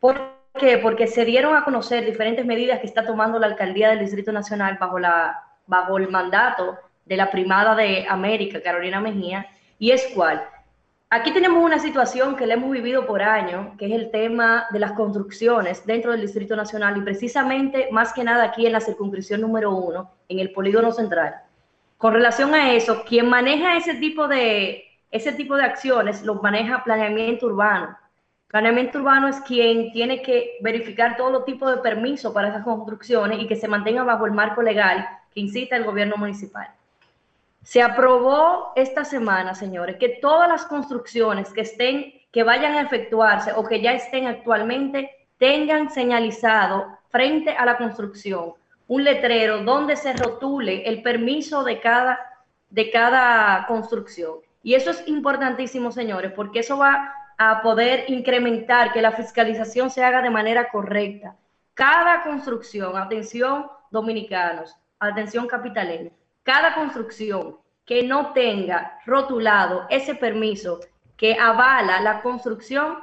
[0.00, 0.20] ¿Por
[0.58, 0.78] qué?
[0.78, 4.76] Porque se dieron a conocer diferentes medidas que está tomando la alcaldía del Distrito Nacional
[4.80, 6.76] bajo, la, bajo el mandato
[7.06, 9.46] de la primada de América, Carolina Mejía,
[9.78, 10.44] y es cuál.
[11.08, 14.80] Aquí tenemos una situación que le hemos vivido por años, que es el tema de
[14.80, 19.40] las construcciones dentro del Distrito Nacional y precisamente más que nada aquí en la circunscripción
[19.40, 21.36] número uno, en el polígono central.
[21.96, 24.82] Con relación a eso, quien maneja ese tipo de,
[25.12, 27.96] ese tipo de acciones lo maneja planeamiento urbano.
[28.48, 33.46] Planeamiento urbano es quien tiene que verificar todo tipo de permisos para esas construcciones y
[33.46, 36.68] que se mantenga bajo el marco legal que incita el gobierno municipal.
[37.66, 43.52] Se aprobó esta semana, señores, que todas las construcciones que estén, que vayan a efectuarse
[43.56, 48.52] o que ya estén actualmente, tengan señalizado frente a la construcción
[48.86, 52.20] un letrero donde se rotule el permiso de cada,
[52.70, 54.36] de cada construcción.
[54.62, 60.04] Y eso es importantísimo, señores, porque eso va a poder incrementar que la fiscalización se
[60.04, 61.34] haga de manera correcta.
[61.74, 66.12] Cada construcción, atención dominicanos, atención capitaleños,
[66.46, 70.78] cada construcción que no tenga rotulado ese permiso
[71.16, 72.98] que avala la construcción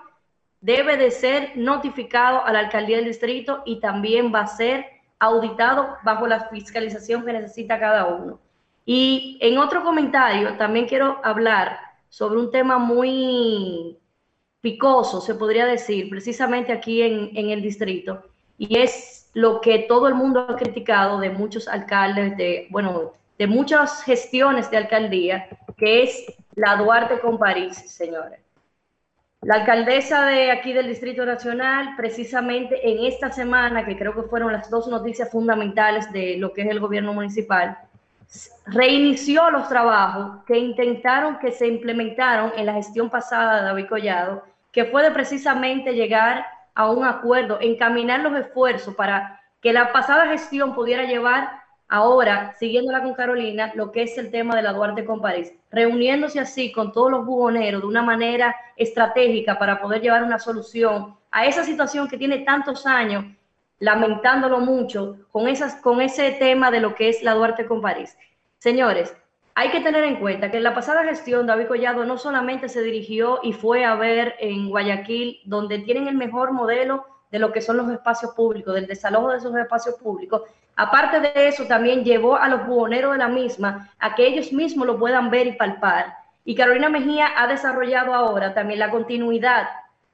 [0.62, 4.86] debe de ser notificado a la alcaldía del distrito y también va a ser
[5.20, 8.40] auditado bajo la fiscalización que necesita cada uno.
[8.86, 11.78] Y en otro comentario también quiero hablar
[12.08, 13.98] sobre un tema muy
[14.62, 18.24] picoso, se podría decir, precisamente aquí en, en el distrito,
[18.58, 23.48] y es lo que todo el mundo ha criticado de muchos alcaldes, de, bueno, de
[23.48, 26.26] muchas gestiones de alcaldía, que es
[26.56, 28.40] la Duarte con París, señores.
[29.42, 34.54] La alcaldesa de aquí del Distrito Nacional, precisamente en esta semana, que creo que fueron
[34.54, 37.78] las dos noticias fundamentales de lo que es el gobierno municipal,
[38.66, 44.44] reinició los trabajos que intentaron que se implementaron en la gestión pasada de David Collado,
[44.72, 50.28] que fue de precisamente llegar a un acuerdo, encaminar los esfuerzos para que la pasada
[50.28, 55.06] gestión pudiera llevar Ahora, siguiéndola con Carolina, lo que es el tema de la Duarte
[55.06, 60.24] con París, reuniéndose así con todos los buhoneros de una manera estratégica para poder llevar
[60.24, 63.26] una solución a esa situación que tiene tantos años,
[63.80, 68.18] lamentándolo mucho, con, esas, con ese tema de lo que es la Duarte con París.
[68.58, 69.16] Señores,
[69.56, 72.82] hay que tener en cuenta que en la pasada gestión David Collado no solamente se
[72.82, 77.62] dirigió y fue a ver en Guayaquil, donde tienen el mejor modelo de lo que
[77.62, 80.44] son los espacios públicos, del desalojo de esos espacios públicos.
[80.76, 84.86] Aparte de eso, también llevó a los buhoneros de la misma a que ellos mismos
[84.86, 86.14] lo puedan ver y palpar.
[86.46, 89.68] Y Carolina Mejía ha desarrollado ahora también la continuidad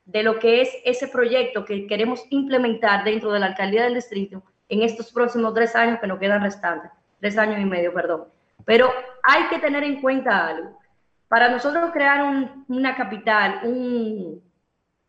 [0.06, 4.42] de lo que es ese proyecto que queremos implementar dentro de la alcaldía del distrito
[4.70, 6.90] en estos próximos tres años que nos quedan restantes,
[7.20, 8.28] tres años y medio, perdón.
[8.64, 8.90] Pero
[9.24, 10.80] hay que tener en cuenta algo.
[11.28, 12.22] Para nosotros crear
[12.70, 14.42] una capital, un,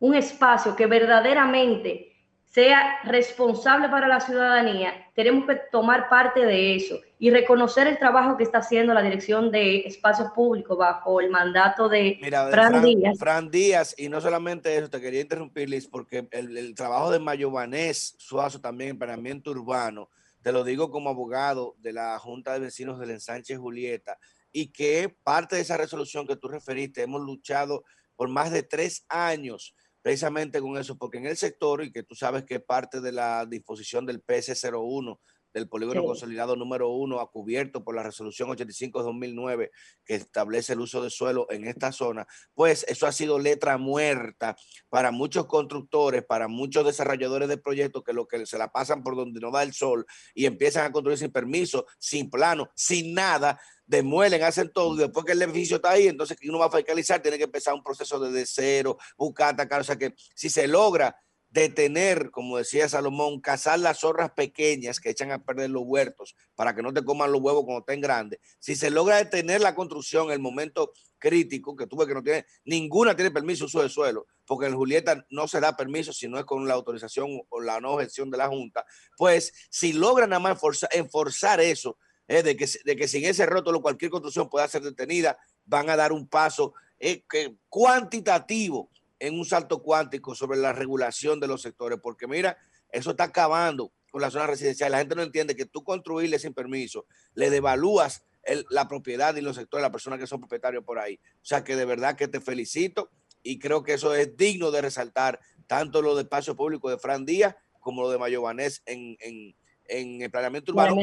[0.01, 2.11] un espacio que verdaderamente
[2.45, 8.35] sea responsable para la ciudadanía, tenemos que tomar parte de eso y reconocer el trabajo
[8.35, 13.17] que está haciendo la Dirección de Espacios Públicos bajo el mandato de Fran, Díaz.
[13.19, 18.15] Fran Díaz, y no solamente eso, te quería interrumpir, Liz, porque el, trabajo de Vanés
[18.17, 20.09] Suazo también en planeamiento urbano,
[20.41, 24.17] te lo digo como abogado de la Junta de Vecinos del Ensanche Julieta,
[24.51, 27.83] y que parte de esa resolución que tú referiste, hemos luchado
[28.17, 32.15] por más de tres años precisamente con eso, porque en el sector, y que tú
[32.15, 35.19] sabes que parte de la disposición del PS01,
[35.53, 39.71] del polígono consolidado número uno, ha cubierto por la resolución 85-2009
[40.05, 44.55] que establece el uso de suelo en esta zona, pues eso ha sido letra muerta
[44.89, 49.15] para muchos constructores, para muchos desarrolladores de proyectos que lo que se la pasan por
[49.15, 53.59] donde no da el sol y empiezan a construir sin permiso, sin plano, sin nada,
[53.85, 57.21] demuelen, hacen todo, y después que el edificio está ahí, entonces uno va a fiscalizar,
[57.21, 61.15] tiene que empezar un proceso de cero, buscar, atacar, o sea que si se logra
[61.51, 66.73] detener, como decía Salomón, cazar las zorras pequeñas que echan a perder los huertos para
[66.73, 70.27] que no te coman los huevos cuando estén grandes, si se logra detener la construcción
[70.27, 73.89] en el momento crítico, que tuve que no tiene, ninguna tiene permiso de uso de
[73.89, 77.59] suelo, porque en Julieta no se da permiso si no es con la autorización o
[77.59, 78.85] la no gestión de la Junta,
[79.17, 80.57] pues si logran nada más
[80.91, 81.97] enforzar eso,
[82.27, 85.97] eh, de, que, de que sin ese rótulo cualquier construcción pueda ser detenida, van a
[85.97, 87.23] dar un paso eh,
[87.67, 88.89] cuantitativo
[89.21, 92.57] en un salto cuántico sobre la regulación de los sectores, porque mira,
[92.91, 94.91] eso está acabando con la zona residencial.
[94.91, 97.05] La gente no entiende que tú construirle sin permiso,
[97.35, 98.25] le devalúas
[98.71, 101.19] la propiedad y los sectores de las personas que son propietarios por ahí.
[101.35, 103.11] O sea que de verdad que te felicito
[103.43, 107.23] y creo que eso es digno de resaltar, tanto lo de espacio público de Fran
[107.23, 109.55] Díaz como lo de Mayo en, en,
[109.85, 110.95] en el planeamiento urbano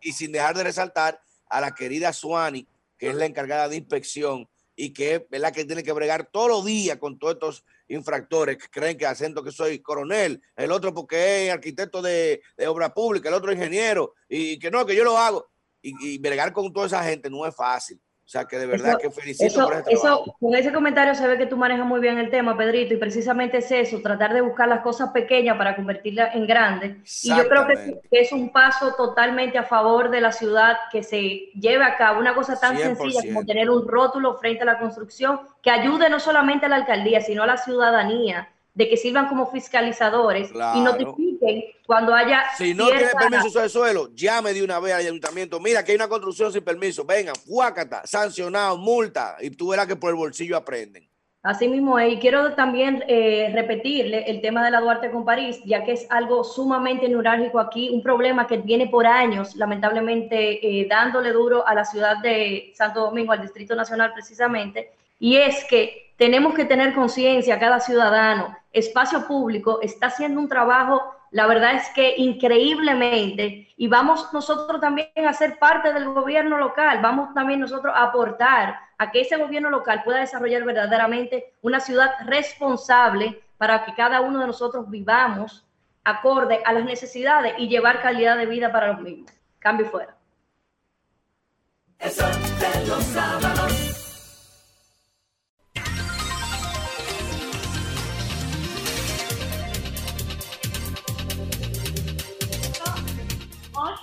[0.00, 4.48] y, sin dejar de resaltar a la querida Suani, que es la encargada de inspección
[4.80, 8.68] y que la que tiene que bregar todos los días con todos estos infractores que
[8.70, 13.34] creen que acento que soy coronel, el otro porque es arquitecto de, obra pública, el
[13.34, 15.50] otro ingeniero, y que no, que yo lo hago.
[15.82, 18.00] Y, y bregar con toda esa gente no es fácil.
[18.30, 21.36] O sea que de verdad que felicito por este eso, Con ese comentario se ve
[21.36, 24.68] que tú manejas muy bien el tema, Pedrito, y precisamente es eso, tratar de buscar
[24.68, 27.24] las cosas pequeñas para convertirlas en grandes.
[27.24, 31.50] Y yo creo que, es un paso totalmente a favor de la ciudad que se
[31.58, 32.20] lleve a cabo.
[32.20, 36.20] Una cosa tan sencilla como tener un rótulo frente a la construcción que ayude no
[36.20, 38.48] solamente a la alcaldía, sino a la ciudadanía
[38.80, 42.44] de que sirvan como fiscalizadores y notifiquen cuando haya.
[42.56, 45.60] Si no tiene permiso de suelo, llame de una vez al ayuntamiento.
[45.60, 47.04] Mira que hay una construcción sin permiso.
[47.04, 49.36] Venga, fuácata, sancionado, multa.
[49.42, 51.06] Y tú verás que por el bolsillo aprenden.
[51.42, 55.84] Así mismo Y quiero también eh, repetirle el tema de la Duarte con París, ya
[55.84, 61.32] que es algo sumamente neurálgico aquí, un problema que viene por años, lamentablemente, eh, dándole
[61.32, 64.90] duro a la ciudad de Santo Domingo, al Distrito Nacional precisamente.
[65.18, 71.14] Y es que tenemos que tener conciencia, cada ciudadano, espacio público está haciendo un trabajo,
[71.30, 76.98] la verdad es que increíblemente, y vamos nosotros también a ser parte del gobierno local,
[77.00, 82.10] vamos también nosotros a aportar a que ese gobierno local pueda desarrollar verdaderamente una ciudad
[82.26, 85.66] responsable para que cada uno de nosotros vivamos
[86.04, 89.32] acorde a las necesidades y llevar calidad de vida para los mismos.
[89.58, 90.14] Cambio fuera.
[91.98, 92.26] Eso
[92.86, 94.09] los 8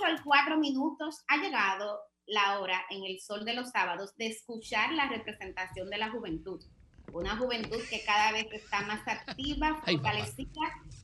[0.08, 4.92] al 4 minutos ha llegado la hora en el sol de los sábados de escuchar
[4.92, 6.60] la representación de la juventud.
[7.12, 10.48] Una juventud que cada vez está más activa, fortalecida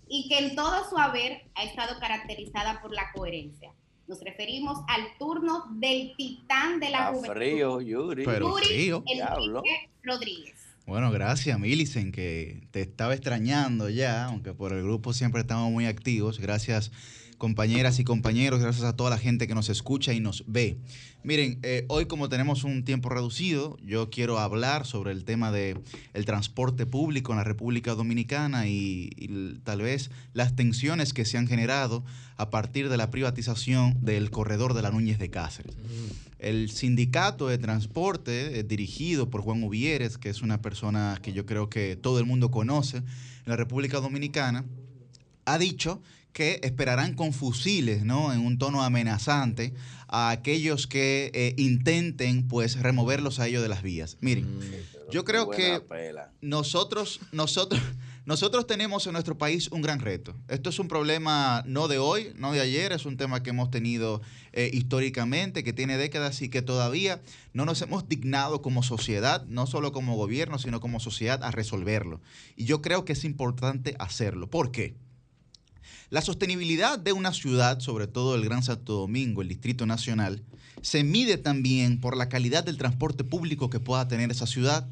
[0.06, 3.72] y que en todo su haber ha estado caracterizada por la coherencia.
[4.06, 7.32] Nos referimos al turno del titán de la juventud.
[7.32, 8.24] Frío, Yuri.
[8.24, 9.02] Pero frío.
[10.02, 10.60] Rodríguez.
[10.86, 15.86] Bueno, gracias, Milicen, que te estaba extrañando ya, aunque por el grupo siempre estamos muy
[15.86, 16.38] activos.
[16.38, 16.92] Gracias
[17.44, 20.78] compañeras y compañeros, gracias a toda la gente que nos escucha y nos ve.
[21.24, 25.82] Miren, eh, hoy como tenemos un tiempo reducido, yo quiero hablar sobre el tema del
[26.14, 29.10] el transporte público en la República Dominicana y,
[29.62, 32.02] tal vez las tensiones que se han generado
[32.38, 35.74] a partir de la privatización del corredor de la Núñez de Cáceres.
[36.38, 41.44] El sindicato de transporte, eh, dirigido por Juan Uvieres, que es una persona que yo
[41.44, 43.04] creo que todo el mundo conoce en
[43.44, 44.64] la República Dominicana,
[45.44, 46.00] ha dicho
[46.34, 48.32] que esperarán con fusiles, ¿no?
[48.32, 49.72] En un tono amenazante
[50.08, 54.18] a aquellos que eh, intenten, pues, removerlos a ellos de las vías.
[54.20, 54.62] Miren, mm.
[55.12, 55.80] yo creo que
[56.40, 57.80] nosotros, nosotros,
[58.26, 60.34] nosotros tenemos en nuestro país un gran reto.
[60.48, 63.70] Esto es un problema no de hoy, no de ayer, es un tema que hemos
[63.70, 64.20] tenido
[64.52, 67.22] eh, históricamente, que tiene décadas y que todavía
[67.52, 72.20] no nos hemos dignado como sociedad, no solo como gobierno, sino como sociedad a resolverlo.
[72.56, 74.50] Y yo creo que es importante hacerlo.
[74.50, 74.96] ¿Por qué?
[76.10, 80.42] La sostenibilidad de una ciudad, sobre todo el Gran Santo Domingo, el Distrito Nacional,
[80.82, 84.86] se mide también por la calidad del transporte público que pueda tener esa ciudad.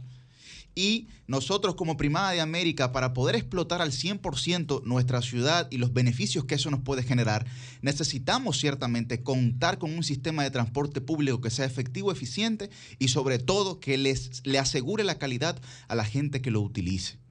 [0.75, 5.93] Y nosotros como Primada de América, para poder explotar al 100% nuestra ciudad y los
[5.93, 7.45] beneficios que eso nos puede generar,
[7.83, 13.39] necesitamos ciertamente contar con un sistema de transporte público que sea efectivo, eficiente y sobre
[13.39, 17.22] todo que les, le asegure la calidad a la gente que lo utilice.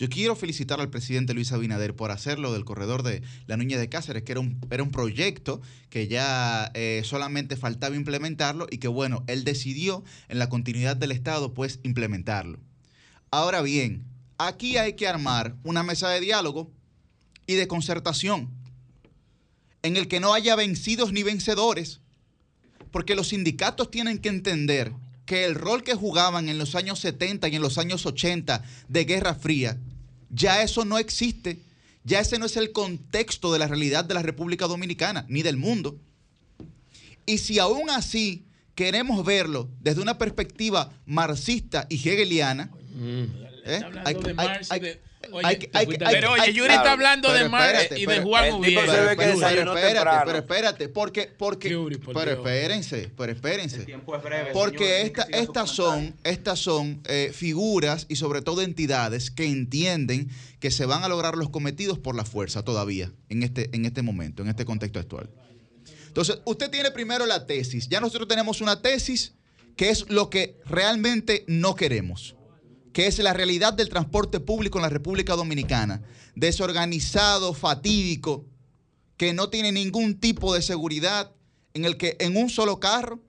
[0.00, 3.90] Yo quiero felicitar al presidente Luis Abinader por hacerlo del corredor de la Nuña de
[3.90, 8.88] Cáceres, que era un, era un proyecto que ya eh, solamente faltaba implementarlo y que
[8.88, 12.58] bueno, él decidió en la continuidad del Estado pues implementarlo.
[13.30, 14.02] Ahora bien,
[14.38, 16.70] aquí hay que armar una mesa de diálogo
[17.46, 18.48] y de concertación
[19.82, 22.00] en el que no haya vencidos ni vencedores,
[22.90, 24.94] porque los sindicatos tienen que entender
[25.26, 29.04] que el rol que jugaban en los años 70 y en los años 80 de
[29.04, 29.78] Guerra Fría
[30.30, 31.62] ya eso no existe.
[32.02, 35.56] Ya ese no es el contexto de la realidad de la República Dominicana, ni del
[35.56, 35.98] mundo.
[37.26, 42.70] Y si aún así queremos verlo desde una perspectiva marxista y hegeliana,
[43.66, 43.80] ¿eh?
[46.10, 49.14] Pero oye, Yuri está hablando de Mar y de Juan Ubiera.
[49.16, 51.68] Pero, espérate, pero espérate, porque, porque,
[52.12, 53.86] pero espérense, pero espérense.
[54.52, 60.28] porque esta, estas son, estas son eh, figuras y sobre todo entidades que entienden
[60.58, 64.02] que se van a lograr los cometidos por la fuerza todavía en este, en este
[64.02, 65.30] momento, en este contexto actual.
[66.06, 67.88] Entonces, usted tiene primero la tesis.
[67.88, 69.34] Ya nosotros tenemos una tesis
[69.76, 72.34] que es lo que realmente no queremos
[72.92, 76.02] que es la realidad del transporte público en la República Dominicana,
[76.34, 78.46] desorganizado, fatídico,
[79.16, 81.32] que no tiene ningún tipo de seguridad,
[81.74, 83.20] en el que en un solo carro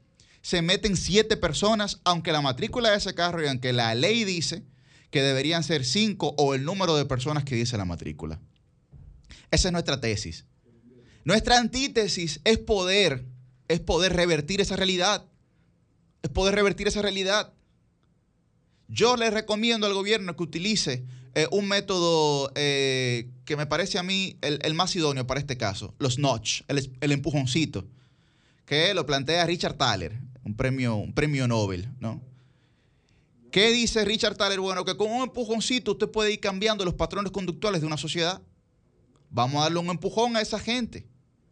[0.41, 4.63] se meten siete personas, aunque la matrícula de ese carro y aunque la ley dice
[5.11, 8.39] que deberían ser cinco o el número de personas que dice la matrícula.
[9.51, 10.45] Esa es nuestra tesis.
[11.23, 13.25] Nuestra antítesis es poder,
[13.67, 15.25] es poder revertir esa realidad.
[16.23, 17.53] Es poder revertir esa realidad.
[18.91, 24.03] Yo le recomiendo al gobierno que utilice eh, un método eh, que me parece a
[24.03, 27.87] mí el, más idóneo para este caso, los notch, el, empujoncito,
[28.65, 32.21] que lo plantea Richard Thaler, un premio, un premio Nobel, ¿no?
[33.49, 34.59] ¿Qué dice Richard Thaler?
[34.59, 38.41] Bueno, que con un empujoncito usted puede ir cambiando los patrones conductuales de una sociedad.
[39.29, 41.05] Vamos a darle un empujón a esa gente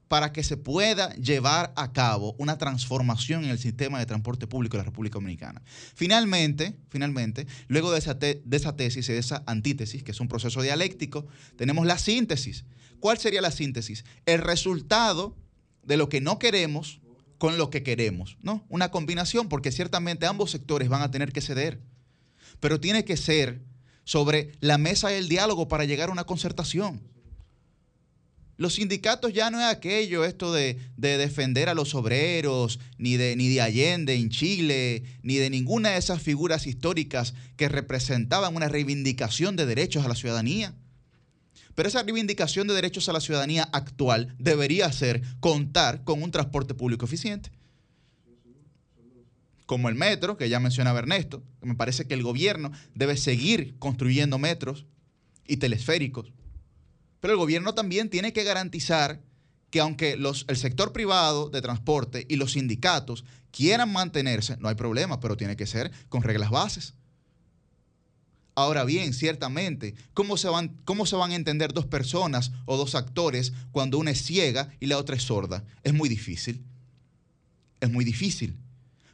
[0.10, 4.76] para que se pueda llevar a cabo una transformación en el sistema de transporte público
[4.76, 5.62] de la República Dominicana.
[5.96, 10.28] Finalmente, finalmente, luego de esa, de esa tesis y de esa antítesis, que es un
[10.28, 12.66] proceso dialéctico, tenemos la síntesis.
[13.00, 14.04] ¿Cuál sería la síntesis?
[14.26, 15.38] El resultado
[15.84, 17.00] de lo que no queremos
[17.38, 18.66] con lo que queremos, ¿no?
[18.68, 21.80] Una combinación, porque ciertamente ambos sectores van a tener que ceder,
[22.60, 23.62] pero tiene que ser
[24.06, 27.00] sobre la mesa del diálogo para llegar a una concertación.
[28.60, 33.48] Los sindicatos ya no es aquello, esto de, defender a los obreros, ni de, ni
[33.48, 39.56] de Allende en Chile, ni de ninguna de esas figuras históricas que representaban una reivindicación
[39.56, 40.76] de derechos a la ciudadanía.
[41.74, 46.74] Pero esa reivindicación de derechos a la ciudadanía actual debería ser contar con un transporte
[46.74, 47.52] público eficiente.
[49.68, 54.38] Como el metro, que ya mencionaba Ernesto, me parece que el gobierno debe seguir construyendo
[54.38, 54.86] metros
[55.48, 56.34] y telesféricos
[57.20, 59.22] pero el gobierno también tiene que garantizar
[59.70, 65.20] que aunque el sector privado de transporte y los sindicatos quieran mantenerse, no hay problema,
[65.20, 66.94] pero tiene que ser con reglas bases.
[68.56, 72.96] Ahora bien, ciertamente, ¿cómo se, van, ¿cómo se van a entender dos personas o dos
[72.96, 75.64] actores cuando una es ciega y la otra es sorda?
[75.84, 76.64] Es muy difícil.
[77.80, 78.58] Es muy difícil.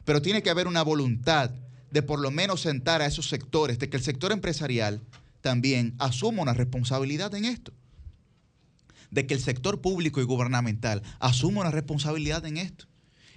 [0.04, 1.50] Pero tiene que haber una voluntad
[1.90, 5.02] de por lo menos sentar a esos sectores, de que el sector empresarial
[5.42, 7.72] también asuma una responsabilidad en esto
[9.16, 12.84] de que el sector público y gubernamental asuma una responsabilidad en esto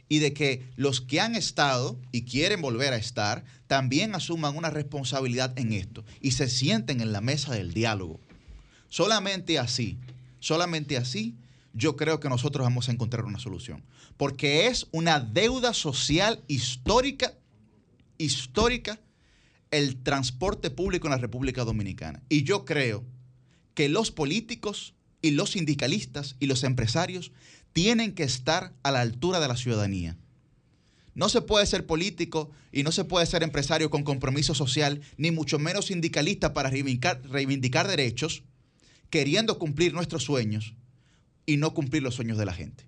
[0.10, 4.70] y de que los que han estado y quieren volver a estar también asuman una
[4.70, 8.20] responsabilidad en esto y se sienten en la mesa del diálogo.
[8.90, 9.98] Solamente así,
[10.42, 11.38] solamente así,
[11.74, 13.86] yo creo que nosotros vamos a encontrar una solución.
[14.18, 17.36] Porque es una deuda social histórica,
[18.18, 19.00] histórica,
[19.72, 22.22] el transporte público en la República Dominicana.
[22.28, 23.06] Y yo creo
[23.76, 27.32] que los políticos y los sindicalistas y los empresarios
[27.74, 30.18] tienen que estar a la altura de la ciudadanía.
[31.14, 35.32] No se puede ser político y no se puede ser empresario con compromiso social, ni
[35.32, 38.44] mucho menos sindicalista para reivindicar, derechos,
[39.10, 40.76] queriendo cumplir nuestros sueños
[41.46, 42.86] y no cumplir los sueños de la gente.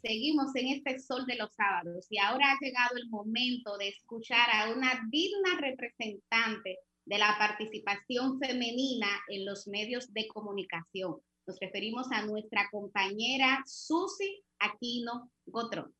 [0.00, 4.48] Seguimos en este sol de los sábados y ahora ha llegado el momento de escuchar
[4.52, 11.16] a una digna representante de la participación femenina en los medios de comunicación.
[11.46, 15.94] Nos referimos a nuestra compañera Susi Aquino Gotrón.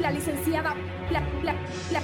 [0.00, 0.74] La licenciada,
[1.10, 1.52] la, la,
[1.90, 2.02] la,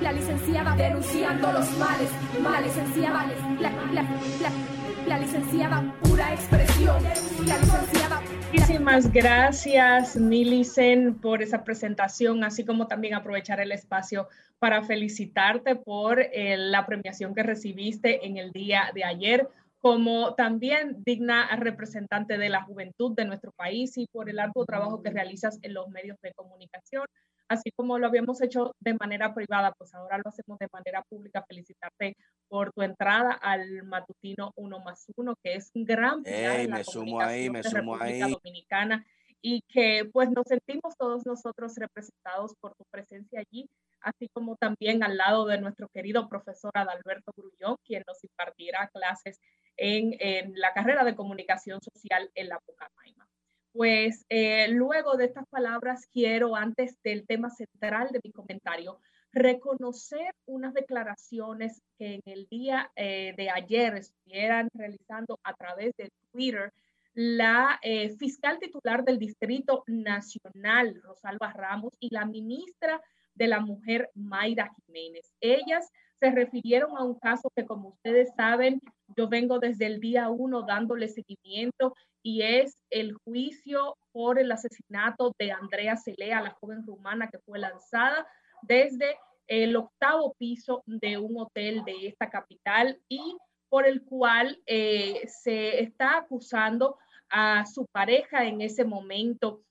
[0.00, 2.10] la licenciada denunciando los males,
[2.40, 3.26] la licenciada,
[3.60, 4.02] la, la,
[4.40, 7.02] la, la licenciada pura expresión,
[7.46, 8.20] la licenciada
[8.52, 14.28] Muchísimas gracias, Milicen, por esa presentación, así como también aprovechar el espacio
[14.58, 19.48] para felicitarte por eh, la premiación que recibiste en el día de ayer,
[19.78, 25.00] como también digna representante de la juventud de nuestro país y por el arduo trabajo
[25.00, 27.04] que realizas en los medios de comunicación
[27.50, 31.44] así como lo habíamos hecho de manera privada, pues ahora lo hacemos de manera pública.
[31.46, 32.16] Felicitarte
[32.48, 37.20] por tu entrada al matutino Uno más Uno, que es un gran pilar me sumo
[37.20, 39.04] ahí, me sumo República Dominicana
[39.42, 43.68] y que pues nos sentimos todos nosotros representados por tu presencia allí,
[44.00, 49.40] así como también al lado de nuestro querido profesor Adalberto Grullón, quien nos impartirá clases
[49.76, 53.26] en, en la carrera de comunicación social en la Pucamaima.
[53.72, 58.98] Pues eh, luego de estas palabras quiero, antes del tema central de mi comentario,
[59.32, 66.10] reconocer unas declaraciones que en el día eh, de ayer estuvieran realizando a través de
[66.32, 66.72] Twitter
[67.14, 73.00] la eh, fiscal titular del Distrito Nacional, Rosalba Ramos, y la ministra
[73.34, 75.32] de la Mujer, Mayra Jiménez.
[75.40, 75.90] Ellas
[76.20, 78.80] se refirieron a un caso que, como ustedes saben,
[79.16, 85.34] yo vengo desde el día uno dándole seguimiento y es el juicio por el asesinato
[85.38, 88.26] de Andrea Celea, la joven rumana que fue lanzada
[88.62, 89.16] desde
[89.46, 93.36] el octavo piso de un hotel de esta capital y
[93.70, 96.98] por el cual eh, se está acusando
[97.30, 99.62] a su pareja en ese momento,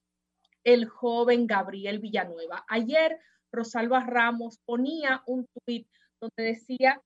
[0.64, 2.66] el joven Gabriel Villanueva.
[2.68, 3.20] Ayer
[3.52, 5.88] Rosalba Ramos ponía un tuit
[6.22, 7.02] donde decía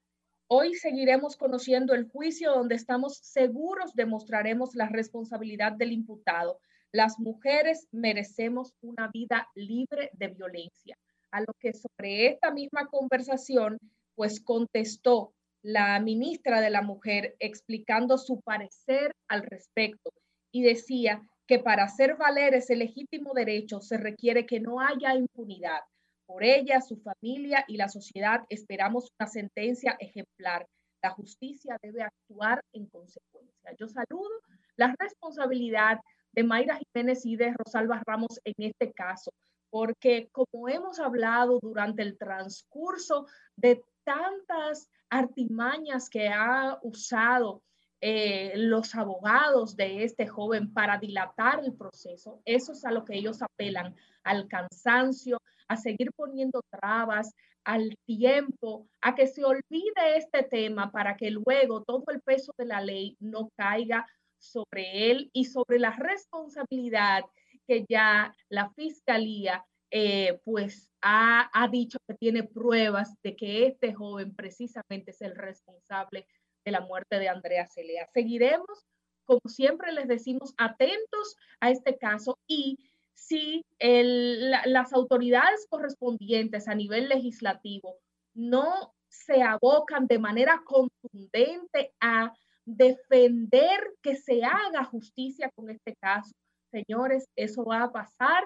[0.56, 6.60] Hoy seguiremos conociendo el juicio donde estamos seguros demostraremos la responsabilidad del imputado.
[6.92, 10.96] Las mujeres merecemos una vida libre de violencia.
[11.32, 13.80] A lo que sobre esta misma conversación,
[14.14, 15.34] pues contestó
[15.64, 20.12] la ministra de la Mujer explicando su parecer al respecto
[20.52, 25.80] y decía que para hacer valer ese legítimo derecho se requiere que no haya impunidad
[26.26, 30.68] por ella, su familia y la sociedad esperamos una sentencia ejemplar.
[31.02, 33.76] La justicia debe actuar en consecuencia.
[33.78, 34.30] Yo saludo
[34.76, 36.00] la responsabilidad
[36.32, 39.32] de Mayra Jiménez y de Rosalba Ramos en este caso,
[39.70, 47.62] porque como hemos hablado durante el transcurso de tantas artimañas que ha usado
[48.02, 53.16] eh, los abogados de este joven para dilatar el proceso, eso es a lo que
[53.16, 55.38] ellos apelan, al cansancio,
[55.68, 57.32] a seguir poniendo trabas
[57.64, 62.66] al tiempo, a que se olvide este tema para que luego todo el peso de
[62.66, 64.06] la ley no caiga
[64.38, 67.24] sobre él y sobre la responsabilidad
[67.68, 73.94] que ya la fiscalía eh, pues ha, ha, dicho que tiene pruebas de que este
[73.94, 76.28] joven precisamente es el responsable
[76.66, 78.10] de la muerte de Andrea Celea.
[78.14, 78.86] Seguiremos,
[79.26, 82.78] como siempre les decimos, atentos a este caso y
[83.14, 87.98] si las autoridades correspondientes a nivel legislativo
[88.34, 92.34] no se abocan de manera contundente a
[92.66, 96.32] defender que se haga justicia con este caso.
[96.72, 98.44] Señores, eso va a pasar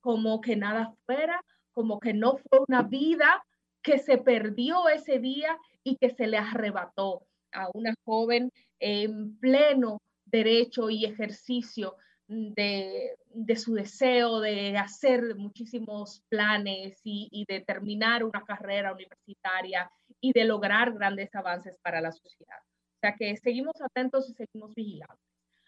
[0.00, 1.40] como que nada fuera,
[1.72, 3.44] como que no fue una vida
[3.82, 7.22] que se perdió ese día y que se le arrebató
[7.52, 11.96] a una joven en pleno derecho y ejercicio
[12.28, 13.16] de,
[13.56, 19.90] su deseo de hacer muchísimos planes y, de terminar una carrera universitaria
[20.20, 22.58] y de lograr grandes avances para la sociedad.
[22.58, 25.24] O sea que seguimos atentos y seguimos vigilantes.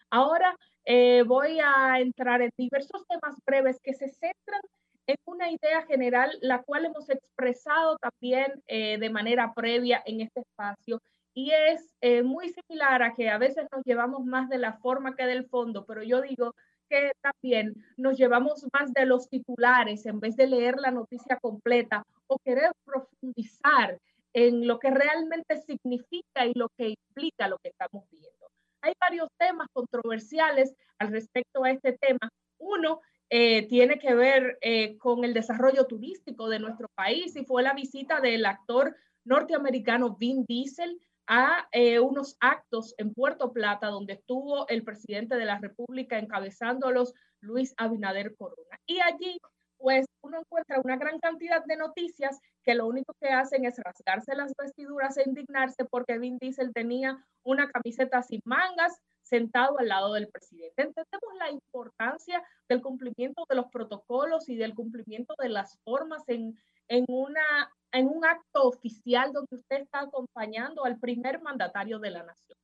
[0.09, 0.55] Ahora
[0.85, 4.61] eh, voy a entrar en diversos temas breves que se centran
[5.05, 10.41] en una idea general, la cual hemos expresado también eh, de manera previa en este
[10.41, 11.01] espacio,
[11.39, 15.15] y es eh, muy similar a que a veces nos llevamos más de la forma
[15.15, 16.53] que del fondo, pero yo digo
[16.89, 22.03] que también nos llevamos más de los titulares en vez de leer la noticia completa
[22.27, 23.97] o querer profundizar
[24.33, 28.51] en lo que realmente significa y lo que implica lo que estamos viendo.
[28.81, 32.29] Hay varios temas controversiales al respecto a este tema.
[32.57, 32.99] Uno
[33.29, 37.73] eh, tiene que ver eh, con el desarrollo turístico de nuestro país y fue la
[37.73, 38.93] visita del actor
[39.23, 40.99] norteamericano Vin Diesel
[41.29, 47.13] a eh, unos actos en Puerto Plata donde estuvo el presidente de la República encabezándolos,
[47.39, 48.79] Luis Abinader Corona.
[48.87, 49.39] Y allí,
[49.77, 54.35] pues, uno encuentra una gran cantidad de noticias que lo único que hacen es rasgarse
[54.35, 60.13] las vestiduras e indignarse porque Vin Diesel tenía una camiseta sin mangas sentado al lado
[60.13, 60.81] del presidente.
[60.81, 66.57] Entendemos la importancia del cumplimiento de los protocolos y del cumplimiento de las formas en,
[66.89, 72.23] en, una, en un acto oficial donde usted está acompañando al primer mandatario de la
[72.23, 72.57] nación.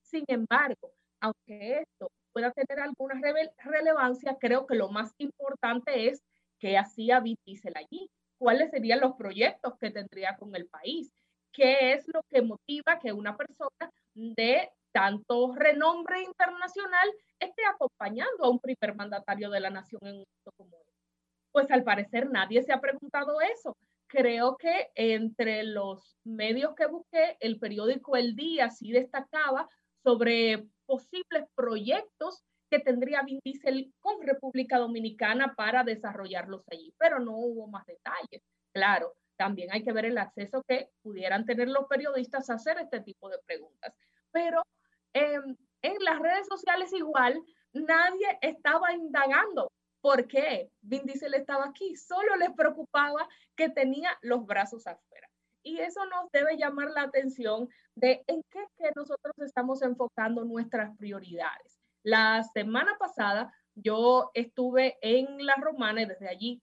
[0.00, 3.20] Sin embargo, aunque esto pueda tener alguna
[3.58, 6.22] relevancia, creo que lo más importante es
[6.58, 11.12] qué hacía Diesel allí, cuáles serían los proyectos que tendría con el país,
[11.52, 18.50] qué es lo que motiva que una persona de tanto renombre internacional esté acompañando a
[18.50, 20.91] un primer mandatario de la nación en un acto como este.
[21.52, 23.76] Pues al parecer nadie se ha preguntado eso.
[24.06, 29.68] Creo que entre los medios que busqué, el periódico El Día sí destacaba
[30.02, 37.36] sobre posibles proyectos que tendría Vin Diesel con República Dominicana para desarrollarlos allí, pero no
[37.36, 38.42] hubo más detalles.
[38.72, 43.00] Claro, también hay que ver el acceso que pudieran tener los periodistas a hacer este
[43.00, 43.94] tipo de preguntas.
[44.30, 44.62] Pero
[45.12, 47.42] em, en las redes sociales igual,
[47.74, 49.70] nadie estaba indagando
[50.02, 51.96] ¿Por qué Vin Diesel estaba aquí?
[51.96, 55.30] Solo le preocupaba que tenía los brazos afuera.
[55.62, 60.96] Y eso nos debe llamar la atención de en qué que nosotros estamos enfocando nuestras
[60.96, 61.78] prioridades.
[62.02, 66.60] La semana pasada yo estuve en La Romana y desde allí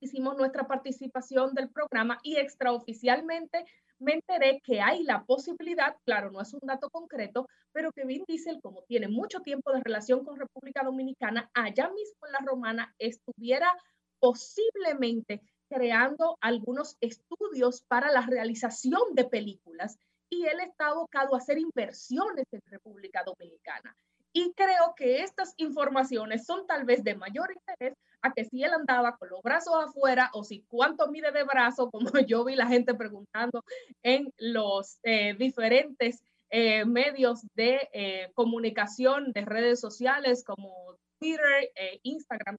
[0.00, 3.64] hicimos nuestra participación del programa y extraoficialmente
[4.00, 8.24] me enteré que hay la posibilidad, claro, no es un dato concreto, pero que Vin
[8.26, 12.94] Diesel, como tiene mucho tiempo de relación con República Dominicana, allá mismo en la Romana
[12.98, 13.70] estuviera
[14.18, 19.98] posiblemente creando algunos estudios para la realización de películas
[20.28, 23.96] y él está abocado a hacer inversiones en República Dominicana.
[24.32, 28.72] Y creo que estas informaciones son tal vez de mayor interés a que si él
[28.72, 32.66] andaba con los brazos afuera o si cuánto mide de brazo, como yo vi la
[32.66, 33.64] gente preguntando
[34.02, 41.70] en los eh, diferentes eh, medios de eh, comunicación de redes sociales como Twitter,
[42.02, 42.56] Instagram.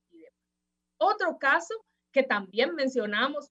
[0.97, 1.73] Otro caso
[2.11, 3.49] que también mencionamos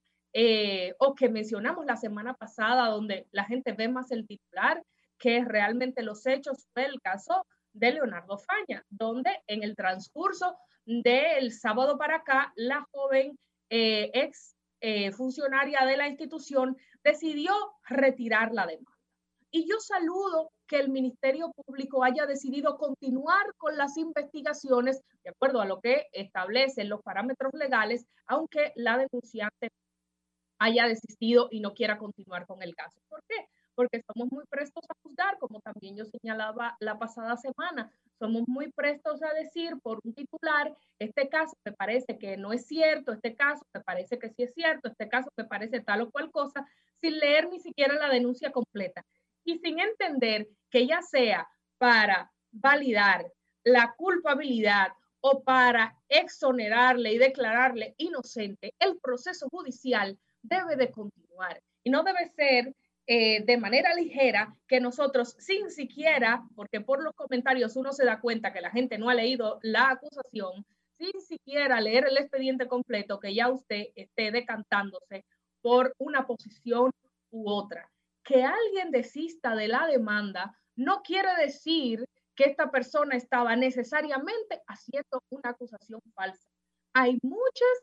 [0.99, 4.81] o que mencionamos la semana pasada, donde la gente ve más el titular
[5.19, 10.57] que realmente los hechos, fue el caso de Leonardo Faña, donde en el transcurso
[11.03, 13.39] del sábado para acá, la joven
[13.71, 17.53] eh, ex eh, funcionaria de la institución decidió
[17.85, 18.91] retirar la demanda.
[19.53, 25.61] Y yo saludo que el Ministerio Público haya decidido continuar con las investigaciones de acuerdo
[25.61, 29.71] a lo que establecen los parámetros legales, aunque la denunciante
[30.59, 33.01] haya desistido y no quiera continuar con el caso.
[33.09, 33.47] ¿Por qué?
[33.81, 37.91] porque somos muy prestos a juzgar, como también yo señalaba la pasada semana,
[38.21, 42.67] somos muy prestos a decir por un titular, este caso me parece que no es
[42.67, 46.11] cierto, este caso me parece que sí es cierto, este caso me parece tal o
[46.11, 46.67] cual cosa,
[47.01, 49.05] sin leer ni siquiera la denuncia completa.
[49.43, 51.49] Y sin entender que ya sea
[51.79, 53.27] para validar
[53.65, 54.89] la culpabilidad
[55.23, 61.63] o para exonerarle y declararle inocente, el proceso judicial debe de continuar.
[61.83, 62.75] Y no debe ser
[63.13, 68.21] eh, de manera ligera que nosotros sin siquiera, porque por los comentarios uno se da
[68.21, 70.65] cuenta que la gente no ha leído la acusación,
[70.97, 75.25] sin siquiera leer el expediente completo, que ya usted esté decantándose
[75.61, 76.93] por una posición
[77.33, 77.91] u otra.
[78.23, 82.07] Que alguien desista de la demanda no quiere decir
[82.37, 86.49] que esta persona estaba necesariamente haciendo una acusación falsa.
[86.95, 87.77] Hay muchas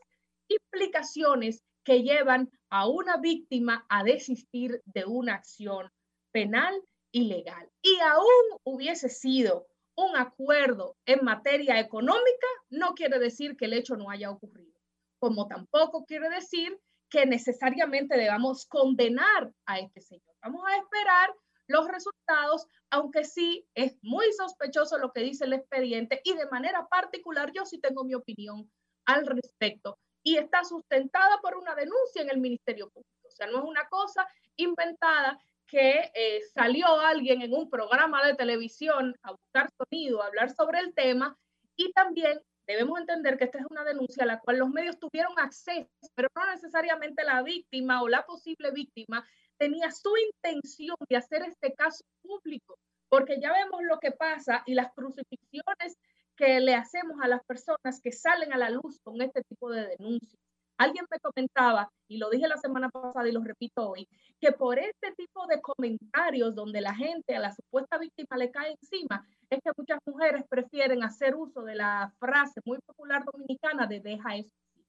[0.48, 5.90] implicaciones que llevan a una víctima a desistir de una acción
[6.32, 6.74] penal
[7.12, 7.66] ilegal.
[7.80, 9.66] Y aún hubiese sido
[9.96, 14.78] un acuerdo en materia económica, no quiere decir que el hecho no haya ocurrido,
[15.18, 16.78] como tampoco quiere decir
[17.08, 20.34] que necesariamente debamos condenar a este señor.
[20.42, 21.34] Vamos a esperar
[21.68, 26.86] los resultados, aunque sí es muy sospechoso lo que dice el expediente y de manera
[26.86, 28.70] particular yo sí tengo mi opinión
[29.06, 29.98] al respecto
[30.28, 33.26] y está sustentada por una denuncia en el Ministerio Público.
[33.26, 38.34] O sea, no es una cosa inventada que eh, salió alguien en un programa de
[38.34, 41.34] televisión a buscar sonido, a hablar sobre el tema
[41.76, 45.32] y también debemos entender que esta es una denuncia a la cual los medios tuvieron
[45.38, 49.26] acceso, pero no necesariamente la víctima o la posible víctima
[49.56, 52.78] tenía su intención de hacer este caso público,
[53.08, 55.96] porque ya vemos lo que pasa y las crucifixiones
[56.38, 59.88] que le hacemos a las personas que salen a la luz con este tipo de
[59.88, 60.40] denuncias.
[60.78, 64.08] Alguien me comentaba, y lo dije la semana pasada y lo repito hoy,
[64.40, 68.76] que por este tipo de comentarios donde la gente a la supuesta víctima le cae
[68.80, 73.98] encima, es que muchas mujeres prefieren hacer uso de la frase muy popular dominicana de
[73.98, 74.84] deja eso así.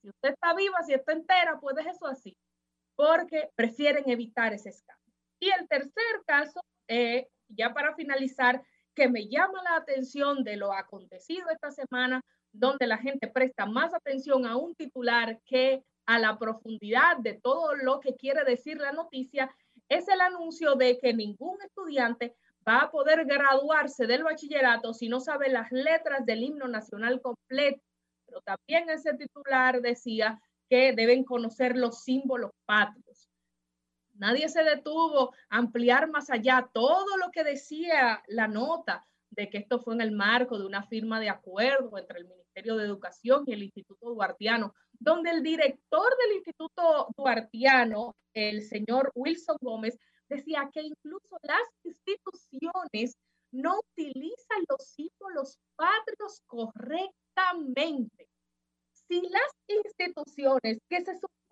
[0.00, 2.34] Si usted está viva, si está entera, pues deje eso así,
[2.96, 5.12] porque prefieren evitar ese escándalo.
[5.40, 8.62] Y el tercer caso, eh, ya para finalizar,
[8.94, 12.22] que me llama la atención de lo acontecido esta semana
[12.52, 17.74] donde la gente presta más atención a un titular que a la profundidad de todo
[17.74, 19.54] lo que quiere decir la noticia,
[19.88, 22.34] es el anuncio de que ningún estudiante
[22.66, 27.82] va a poder graduarse del bachillerato si no sabe las letras del himno nacional completo.
[28.26, 33.28] Pero también ese titular decía que deben conocer los símbolos patrios.
[34.14, 39.58] Nadie se detuvo a ampliar más allá todo lo que decía la nota de que
[39.58, 43.44] esto fue en el marco de una firma de acuerdo entre el Ministerio de Educación
[43.46, 50.70] y el Instituto Duartiano, donde el director del Instituto Duartiano, el señor Wilson Gómez, decía
[50.72, 53.16] que incluso las instituciones
[53.52, 58.28] no utilizan los símbolos patrios correctamente.
[58.92, 61.43] Si las instituciones que se supone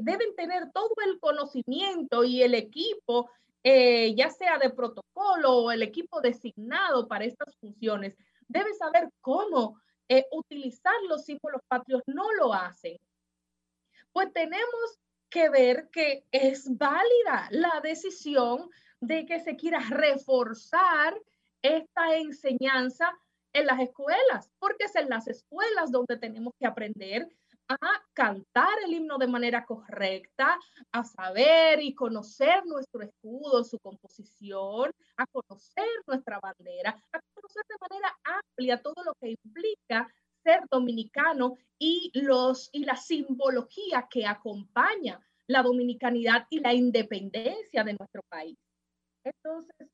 [0.00, 3.30] deben tener todo el conocimiento y el equipo
[3.68, 8.16] eh, ya sea de protocolo o el equipo designado para estas funciones,
[8.46, 12.96] debe saber cómo eh, utilizar los símbolos patrios, no lo hacen.
[14.12, 18.70] Pues tenemos que ver que es válida la decisión
[19.00, 21.20] de que se quiera reforzar
[21.60, 23.18] esta enseñanza
[23.52, 27.28] en las escuelas, porque es en las escuelas donde tenemos que aprender
[27.68, 27.76] a
[28.12, 30.58] cantar el himno de manera correcta,
[30.92, 37.76] a saber y conocer nuestro escudo, su composición, a conocer nuestra bandera, a conocer de
[37.88, 40.08] manera amplia todo lo que implica
[40.42, 47.94] ser dominicano y los y la simbología que acompaña la dominicanidad y la independencia de
[47.94, 48.56] nuestro país.
[49.24, 49.88] Entonces,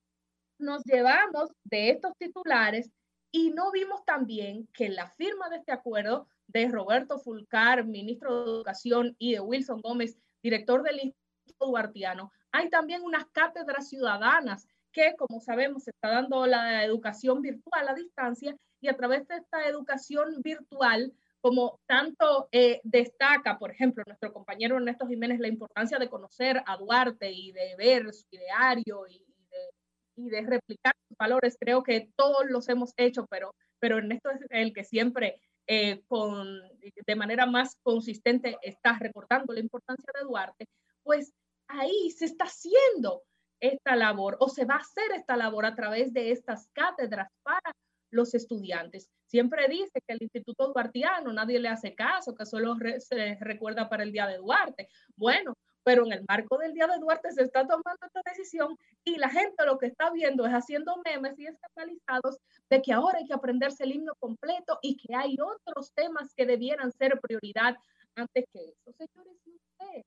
[0.59, 2.91] nos llevamos de estos titulares
[3.31, 8.51] y no vimos también que la firma de este acuerdo de Roberto Fulcar, ministro de
[8.51, 15.15] Educación, y de Wilson Gómez, director del Instituto Duartiano, hay también unas cátedras ciudadanas que,
[15.17, 19.67] como sabemos, se está dando la educación virtual a distancia y a través de esta
[19.67, 26.09] educación virtual, como tanto eh, destaca, por ejemplo, nuestro compañero Ernesto Jiménez, la importancia de
[26.09, 29.71] conocer a Duarte y de ver su ideario y, de,
[30.17, 34.41] y de replicar sus valores, creo que todos los hemos hecho, pero, pero Ernesto es
[34.51, 36.61] el que siempre eh, con,
[37.07, 40.67] de manera más consistente está reportando la importancia de Duarte,
[41.03, 41.33] pues
[41.69, 43.23] ahí se está haciendo
[43.61, 47.73] esta labor o se va a hacer esta labor a través de estas cátedras para
[48.11, 49.09] los estudiantes.
[49.27, 54.03] Siempre dice que el Instituto Duartiano nadie le hace caso, que solo se recuerda para
[54.03, 54.89] el Día de Duarte.
[55.17, 59.17] Bueno, pero en el marco del Día de Duarte se está tomando esta decisión y
[59.17, 62.39] la gente lo que está viendo es haciendo memes y escandalizados
[62.71, 66.47] de que ahora hay que aprenderse el himno completo y que hay otros temas que
[66.47, 67.77] debieran ser prioridad
[68.15, 68.93] antes que eso.
[68.97, 70.03] Señores, usted,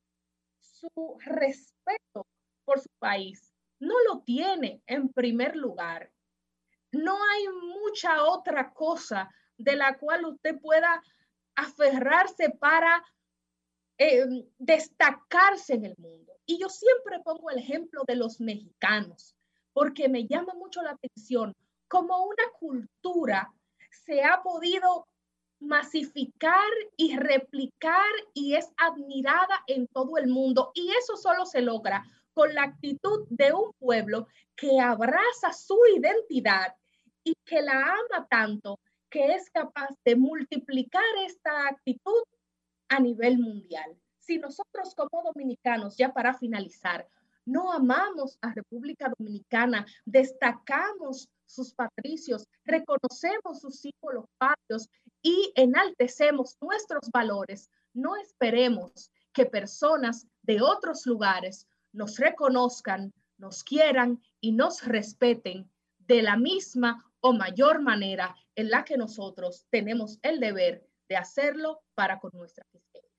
[0.60, 2.26] su respeto
[2.64, 6.12] por su país no lo tiene en primer lugar.
[6.92, 11.02] No hay mucha otra cosa de la cual usted pueda
[11.56, 13.04] aferrarse para
[13.98, 14.26] eh,
[14.58, 16.34] destacarse en el mundo.
[16.46, 19.36] Y yo siempre pongo el ejemplo de los mexicanos,
[19.74, 21.54] porque me llama mucho la atención
[21.88, 23.52] cómo una cultura
[24.06, 25.08] se ha podido
[25.60, 30.72] masificar y replicar y es admirada en todo el mundo.
[30.74, 36.76] Y eso solo se logra con la actitud de un pueblo que abraza su identidad
[37.24, 42.24] y que la ama tanto que es capaz de multiplicar esta actitud
[42.90, 43.98] a nivel mundial.
[44.20, 47.08] Si nosotros como dominicanos, ya para finalizar,
[47.46, 54.90] no amamos a República Dominicana, destacamos sus patricios, reconocemos sus símbolos patrios
[55.22, 64.22] y enaltecemos nuestros valores, no esperemos que personas de otros lugares nos reconozcan, nos quieran
[64.42, 70.40] y nos respeten de la misma o mayor manera en la que nosotros tenemos el
[70.40, 73.10] deber de hacerlo para con nuestra fiscalía.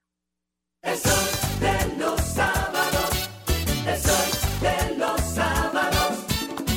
[0.83, 3.31] El sol de los sábados.
[3.87, 6.27] El sol de los sábados.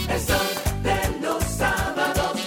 [0.09, 2.41] El sol de los sábados.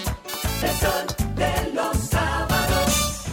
[0.62, 3.24] El sol de los sábados.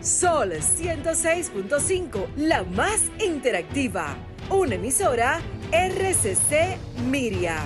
[0.00, 4.16] Sol 106.5, la más interactiva.
[4.50, 5.40] Una emisora
[5.72, 6.78] RCC
[7.08, 7.58] Miria.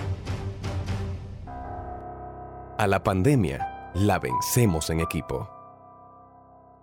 [2.78, 5.59] A la pandemia la vencemos en equipo.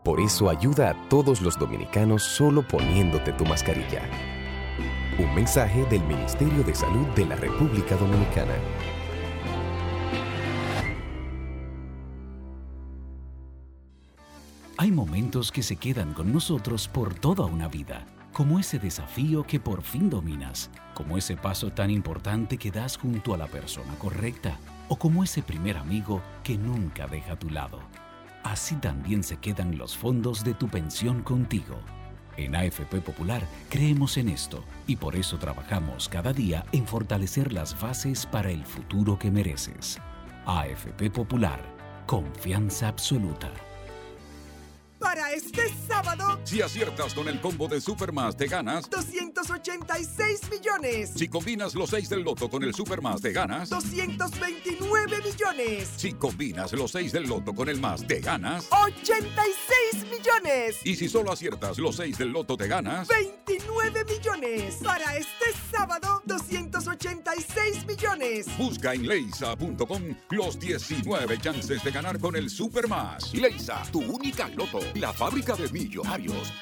[0.07, 4.03] Por eso ayuda a todos los dominicanos solo poniéndote tu mascarilla.
[5.19, 8.53] Un mensaje del Ministerio de Salud de la República Dominicana.
[14.77, 19.59] Hay momentos que se quedan con nosotros por toda una vida, como ese desafío que
[19.59, 24.57] por fin dominas, como ese paso tan importante que das junto a la persona correcta,
[24.87, 27.81] o como ese primer amigo que nunca deja a tu lado.
[28.51, 31.81] Así también se quedan los fondos de tu pensión contigo.
[32.37, 37.77] En AFP Popular creemos en esto y por eso trabajamos cada día en fortalecer las
[37.81, 39.99] bases para el futuro que mereces.
[40.45, 41.59] AFP Popular,
[42.05, 43.51] confianza absoluta.
[44.99, 48.89] Para este sábado, Si aciertas con el combo de Supermás, te ganas.
[48.89, 51.11] 286 millones.
[51.15, 53.69] Si combinas los 6 del loto con el Supermás, te ganas.
[53.69, 55.89] 229 millones.
[55.97, 58.67] Si combinas los 6 del loto con el más, te ganas.
[58.71, 60.77] 86 millones.
[60.83, 63.07] Y si solo aciertas los 6 del loto, te ganas.
[63.07, 64.75] 29 millones.
[64.83, 68.45] Para este sábado, 286 millones.
[68.57, 73.33] Busca en leisa.com los 19 chances de ganar con el Supermás.
[73.33, 76.53] Leisa, tu única loto, la fábrica de millonarios.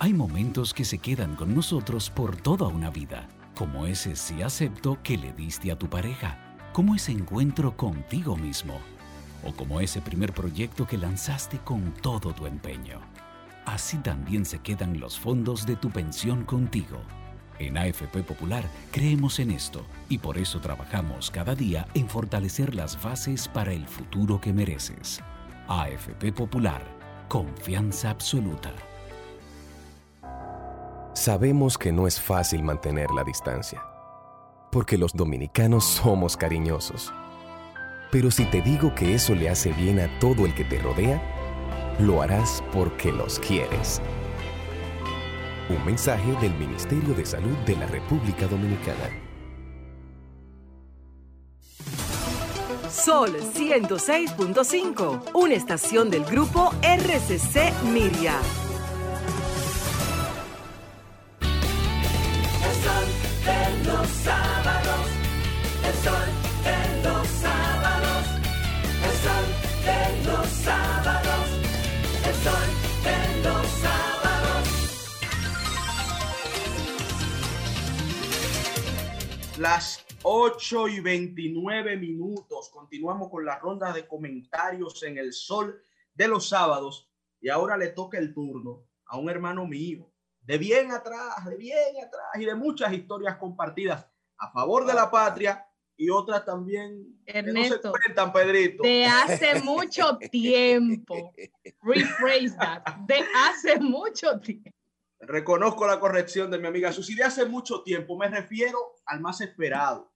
[0.00, 4.98] Hay momentos que se quedan con nosotros por toda una vida, como ese sí acepto
[5.02, 6.38] que le diste a tu pareja,
[6.72, 8.78] como ese encuentro contigo mismo,
[9.44, 13.00] o como ese primer proyecto que lanzaste con todo tu empeño.
[13.66, 17.02] Así también se quedan los fondos de tu pensión contigo.
[17.58, 23.02] En AFP Popular creemos en esto y por eso trabajamos cada día en fortalecer las
[23.02, 25.20] bases para el futuro que mereces.
[25.66, 26.82] AFP Popular,
[27.28, 28.72] confianza absoluta.
[31.14, 33.82] Sabemos que no es fácil mantener la distancia,
[34.70, 37.12] porque los dominicanos somos cariñosos.
[38.12, 41.20] Pero si te digo que eso le hace bien a todo el que te rodea,
[41.98, 44.00] lo harás porque los quieres.
[45.70, 49.10] Un mensaje del Ministerio de Salud de la República Dominicana.
[52.90, 58.40] Sol 106.5, una estación del grupo RCC Miria.
[62.64, 63.04] El sol
[63.44, 64.08] de los
[79.58, 82.68] Las 8 y 29 minutos.
[82.68, 85.82] Continuamos con la ronda de comentarios en el sol
[86.14, 87.10] de los sábados.
[87.40, 90.12] Y ahora le toca el turno a un hermano mío,
[90.42, 94.06] de bien atrás, de bien atrás y de muchas historias compartidas
[94.38, 95.66] a favor de la patria
[95.96, 98.84] y otras también que no se Ernesto, cuentan, Pedrito.
[98.84, 101.32] De hace mucho tiempo.
[101.82, 102.84] Rephrase that.
[103.08, 104.77] De hace mucho tiempo.
[105.28, 107.14] Reconozco la corrección de mi amiga Susi.
[107.14, 110.10] De hace mucho tiempo me refiero al más esperado,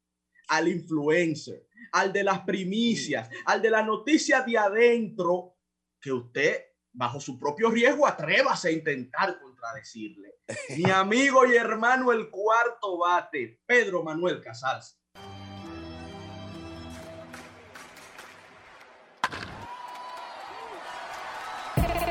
[0.48, 5.58] al influencer, al de las primicias, al de la noticia de adentro,
[6.00, 10.40] que usted, bajo su propio riesgo, atrévase a intentar contra contradecirle.
[10.76, 14.98] Mi amigo y hermano, el cuarto bate, Pedro Manuel Casals.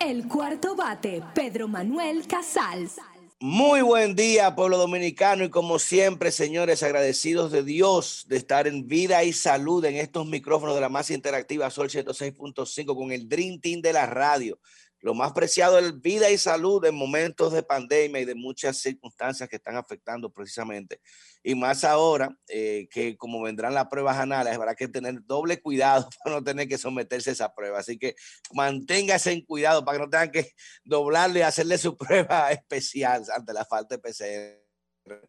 [0.00, 2.96] El cuarto bate, Pedro Manuel Casals.
[3.40, 8.86] Muy buen día, pueblo dominicano, y como siempre, señores, agradecidos de Dios de estar en
[8.86, 13.60] vida y salud en estos micrófonos de la más interactiva Sol 106.5 con el Dream
[13.60, 14.58] Team de la radio.
[15.04, 19.46] Lo más preciado es vida y salud en momentos de pandemia y de muchas circunstancias
[19.50, 21.02] que están afectando precisamente.
[21.42, 26.08] Y más ahora eh, que como vendrán las pruebas anales, habrá que tener doble cuidado
[26.24, 27.80] para no tener que someterse a esa prueba.
[27.80, 28.16] Así que
[28.54, 30.52] manténgase en cuidado para que no tengan que
[30.84, 35.20] doblarle y hacerle su prueba especial ante la falta de PCR.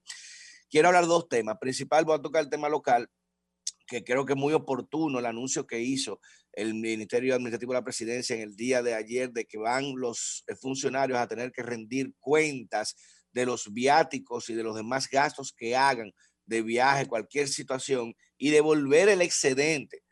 [0.70, 1.58] Quiero hablar dos temas.
[1.60, 3.10] Principal, voy a tocar el tema local
[3.86, 6.20] que creo que es muy oportuno el anuncio que hizo
[6.54, 10.44] el Ministerio Administrativo de la Presidencia en el día de ayer de que van los
[10.48, 12.96] eh, funcionarios a tener que rendir cuentas
[13.32, 16.14] de los viáticos y de los demás gastos que hagan
[16.46, 20.04] de viaje, cualquier situación, y devolver el excedente.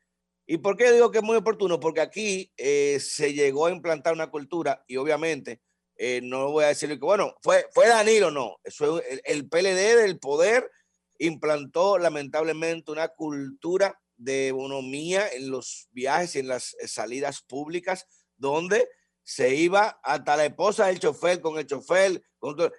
[0.45, 1.79] ¿Y por qué digo que es muy oportuno?
[1.79, 5.61] Porque aquí eh, se llegó a implantar una cultura y obviamente
[5.95, 8.57] eh, no voy a decirle que, bueno, fue, fue Danilo, no.
[8.63, 10.69] Eso el, el PLD del poder
[11.17, 18.05] implantó lamentablemente una cultura de economía en los viajes y en las eh, salidas públicas,
[18.37, 18.87] donde
[19.23, 22.21] se iba hasta la esposa del chofer con el chofer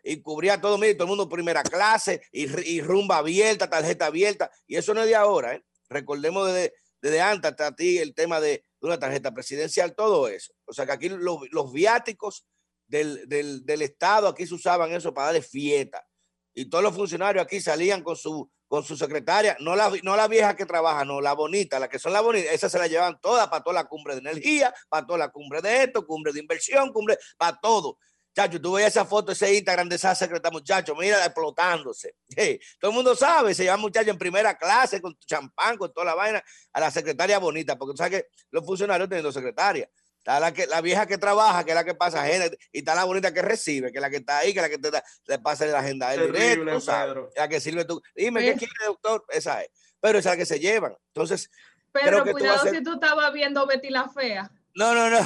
[0.02, 4.50] y cubría todo, todo el mundo primera clase y, rumba abierta, tarjeta abierta.
[4.66, 5.64] Y eso no es de ahora, ¿eh?
[5.88, 6.52] Recordemos
[7.00, 10.52] desde, antes hasta ti el tema de, una tarjeta presidencial, todo eso.
[10.66, 12.46] O sea que aquí los, viáticos
[12.86, 16.06] del, del, del, Estado, aquí se usaban eso para darle fiesta
[16.54, 20.28] y todos los funcionarios aquí salían con su, con su secretaria, no la, no la
[20.28, 23.20] vieja que trabaja, no, la bonita, la que son las bonitas, esas se la llevan
[23.20, 26.40] todas para toda la cumbre de energía, para toda la cumbre de esto, cumbre de
[26.40, 27.98] inversión, cumbre, para todo.
[28.34, 32.16] Chacho, tú veías esa foto, ese Instagram de esa secretaria, muchacho, mira, explotándose.
[32.80, 36.14] todo el mundo sabe, se lleva muchacho en primera clase, con champán, con toda la
[36.16, 39.88] vaina, a la secretaria bonita, porque tú sabes que los funcionarios tienen dos secretarias.
[40.24, 42.94] Está la, que, la vieja que trabaja, que es la que pasa agenda, y está
[42.94, 44.90] la bonita que recibe, que es la que está ahí, que es la que te,
[45.26, 48.00] le pasa la agenda del directo, la que sirve tú.
[48.16, 49.22] Dime, ¿qué quiere, doctor?
[49.28, 49.68] Esa es.
[50.00, 50.96] Pero esa es la que se llevan.
[51.08, 51.50] Entonces,
[51.92, 54.50] pero cuidado si tú estabas viendo Betty la Fea.
[54.74, 55.18] No, no, no.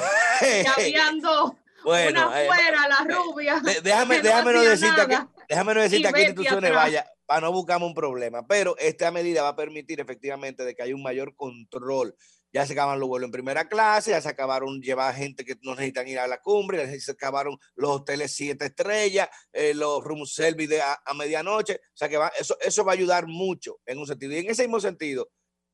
[0.74, 3.62] Cambiando bueno, una eh, fuera, la rubia.
[3.80, 5.18] déjame, déjame no decirte que,
[5.48, 8.44] déjame no decirte a qué instituciones vaya para no buscamos un problema.
[8.48, 12.16] Pero esta medida va a permitir efectivamente de que haya un mayor control
[12.52, 15.74] ya se acabaron los vuelos en primera clase, ya se acabaron llevar gente que no
[15.74, 20.24] necesitan ir a la cumbre, ya se acabaron los hoteles siete estrellas, eh, los room
[20.26, 24.32] service a, medianoche, o sea que eso, eso va a ayudar mucho en un sentido.
[24.32, 25.30] Y en ese mismo sentido,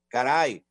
[0.09, 0.65] caray,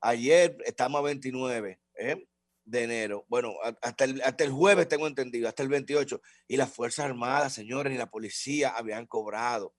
[0.00, 2.26] ayer estamos a 29 ¿eh?
[2.64, 6.72] de enero, bueno, hasta el, hasta el jueves tengo entendido, hasta el 28, y las
[6.72, 9.74] Fuerzas Armadas, señores, y la policía habían cobrado.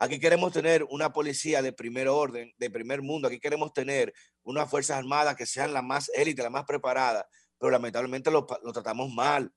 [0.00, 3.26] Aquí queremos tener una policía de primer orden, de primer mundo.
[3.26, 4.14] Aquí queremos tener
[4.44, 7.24] unas Fuerzas Armadas que sean las más élite, las más preparadas.
[7.58, 9.52] Pero lamentablemente lo, tratamos mal.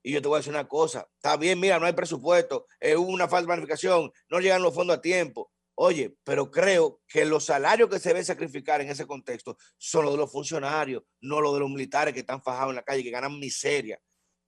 [0.00, 1.08] Y yo te voy a decir una cosa.
[1.16, 2.66] Está bien, mira, no hay presupuesto.
[2.96, 4.12] hubo una falta de planificación.
[4.28, 5.50] No llegan los fondos a tiempo.
[5.74, 10.14] Oye, pero creo que los salarios que se deben sacrificar en ese contexto son los
[10.14, 13.10] de los funcionarios, no los de los militares que están fajados en la calle, que
[13.10, 13.98] ganan miseria.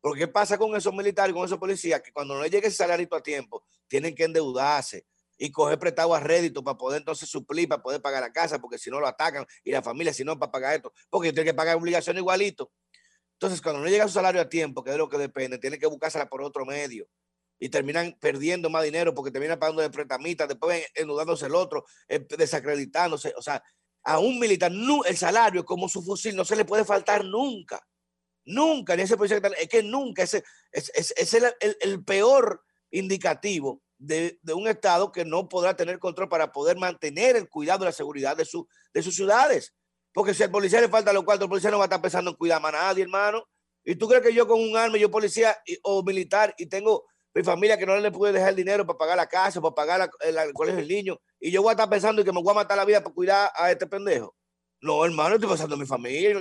[0.01, 2.03] Porque ¿qué pasa con esos militares, con esos policías?
[2.03, 5.07] Que cuando no llegue ese salario a tiempo, tienen que endeudarse,
[5.37, 8.79] y coger prestado a rédito para poder entonces suplir, para poder pagar la casa, porque
[8.79, 11.55] si no lo atacan y la familia, si no, para pagar esto, porque tiene que
[11.55, 12.71] pagar obligación igualito.
[13.35, 15.87] Entonces, cuando no llega su salario a tiempo, que es lo que depende, tiene que
[15.87, 17.09] buscársela por otro medio
[17.59, 22.25] y terminan perdiendo más dinero porque terminan pagando de pretamitas, después enudándose el otro, eh,
[22.37, 23.33] desacreditándose.
[23.37, 23.63] O sea,
[24.05, 27.85] a un militar el salario como su fusil no se le puede faltar nunca.
[28.47, 31.37] Nunca, ni ese es que nunca, ese es,
[31.81, 37.49] el peor indicativo de, un Estado que no podrá tener control para poder mantener el
[37.49, 39.75] cuidado y la seguridad de, su, de sus ciudades.
[40.13, 42.31] Porque si al policía le falta lo cual, el policía no va a estar pensando
[42.31, 43.45] en cuidar a nadie, hermano.
[43.85, 47.05] ¿Y tú crees que yo con un arma, yo policía o militar, y tengo
[47.35, 50.11] mi familia que no le puede dejar el dinero para pagar la casa, para pagar
[50.21, 52.77] el, colegio del niño, y yo voy a estar pensando que me voy a matar
[52.77, 54.35] la vida para cuidar a este pendejo?
[54.85, 56.39] No, hermano, estoy pensando en mi familia.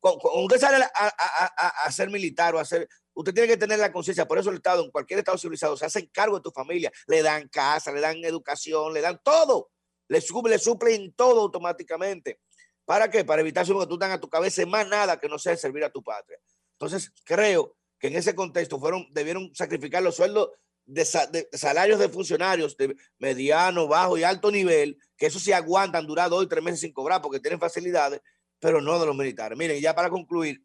[0.00, 3.92] Usted sale a, a, a, ser militar o a ser usted tiene que tener la
[3.92, 6.90] conciencia, por eso el Estado, en cualquier Estado civilizado, se hacen cargo de tu familia,
[7.06, 9.70] le dan casa, le dan educación, le dan todo,
[10.08, 12.40] le, le suplen todo automáticamente.
[12.84, 13.24] ¿Para qué?
[13.24, 15.90] Para evitar que tú tengas a tu cabeza más nada que no sea servir a
[15.90, 16.38] tu patria.
[16.72, 20.50] Entonces, creo que en ese contexto fueron, debieron sacrificar los sueldos
[20.86, 21.04] de,
[21.52, 26.44] salarios de funcionarios de mediano, bajo y alto nivel, que eso sí aguantan durar dos
[26.44, 28.20] y tres meses sin cobrar porque tienen facilidades,
[28.58, 29.58] pero no de los militares.
[29.58, 30.62] Miren, ya para concluir,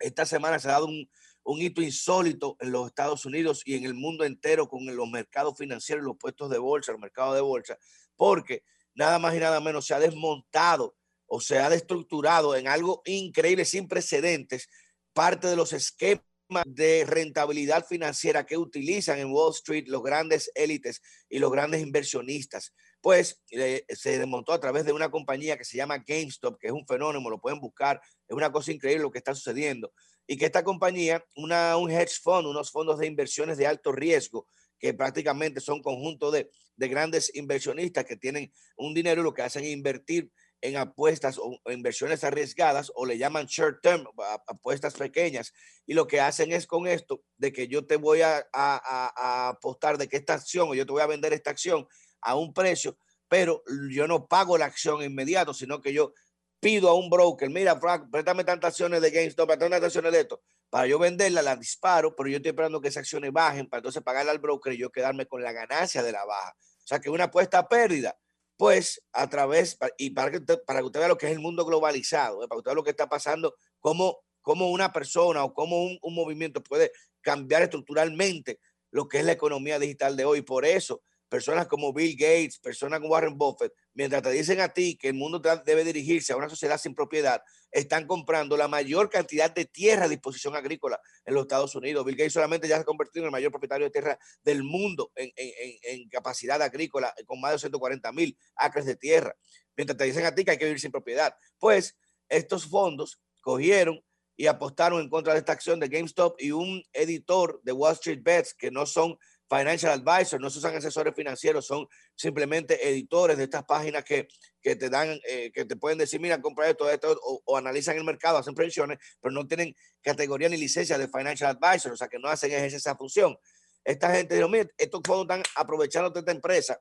[0.00, 1.08] esta semana se ha dado un,
[1.44, 5.56] un hito insólito en los Estados Unidos y en el mundo entero con los mercados
[5.56, 7.78] financieros, los puestos de bolsa, los mercados de bolsa,
[8.16, 8.64] porque
[8.94, 13.64] nada más y nada menos se ha desmontado o se ha destructurado en algo increíble,
[13.64, 14.68] sin precedentes,
[15.14, 16.24] parte de los esquemas
[16.66, 22.72] de rentabilidad financiera que utilizan en Wall Street los grandes élites y los grandes inversionistas.
[23.00, 26.72] Pues eh, se desmontó a través de una compañía que se llama GameStop, que es
[26.72, 29.92] un fenómeno, lo pueden buscar, es una cosa increíble lo que está sucediendo.
[30.26, 34.46] Y que esta compañía, una, un hedge fund, unos fondos de inversiones de alto riesgo,
[34.78, 39.64] que prácticamente son conjuntos de, de grandes inversionistas que tienen un dinero lo que hacen
[39.64, 40.30] es invertir
[40.62, 44.06] en apuestas o inversiones arriesgadas o le llaman short term,
[44.46, 45.52] apuestas pequeñas.
[45.86, 50.08] Y lo que hacen es con esto de que yo te voy a, apostar de
[50.08, 51.86] que esta acción o yo te voy a vender esta acción
[52.20, 52.96] a un precio,
[53.28, 56.14] pero yo no pago la acción inmediato, sino que yo
[56.60, 60.42] pido a un broker, mira, Frank, préstame tantas acciones de GameStop, tantas acciones de esto,
[60.70, 64.00] para yo venderla, la disparo, pero yo estoy esperando que esas acciones bajen para entonces
[64.02, 66.54] pagarle al broker y yo quedarme con la ganancia de la baja.
[66.56, 68.16] O sea que una apuesta a pérdida
[68.62, 71.40] pues a través, y para que, usted, para que usted vea lo que es el
[71.40, 72.46] mundo globalizado, ¿eh?
[72.46, 75.98] para que usted vea lo que está pasando, cómo, cómo una persona o cómo un,
[76.00, 78.60] un, movimiento puede cambiar estructuralmente
[78.92, 80.42] lo que es la economía digital de hoy.
[80.42, 81.02] Por eso
[81.32, 85.14] personas como Bill Gates, personas como Warren Buffett, mientras te dicen a ti que el
[85.14, 90.04] mundo debe dirigirse a una sociedad sin propiedad, están comprando la mayor cantidad de tierra
[90.04, 92.04] a disposición agrícola en los Estados Unidos.
[92.04, 95.10] Bill Gates solamente ya se ha convertido en el mayor propietario de tierra del mundo
[95.14, 99.34] en, capacidad agrícola, con más de 140 mil acres de tierra.
[99.74, 101.34] Mientras te dicen a ti que hay que vivir sin propiedad.
[101.58, 101.96] Pues
[102.28, 104.04] estos fondos cogieron
[104.36, 108.20] y apostaron en contra de esta acción de GameStop y un editor de Wall Street
[108.22, 109.16] Bets que no son
[109.54, 114.26] financial advisors, no son asesores financieros, son simplemente editores de estas páginas que,
[114.62, 118.04] que te dan, eh, que te pueden decir, mira, compra esto, esto, o, analizan el
[118.04, 122.18] mercado, hacen previsiones, pero no tienen categoría ni licencia de financial advisor, o sea que
[122.18, 123.36] no hacen esa función.
[123.84, 126.80] Esta gente dijo, mira, estos fondos están aprovechando de esta empresa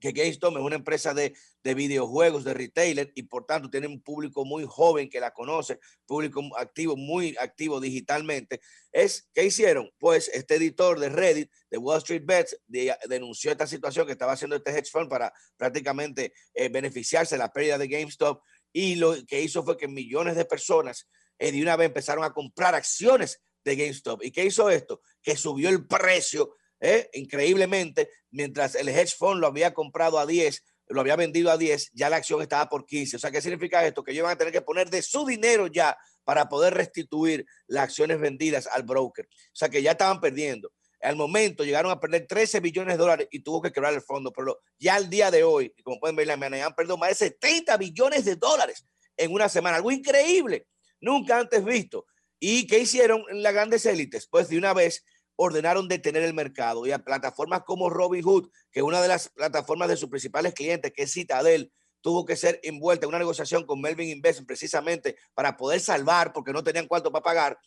[0.00, 4.00] que GameStop es una empresa de, de, videojuegos, de retailer, y por tanto tiene un
[4.00, 8.60] público muy joven que la conoce, público activo, muy activo digitalmente.
[8.92, 9.90] Es, ¿Qué hicieron?
[9.98, 12.60] Pues este editor de Reddit, de Wall Street Bets,
[13.08, 17.52] denunció esta situación que estaba haciendo este hedge fund para prácticamente eh, beneficiarse de la
[17.52, 18.42] pérdida de GameStop,
[18.72, 21.08] y lo que hizo fue que millones de personas
[21.38, 24.22] eh, de una vez empezaron a comprar acciones de GameStop.
[24.24, 25.00] ¿Y qué hizo esto?
[25.22, 27.08] Que subió el precio ¿eh?
[27.12, 31.90] increíblemente, mientras el hedge fund lo había comprado a 10, lo había vendido a 10,
[31.92, 33.16] ya la acción estaba por 15.
[33.16, 34.02] O sea, ¿qué significa esto?
[34.02, 37.84] Que ellos van a tener que poner de su dinero ya para poder restituir las
[37.84, 39.26] acciones vendidas al broker.
[39.26, 40.72] O sea, que ya estaban perdiendo.
[41.00, 44.32] Al momento llegaron a perder 13 billones de dólares y tuvo que quebrar el fondo.
[44.32, 47.14] Pero ya al día de hoy, como pueden ver, la mañana han perdido más de
[47.14, 48.84] 70 billones de dólares
[49.16, 49.76] en una semana.
[49.76, 50.66] Algo increíble,
[51.00, 52.06] nunca antes visto.
[52.40, 54.26] ¿Y qué hicieron las grandes élites?
[54.28, 55.04] Pues de una vez
[55.40, 59.96] ordenaron detener el mercado y a plataformas como Robinhood, que una de las plataformas de
[59.96, 64.08] sus principales clientes, que es Citadel, tuvo que ser envuelta en una negociación con Melvin
[64.08, 67.58] Investment precisamente para poder salvar, porque no tenían cuánto para pagar,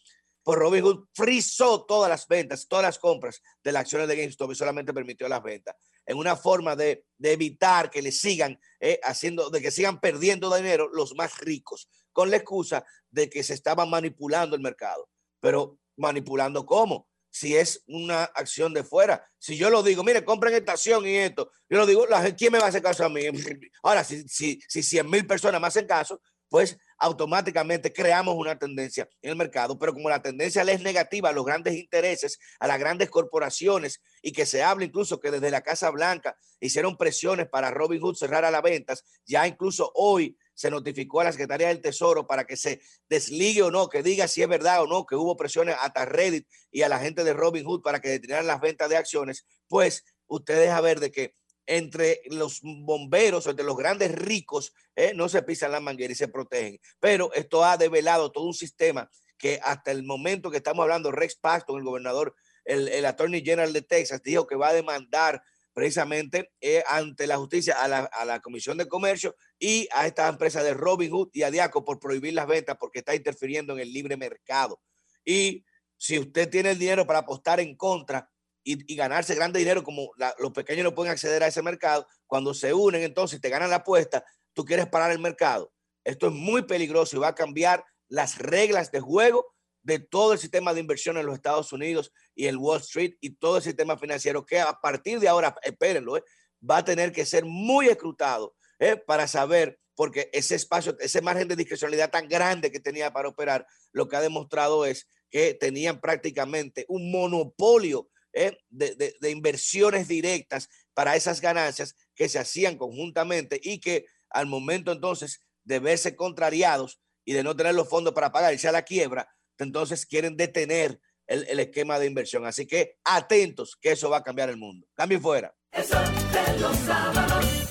[0.43, 4.55] pues Robinhood frizó todas las ventas, todas las compras de las acciones de GameStop y
[4.55, 5.75] solamente permitió las ventas.
[6.05, 10.89] En una forma de, evitar que le sigan eh, haciendo, de que sigan perdiendo dinero
[10.91, 15.07] los más ricos, con la excusa de que se estaba manipulando el mercado.
[15.39, 17.07] Pero manipulando cómo?
[17.31, 19.25] Si es una acción de fuera.
[19.39, 22.05] Si yo lo digo, mire, compren esta acción y esto, yo lo digo,
[22.37, 23.21] ¿quién me va a hacer caso a mí?
[23.83, 26.21] Ahora, si, si, si 100 mil personas me hacen caso,
[26.51, 31.31] pues automáticamente creamos una tendencia en el mercado, pero como la tendencia es negativa a
[31.31, 35.61] los grandes intereses, a las grandes corporaciones y que se habla incluso que desde la
[35.61, 40.69] Casa Blanca hicieron presiones para Robin Hood cerrar a las ventas, ya incluso hoy se
[40.71, 44.41] notificó a la Secretaría del Tesoro para que se desligue o no, que diga si
[44.41, 47.65] es verdad o no, que hubo presiones hasta Reddit y a la gente de Robin
[47.65, 52.21] Hood para que detuvieran las ventas de acciones, pues usted deja ver de que entre
[52.25, 56.79] los bomberos, entre los grandes ricos, eh, no se pisan las mangueras y se protegen.
[56.99, 61.35] Pero esto ha develado todo un sistema que hasta el momento que estamos hablando, Rex
[61.35, 65.41] Paxton, el gobernador, el, el Attorney General de Texas, dijo que va a demandar
[65.73, 70.27] precisamente eh, ante la justicia a la, a la, Comisión de Comercio y a esta
[70.27, 73.79] empresa de Robin Hood y a Diaco por prohibir las ventas porque está interfiriendo en
[73.79, 74.81] el libre mercado.
[75.23, 75.63] Y
[75.97, 78.29] si usted tiene el dinero para apostar en contra
[78.63, 82.73] y, ganarse grande dinero, como los pequeños no pueden acceder a ese mercado, cuando se
[82.73, 84.23] unen, entonces te ganan la apuesta,
[84.53, 85.71] tú quieres parar el mercado.
[86.03, 89.53] Esto es muy peligroso y va a cambiar las reglas de juego
[89.83, 93.31] de todo el sistema de inversión en los Estados Unidos y el Wall Street y
[93.31, 96.23] todo el sistema financiero que a partir de ahora, espérenlo, eh,
[96.67, 101.47] va a tener que ser muy escrutado eh, para saber, porque ese espacio, ese margen
[101.47, 105.99] de discrecionalidad tan grande que tenía para operar, lo que ha demostrado es que tenían
[106.01, 113.59] prácticamente un monopolio eh, de, de inversiones directas para esas ganancias que se hacían conjuntamente
[113.61, 118.31] y que al momento entonces de verse contrariados y de no tener los fondos para
[118.31, 120.99] pagar, irse a la quiebra, entonces quieren detener
[121.31, 122.45] el, esquema de inversión.
[122.45, 124.87] Así que atentos que eso va a cambiar el mundo.
[124.93, 125.53] Cambio fuera.
[125.71, 127.67] Eso de los sábados.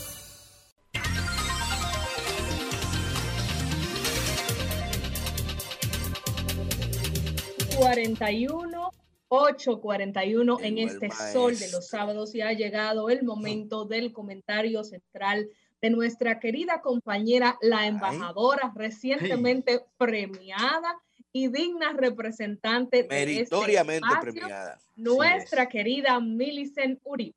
[7.81, 8.93] ...41,
[9.31, 15.49] 8.41 en este sol de los sábados y ha llegado el momento del comentario central
[15.81, 20.95] de nuestra querida compañera, la embajadora recientemente premiada
[21.32, 24.81] y digna representante este Meritoriamente de premiada.
[24.97, 27.36] Nuestra querida Millicent Uribe.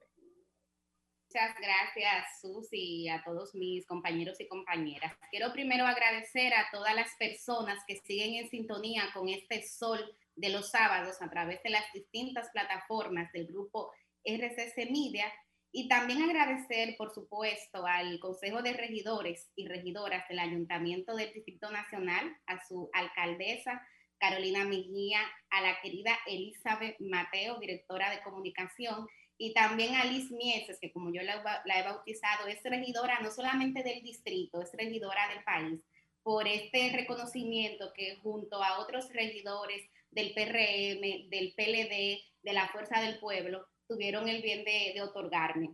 [1.30, 5.14] Muchas gracias, Susi, y a todos mis compañeros y compañeras.
[5.32, 10.50] Quiero primero agradecer a todas las personas que siguen en sintonía con este sol de
[10.50, 13.92] los sábados a través de las distintas plataformas del grupo
[14.24, 15.26] RCC Media
[15.76, 21.72] y también agradecer, por supuesto, al Consejo de Regidores y Regidoras del Ayuntamiento del Distrito
[21.72, 23.82] Nacional, a su alcaldesa
[24.20, 25.20] Carolina Mejía,
[25.50, 31.12] a la querida Elizabeth Mateo, directora de comunicación, y también a Liz Mieses, que como
[31.12, 35.82] yo la, la he bautizado, es regidora no solamente del distrito, es regidora del país,
[36.22, 43.02] por este reconocimiento que junto a otros regidores del PRM, del PLD, de la Fuerza
[43.02, 45.72] del Pueblo, tuvieron el bien de, otorgarme.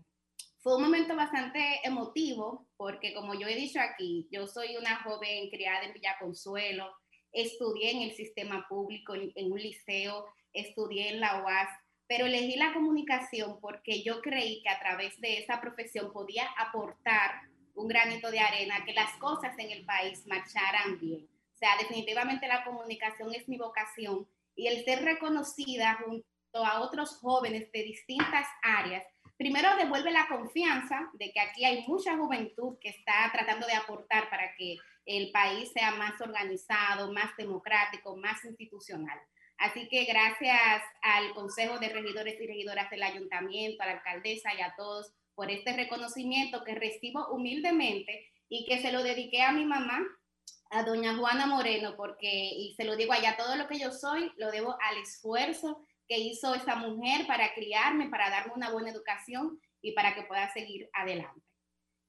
[0.61, 5.49] Fue un momento bastante emotivo porque, como yo he dicho aquí, yo soy una joven
[5.49, 6.91] criada en Villa Consuelo,
[7.31, 11.69] estudié en el sistema público, en, en un liceo, estudié en la UAS,
[12.07, 17.41] pero elegí la comunicación porque yo creí que a través de esa profesión podía aportar
[17.75, 21.27] un granito de arena, que las cosas en el país marcharan bien.
[21.53, 27.17] O sea, definitivamente la comunicación es mi vocación y el ser reconocida junto a otros
[27.17, 29.03] jóvenes de distintas áreas,
[29.37, 34.29] primero devuelve la confianza de que aquí hay mucha juventud que está tratando de aportar
[34.29, 39.19] para que el país sea más organizado, más democrático, más institucional.
[39.57, 44.61] Así que gracias al Consejo de Regidores y Regidoras del Ayuntamiento, a la alcaldesa y
[44.61, 49.65] a todos por este reconocimiento que recibo humildemente y que se lo dediqué a mi
[49.65, 50.01] mamá,
[50.71, 54.31] a doña Juana Moreno, porque, y se lo digo allá, todo lo que yo soy
[54.37, 59.61] lo debo al esfuerzo que hizo esa mujer para criarme, para darme una buena educación
[59.81, 61.41] y para que pueda seguir adelante.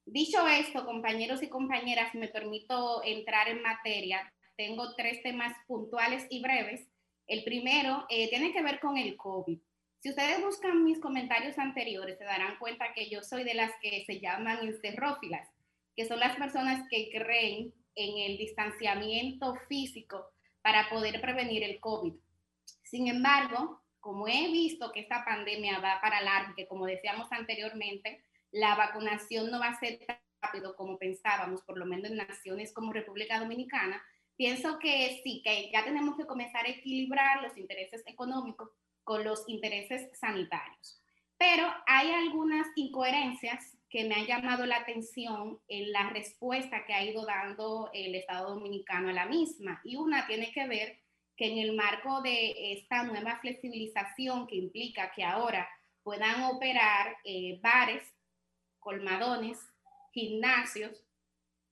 [0.07, 4.33] Dicho esto, compañeros y compañeras, me permito entrar en materia.
[4.57, 6.89] Tengo tres temas puntuales y breves.
[7.27, 9.59] El primero eh, tiene que ver con el COVID.
[10.01, 14.03] Si ustedes buscan mis comentarios anteriores, se darán cuenta que yo soy de las que
[14.07, 15.47] se llaman encerrófilas,
[15.95, 20.25] que son las personas que creen en el distanciamiento físico
[20.63, 22.15] para poder prevenir el COVID.
[22.83, 28.25] Sin embargo, como he visto que esta pandemia va para largo, que como decíamos anteriormente,
[28.51, 32.73] la vacunación no va a ser tan rápido como pensábamos, por lo menos en naciones
[32.73, 34.03] como República Dominicana,
[34.37, 38.71] pienso que sí, que ya tenemos que comenzar a equilibrar los intereses económicos
[39.05, 41.01] con los intereses sanitarios.
[41.37, 47.05] Pero hay algunas incoherencias que me han llamado la atención en la respuesta que ha
[47.05, 49.81] ido dando el Estado Dominicano a la misma.
[49.85, 51.00] Y una tiene que ver
[51.41, 55.67] que en el marco de esta nueva flexibilización que implica que ahora
[56.03, 58.03] puedan operar eh, bares,
[58.79, 59.59] colmadones,
[60.13, 61.03] gimnasios,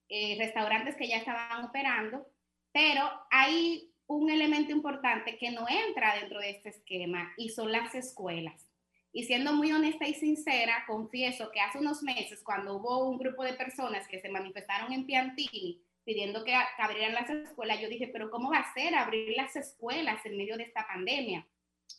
[0.08, 2.26] eh, restaurantes que ya estaban operando,
[2.72, 7.94] pero hay un elemento importante que no entra dentro de este esquema y son las
[7.94, 8.66] escuelas.
[9.12, 13.44] Y siendo muy honesta y sincera, confieso que hace unos meses, cuando hubo un grupo
[13.44, 18.30] de personas que se manifestaron en Piantini pidiendo que, abrieran las escuelas, yo dije, pero
[18.30, 21.46] ¿cómo va a ser abrir las escuelas en medio de esta pandemia?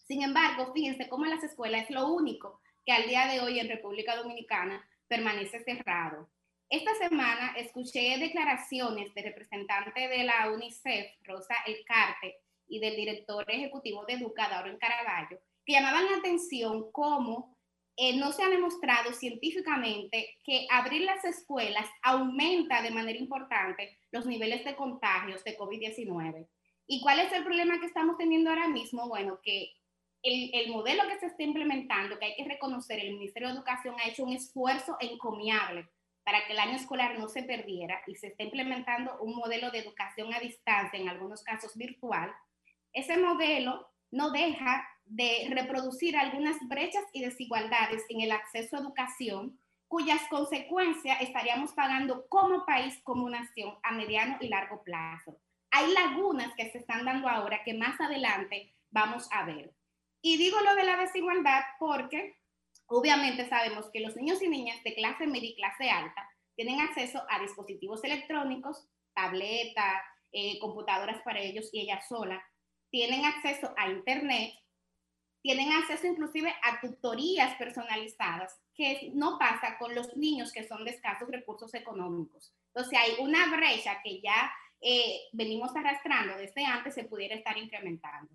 [0.08, 3.70] Sin embargo, fíjense cómo las escuelas es lo único que al día de hoy en
[3.70, 6.28] República Dominicana permanece cerrado.
[6.70, 12.38] Esta semana escuché declaraciones del representante de la UNICEF, Rosa Elcarte,
[12.68, 17.59] y del director ejecutivo de Educador en Caraballo, que llamaban la atención cómo
[18.02, 24.26] eh, no se ha demostrado científicamente que abrir las escuelas aumenta de manera importante los
[24.26, 26.48] niveles de contagios de COVID-19.
[26.88, 29.10] ¿Y cuál es el problema que estamos teniendo ahora mismo?
[29.10, 29.74] Bueno, que
[30.24, 33.96] el, el, modelo que se está implementando, que hay que reconocer, el Ministerio de Educación
[34.00, 35.90] ha hecho un esfuerzo encomiable
[36.24, 39.80] para que el año escolar no se perdiera y se está implementando un modelo de
[39.80, 42.32] educación a distancia, en algunos casos virtual.
[42.94, 49.60] Ese modelo no deja de reproducir algunas brechas y desigualdades en el acceso a educación,
[49.88, 55.40] cuyas consecuencias estaríamos pagando como país, como nación, a mediano y largo plazo.
[55.72, 59.74] Hay lagunas que se están dando ahora que más adelante vamos a ver.
[60.22, 62.38] Y digo lo de la desigualdad porque
[62.86, 67.24] obviamente sabemos que los niños y niñas de clase media y clase alta tienen acceso
[67.30, 72.44] a dispositivos electrónicos, tabletas, eh, computadoras para ellos y ellas solas,
[72.92, 74.54] tienen acceso a Internet,
[75.42, 80.92] tienen acceso inclusive a tutorías personalizadas, que no pasa con los niños que son de
[80.92, 82.54] escasos recursos económicos.
[82.68, 84.52] Entonces hay una brecha que ya
[84.82, 88.32] eh, venimos arrastrando desde antes, se pudiera estar incrementando.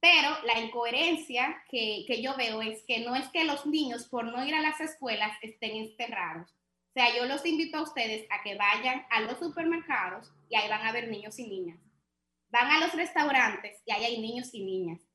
[0.00, 4.24] Pero la incoherencia que, que, yo veo es que no es que los niños por
[4.24, 6.50] no ir a las escuelas estén encerrados.
[6.50, 10.68] O sea, yo los invito a ustedes a que vayan a los supermercados y ahí
[10.68, 11.78] van a ver niños y niñas.
[12.48, 15.05] Van a los restaurantes y ahí hay niños y niñas.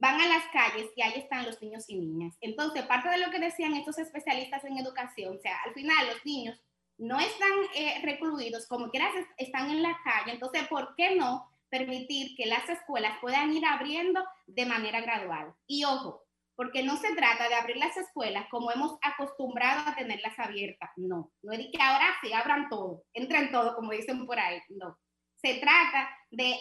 [0.00, 2.36] Van a las calles y ahí están los niños y niñas.
[2.40, 6.24] Entonces, parte de lo que decían estos especialistas en educación, o sea, al final los
[6.24, 6.58] niños
[6.96, 10.32] no están eh, recluidos, como quieras, están en la calle.
[10.32, 15.54] Entonces, ¿por qué no permitir que las escuelas puedan ir abriendo de manera gradual?
[15.66, 16.24] Y ojo,
[16.56, 20.90] porque no se trata de abrir las escuelas como hemos acostumbrado a tenerlas abiertas.
[20.96, 24.60] No, no es que ahora sí abran todo, entren todo, como dicen por ahí.
[24.68, 24.98] No,
[25.36, 26.58] se trata de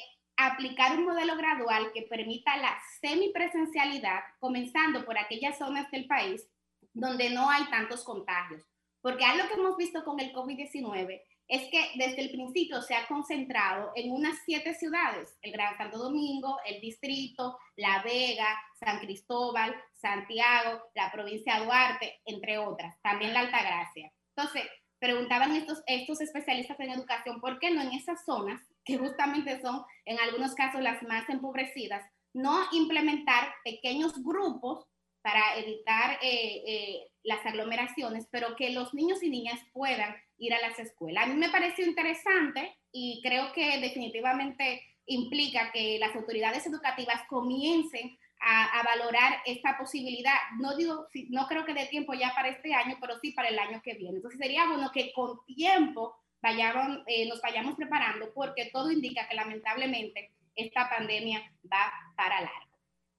[0.47, 6.47] aplicar un modelo gradual que permita la semipresencialidad, comenzando por aquellas zonas del país
[6.93, 8.63] donde no hay tantos contagios.
[9.01, 13.07] Porque algo que hemos visto con el COVID-19 es que desde el principio se ha
[13.07, 19.75] concentrado en unas siete ciudades, el Gran Santo Domingo, el Distrito, La Vega, San Cristóbal,
[19.93, 24.11] Santiago, la provincia de Duarte, entre otras, también la Altagracia.
[24.35, 24.69] Entonces,
[24.99, 29.83] preguntaban estos, estos especialistas en educación, ¿por qué no en esas zonas que justamente son
[30.05, 32.03] en algunos casos las más empobrecidas,
[32.33, 34.85] no implementar pequeños grupos
[35.21, 40.61] para evitar eh, eh, las aglomeraciones, pero que los niños y niñas puedan ir a
[40.61, 41.25] las escuelas.
[41.25, 48.17] A mí me pareció interesante y creo que definitivamente implica que las autoridades educativas comiencen
[48.39, 50.35] a, a, valorar esta posibilidad.
[50.59, 53.59] No digo, no creo que dé tiempo ya para este año, pero sí para el
[53.59, 54.17] año que viene.
[54.17, 59.35] Entonces sería bueno que con tiempo vayamos, eh, nos vayamos preparando porque todo indica que
[59.35, 61.41] lamentablemente esta pandemia
[61.71, 62.69] va para largo.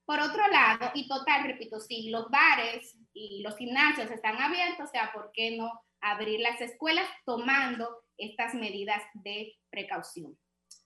[0.05, 4.91] Por otro lado, y total, repito, si los bares y los gimnasios están abiertos, o
[4.91, 5.71] sea, ¿por qué no
[6.01, 10.37] abrir las escuelas tomando estas medidas de precaución?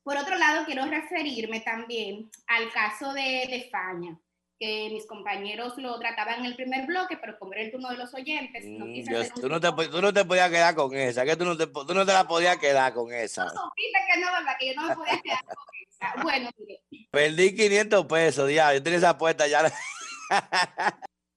[0.04, 4.18] Por otro lado, quiero referirme también al caso de, de España
[4.58, 7.96] que mis compañeros lo trataban en el primer bloque, pero como era el turno de
[7.96, 11.24] los oyentes, no quise mm, tú, no te, tú, no te, podías quedar con esa,
[11.24, 13.46] que tú no te, tú no te la podías quedar con esa.
[13.46, 14.56] No, que no, ¿verdad?
[14.58, 15.56] Que yo no me podía quedar con
[15.88, 16.22] esa.
[16.22, 17.08] Bueno, mire.
[17.10, 19.62] Perdí 500 pesos, ya, yo tenía esa apuesta ya.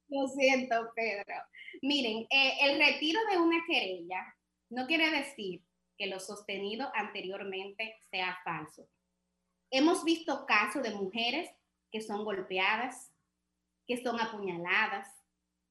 [0.09, 1.35] Lo siento, Pedro.
[1.81, 4.35] Miren, eh, el retiro de una querella
[4.69, 5.61] no quiere decir
[5.97, 8.87] que lo sostenido anteriormente sea falso.
[9.71, 11.49] Hemos visto casos de mujeres
[11.91, 13.11] que son golpeadas,
[13.85, 15.07] que son apuñaladas,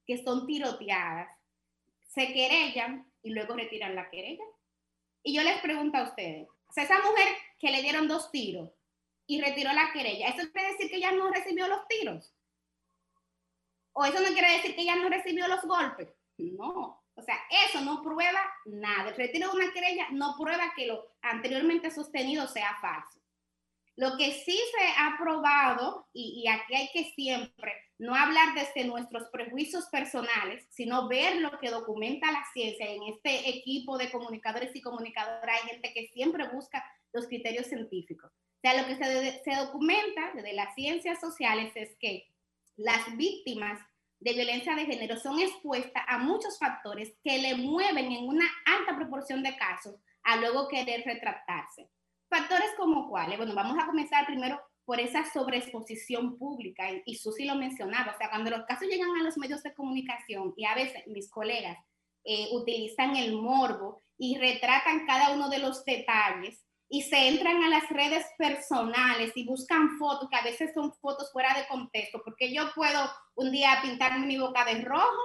[0.06, 1.28] que son tiroteadas,
[2.06, 4.44] se querellan y luego retiran la querella.
[5.22, 7.28] Y yo les pregunto a ustedes, esa mujer
[7.58, 8.70] que le dieron dos tiros
[9.26, 12.32] y retiró la querella, ¿eso quiere decir que ella no recibió los tiros?
[13.92, 16.08] ¿O eso no quiere decir que ella no recibió los golpes?
[16.36, 17.02] No.
[17.16, 19.14] O sea, eso no prueba nada.
[19.16, 23.18] El una querella no prueba que lo anteriormente sostenido sea falso.
[23.97, 29.30] Lo que sí se ha probado, y, aquí hay que siempre no hablar desde nuestros
[29.30, 32.86] prejuicios personales, sino ver lo que documenta la ciencia.
[32.86, 36.84] En este equipo de comunicadores y comunicadoras hay gente que siempre busca
[37.14, 38.30] los criterios científicos.
[38.30, 42.28] O sea, lo que se, se documenta desde las ciencias sociales es que
[42.76, 43.80] las víctimas
[44.20, 48.97] de violencia de género son expuestas a muchos factores que le mueven en una alta
[48.97, 51.90] proporción de casos a luego querer retractarse.
[52.28, 57.56] Factores como cuáles, bueno, vamos a comenzar primero por esa sobreexposición pública, y, Susi lo
[57.56, 61.06] mencionaba, o sea, cuando los casos llegan a los medios de comunicación y a veces
[61.09, 61.76] mis colegas
[62.24, 67.68] eh, utilizan el morbo y retratan cada uno de los detalles y se entran a
[67.68, 72.52] las redes personales y buscan fotos, que a veces son fotos fuera de contexto, porque
[72.54, 75.22] yo puedo un día pintarme mi boca de rojo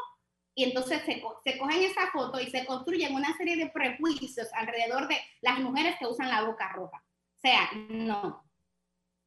[0.55, 5.07] y entonces se, se, cogen esa foto y se construyen una serie de prejuicios alrededor
[5.07, 7.03] de las mujeres que usan la boca roja.
[7.37, 8.43] O sea, no.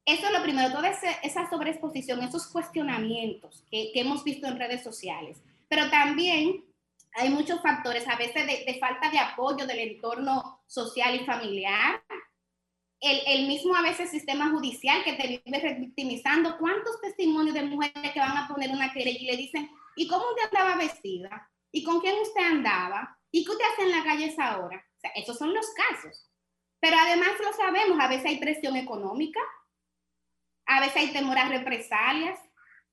[0.05, 4.83] Eso es lo primero, toda esa sobreexposición, esos cuestionamientos que, que, hemos visto en redes
[4.83, 5.41] sociales.
[5.67, 6.63] Pero también
[7.15, 12.03] hay muchos factores, a veces de, de falta de apoyo del entorno social y familiar,
[12.99, 16.57] el, el, mismo a veces sistema judicial que te vive revictimizando.
[16.57, 20.25] ¿Cuántos testimonios de mujeres que van a poner una querella y le dicen, ¿y cómo
[20.29, 21.49] usted andaba vestida?
[21.71, 23.17] ¿Y con quién usted andaba?
[23.31, 24.77] ¿Y qué usted hace en la calle esa hora?
[24.77, 26.29] O sea, esos son los casos.
[26.79, 29.39] Pero además lo sabemos, a veces hay presión económica,
[30.65, 32.39] a veces hay temor a represalias.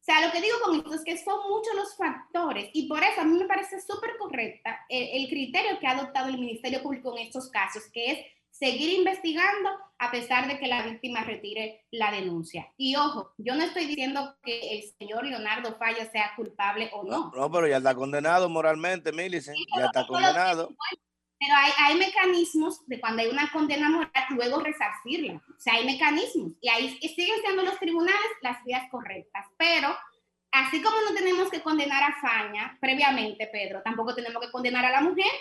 [0.02, 3.04] O sea, lo que digo con esto es que son muchos los factores y por
[3.04, 6.82] eso a mí me parece súper correcta el, el criterio que ha adoptado el Ministerio
[6.82, 8.18] Público en estos casos, que es
[8.50, 12.68] seguir investigando a pesar de que la víctima retire la denuncia.
[12.76, 17.30] Y ojo, yo no estoy diciendo que el señor Leonardo Falla sea culpable o no.
[17.34, 20.68] No, pero ya está condenado moralmente, Millicent, ya está condenado.
[21.44, 25.42] Pero hay, hay, mecanismos de cuando hay una condena moral, luego resarcirla.
[25.48, 29.48] O sea, hay mecanismos y ahí siguen siendo los tribunales las vías correctas.
[29.56, 29.88] Pero
[30.52, 34.92] así como no tenemos que condenar a Faña previamente, Pedro, tampoco tenemos que condenar a
[34.92, 35.32] la mujer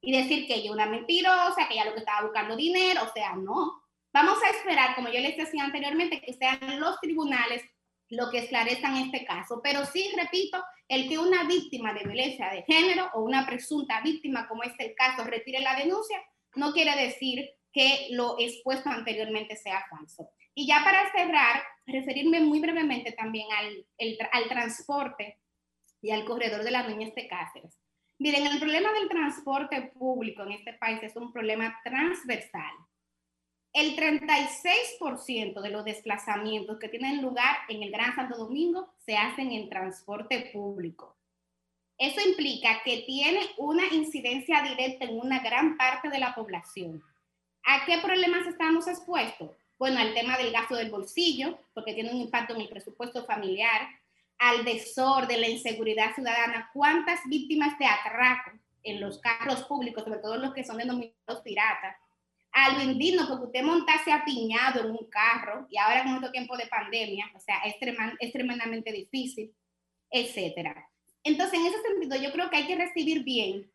[0.00, 3.12] y decir que ella es una mentirosa, que ella lo que estaba buscando dinero, o
[3.12, 3.82] sea, no.
[4.10, 7.62] Vamos a esperar, como yo les decía anteriormente, que sean los tribunales
[8.08, 9.60] lo que esclarezcan este caso.
[9.62, 10.62] Pero sí, repito,
[10.92, 14.94] el que una víctima de violencia de género o una presunta víctima, como es el
[14.94, 16.22] caso, retire la denuncia,
[16.54, 20.28] no quiere decir que lo expuesto anteriormente sea falso.
[20.54, 23.86] Y ya para cerrar, referirme muy brevemente también al,
[24.32, 25.38] al transporte
[26.02, 27.80] y al corredor de las niñas de Cáceres.
[28.18, 32.74] Miren, el problema del transporte público en este país es un problema transversal.
[33.72, 39.50] El 36% de los desplazamientos que tienen lugar en el Gran Santo Domingo se hacen
[39.50, 41.16] en transporte público.
[41.96, 47.02] Eso implica que tiene una incidencia directa en una gran parte de la población.
[47.64, 49.50] ¿A qué problemas estamos expuestos?
[49.78, 53.88] Bueno, al tema del gasto del bolsillo, porque tiene un impacto en el presupuesto familiar,
[54.38, 58.50] al desorden, la inseguridad ciudadana, cuántas víctimas de atraco
[58.82, 61.96] en los carros públicos, sobre todo los que son denominados piratas,
[62.52, 66.56] al lo indigno, porque usted montase apiñado en un carro y ahora en otro tiempo
[66.56, 67.74] de pandemia, o sea, es,
[68.20, 69.54] es tremendamente difícil,
[70.10, 70.88] etcétera.
[71.24, 73.70] Entonces, en ese sentido, yo creo que hay que recibir bien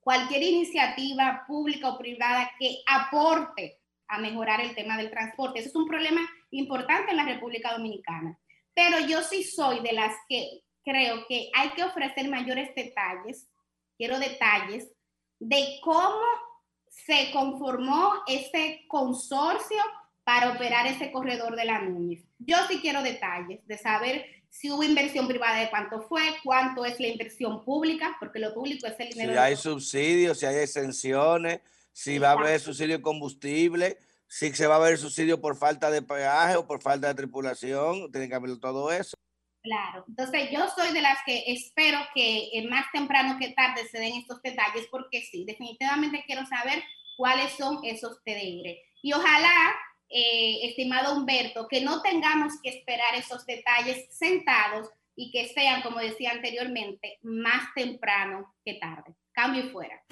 [0.00, 3.78] cualquier iniciativa pública o privada que aporte
[4.08, 5.60] a mejorar el tema del transporte.
[5.60, 6.20] Eso es un problema
[6.50, 8.38] importante en la República Dominicana.
[8.74, 13.48] Pero yo sí soy de las que creo que hay que ofrecer mayores detalles,
[13.96, 14.90] quiero detalles,
[15.38, 16.20] de cómo
[16.90, 19.78] se conformó este consorcio
[20.24, 22.22] para operar ese corredor de la Núñez.
[22.38, 26.98] Yo sí quiero detalles de saber si hubo inversión privada de cuánto fue, cuánto es
[27.00, 29.32] la inversión pública, porque lo público es el dinero.
[29.32, 31.60] Si hay subsidios, si hay exenciones,
[31.92, 35.90] si va a haber subsidio de combustible, si se va a ver subsidio por falta
[35.90, 39.16] de peaje o por falta de tripulación, tiene que haber todo eso.
[39.62, 43.98] Claro, entonces yo soy de las que espero que eh, más temprano que tarde se
[43.98, 46.82] den estos detalles, porque sí, definitivamente quiero saber
[47.16, 48.74] cuáles son esos TDR.
[49.02, 49.74] Y ojalá,
[50.08, 55.98] eh, estimado Humberto, que no tengamos que esperar esos detalles sentados y que sean, como
[55.98, 59.14] decía anteriormente, más temprano que tarde.
[59.32, 60.02] Cambio y fuera.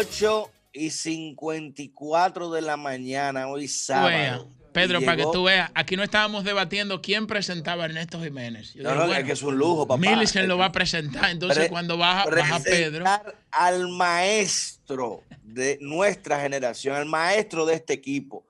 [0.00, 4.50] 8 y 54 de la mañana, hoy sábado.
[4.72, 8.74] Pedro, para que tú veas, aquí no estábamos debatiendo quién presentaba a Ernesto Jiménez.
[8.76, 10.00] no, no, es que es un lujo, papá.
[10.00, 13.04] Millicent lo va a presentar, entonces cuando baja, baja Pedro.
[13.50, 18.46] Al maestro de nuestra generación, al maestro de este equipo,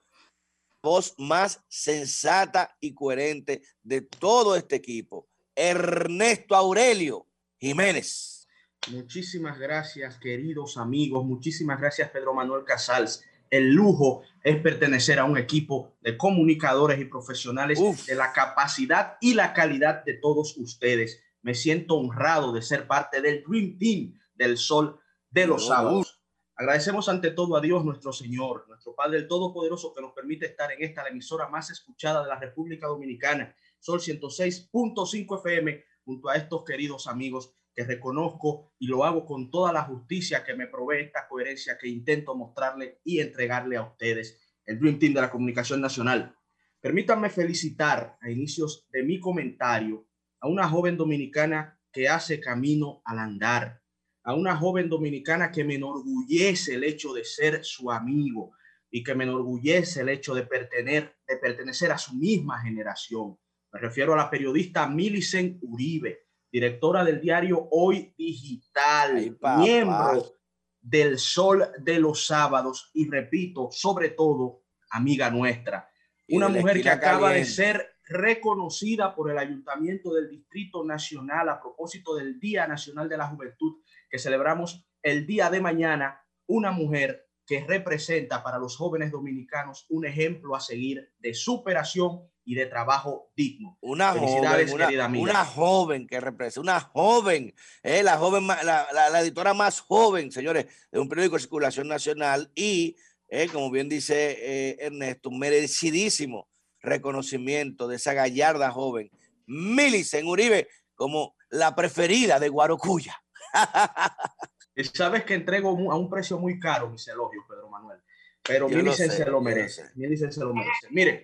[0.81, 7.27] voz más sensata y coherente de todo este equipo, Ernesto Aurelio
[7.59, 8.40] Jiménez.
[8.89, 11.25] Muchísimas gracias, queridos amigos.
[11.25, 13.25] Muchísimas gracias, Pedro Manuel Casals.
[13.51, 19.35] El lujo es pertenecer a un equipo de comunicadores y profesionales de la capacidad y
[19.35, 21.23] la calidad de todos ustedes.
[21.43, 24.99] Me siento honrado de ser parte del Dream Team del Sol
[25.31, 26.21] de los Sábados.
[26.57, 30.71] Agradecemos ante todo a Dios nuestro Señor, nuestro Padre el Todopoderoso que nos permite estar
[30.73, 36.37] en esta la emisora más escuchada de la República Dominicana, Sol 106.5 FM, junto a
[36.37, 41.03] estos queridos amigos que reconozco y lo hago con toda la justicia que me provee
[41.05, 45.81] esta coherencia que intento mostrarle y entregarle a ustedes, el Dream Team de la Comunicación
[45.81, 46.37] Nacional.
[46.81, 50.07] Permítanme felicitar a inicios de mi comentario
[50.41, 53.83] a una joven dominicana que hace camino al andar,
[54.25, 58.53] a una joven dominicana que me enorgullece el hecho de ser su amigo
[58.91, 63.39] y que me enorgullece el hecho de pertenecer, a su misma generación.
[63.73, 70.37] Me refiero a la periodista Milicen Uribe, directora del diario Hoy Digital, miembro
[70.81, 75.89] del Sol de los Sábados y repito, sobre todo, amiga nuestra.
[76.29, 82.15] Una mujer que acaba de ser reconocida por el Ayuntamiento del Distrito Nacional a propósito
[82.15, 87.65] del Día Nacional de la Juventud que celebramos el día de mañana, una mujer que
[87.65, 93.79] representa para los jóvenes dominicanos un ejemplo a seguir de superación y de trabajo digno.
[93.81, 97.55] Una joven, una, una, joven que representa, una joven,
[97.85, 102.51] eh, la joven, la, la, editora más joven, señores, de un periódico de circulación nacional
[102.57, 102.97] y,
[103.29, 106.49] eh, como bien dice eh, Ernesto, merecidísimo
[106.81, 109.13] reconocimiento de esa gallarda joven,
[109.47, 110.67] Milicen Uribe,
[110.97, 113.15] como la preferida de Guarocuya.
[114.93, 118.01] Sabes que entrego a un precio muy caro mis elogios, Pedro Manuel,
[118.43, 119.85] pero Milicen se lo merece.
[119.95, 120.89] Milicen se lo merece.
[120.91, 121.23] Mire,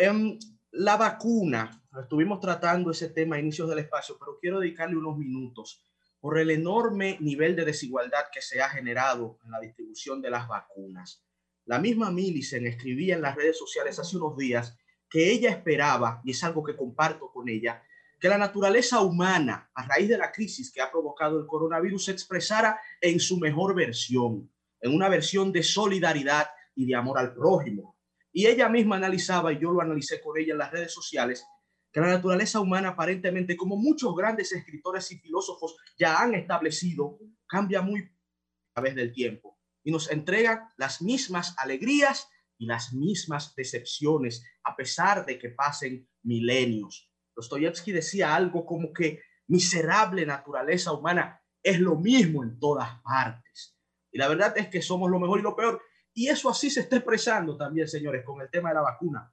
[0.00, 0.38] en
[0.72, 5.84] la vacuna, estuvimos tratando ese tema a inicios del espacio, pero quiero dedicarle unos minutos
[6.20, 10.48] por el enorme nivel de desigualdad que se ha generado en la distribución de las
[10.48, 11.22] vacunas.
[11.66, 14.76] La misma Millicent escribía en las redes sociales hace unos días
[15.08, 17.82] que ella esperaba, y es algo que comparto con ella,
[18.18, 22.12] que la naturaleza humana, a raíz de la crisis que ha provocado el coronavirus, se
[22.12, 24.50] expresara en su mejor versión,
[24.80, 27.99] en una versión de solidaridad y de amor al prójimo.
[28.32, 31.44] Y ella misma analizaba, y yo lo analicé con ella en las redes sociales,
[31.92, 37.82] que la naturaleza humana aparentemente, como muchos grandes escritores y filósofos ya han establecido, cambia
[37.82, 42.28] muy a través del tiempo y nos entrega las mismas alegrías
[42.58, 47.10] y las mismas decepciones, a pesar de que pasen milenios.
[47.34, 53.76] Dostoyevsky decía algo como que miserable naturaleza humana es lo mismo en todas partes.
[54.12, 55.80] Y la verdad es que somos lo mejor y lo peor.
[56.14, 59.32] Y eso así se está expresando también, señores, con el tema de la vacuna.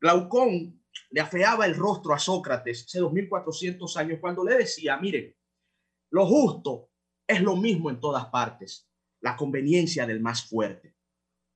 [0.00, 5.34] Glaucón le afeaba el rostro a Sócrates hace 2400 años cuando le decía, miren,
[6.10, 6.90] lo justo
[7.26, 8.88] es lo mismo en todas partes
[9.20, 10.94] la conveniencia del más fuerte.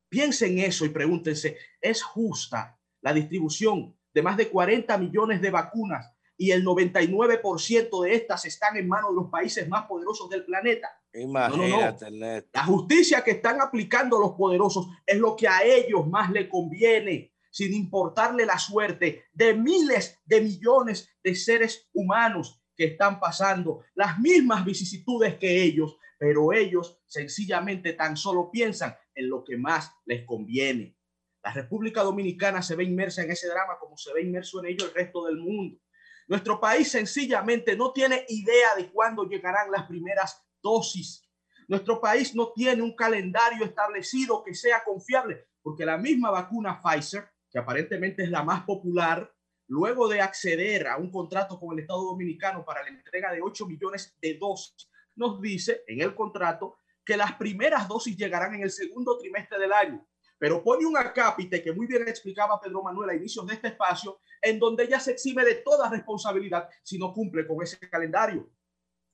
[0.08, 6.12] Piensen eso y pregúntense, ¿es justa la distribución de más de 40 millones de vacunas
[6.36, 10.90] y el 99% de estas están en manos de los países más poderosos del planeta?
[11.14, 12.10] Imagínate,
[12.52, 17.34] La justicia que están aplicando los poderosos es lo que a ellos más le conviene,
[17.50, 24.18] sin importarle la suerte de miles de millones de seres humanos que están pasando las
[24.18, 30.24] mismas vicisitudes que ellos pero ellos sencillamente tan solo piensan en lo que más les
[30.24, 30.96] conviene.
[31.42, 34.84] La República Dominicana se ve inmersa en ese drama como se ve inmerso en ello
[34.84, 35.80] el resto del mundo.
[36.28, 41.28] Nuestro país sencillamente no tiene idea de cuándo llegarán las primeras dosis.
[41.68, 47.28] Nuestro país no tiene un calendario establecido que sea confiable, porque la misma vacuna Pfizer,
[47.50, 49.32] que aparentemente es la más popular,
[49.68, 53.66] luego de acceder a un contrato con el Estado Dominicano para la entrega de 8
[53.66, 58.70] millones de dosis, nos dice en el contrato que las primeras dosis llegarán en el
[58.70, 60.06] segundo trimestre del año,
[60.38, 64.20] pero pone un acápite que muy bien explicaba Pedro Manuel a inicios de este espacio,
[64.40, 68.50] en donde ella se exime de toda responsabilidad si no cumple con ese calendario.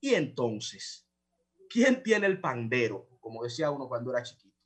[0.00, 1.07] Y entonces,
[1.68, 3.08] ¿quién tiene el pandero?
[3.20, 4.56] Como decía uno cuando era chiquito.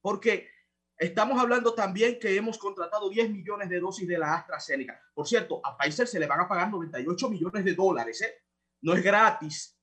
[0.00, 0.48] Porque
[0.98, 5.00] estamos hablando también que hemos contratado 10 millones de dosis de la AstraZeneca.
[5.14, 8.20] Por cierto, a Pfizer se le van a pagar 98 millones de dólares.
[8.22, 8.34] ¿eh?
[8.82, 9.74] No es gratis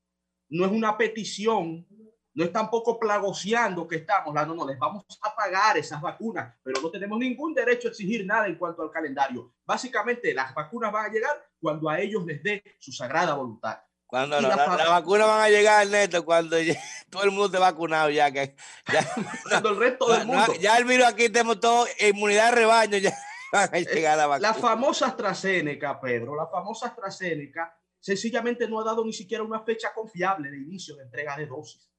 [0.51, 1.87] no es una petición,
[2.33, 6.81] no es tampoco plagoseando que estamos, no, no, les vamos a pagar esas vacunas, pero
[6.81, 9.53] no tenemos ningún derecho a exigir nada en cuanto al calendario.
[9.65, 13.81] Básicamente, las vacunas van a llegar cuando a ellos les dé su sagrada voluntad.
[14.11, 16.57] Cuando las la, vacunas van a llegar, Neto, cuando
[17.09, 18.29] todo el mundo esté vacunado ya.
[18.29, 18.57] Que,
[18.91, 19.07] ya
[19.49, 20.53] cuando el resto del mundo.
[20.59, 23.17] ya el virus aquí tenemos todo, inmunidad de rebaño, ya
[23.53, 24.49] van a llegar la vacuna.
[24.49, 29.93] La famosa AstraZeneca, Pedro, la famosa AstraZeneca sencillamente no ha dado ni siquiera una fecha
[29.93, 31.89] confiable de inicio de entrega de dosis.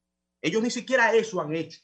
[0.43, 1.81] Ellos ni siquiera eso han hecho.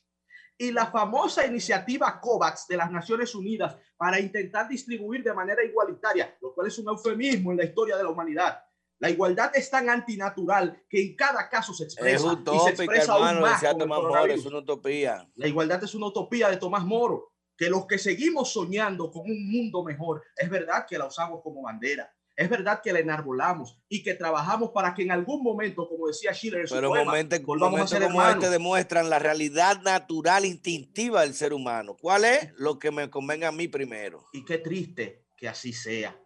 [0.58, 6.36] Y la famosa iniciativa COVAX de las Naciones Unidas para intentar distribuir de manera igualitaria,
[6.42, 8.67] lo cual es un eufemismo en la historia de la humanidad.
[9.00, 12.16] La igualdad es tan antinatural que en cada caso se expresa.
[12.16, 15.28] Es utópica, hermano, decía Tomás Moro, es una utopía.
[15.36, 19.50] La igualdad es una utopía de Tomás Moro, que los que seguimos soñando con un
[19.50, 24.02] mundo mejor, es verdad que la usamos como bandera, es verdad que la enarbolamos y
[24.02, 27.42] que trabajamos para que en algún momento, como decía Schiller, en su Pero poema, momentos,
[27.42, 31.96] volvamos a ser como este demuestran la realidad natural, instintiva del ser humano.
[32.00, 32.52] ¿Cuál es?
[32.56, 34.28] Lo que me convenga a mí primero.
[34.32, 36.16] Y qué triste que así sea.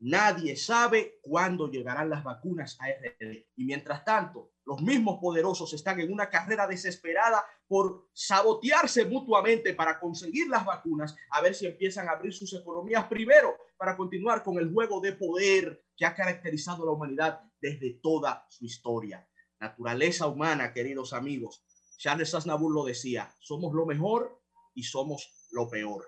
[0.00, 3.46] Nadie sabe cuándo llegarán las vacunas a RD.
[3.56, 9.98] Y mientras tanto, los mismos poderosos están en una carrera desesperada por sabotearse mutuamente para
[9.98, 14.58] conseguir las vacunas, a ver si empiezan a abrir sus economías primero para continuar con
[14.58, 19.28] el juego de poder que ha caracterizado a la humanidad desde toda su historia.
[19.58, 21.64] Naturaleza humana, queridos amigos.
[21.96, 24.40] Charles Aznavour lo decía, somos lo mejor
[24.74, 26.06] y somos lo peor.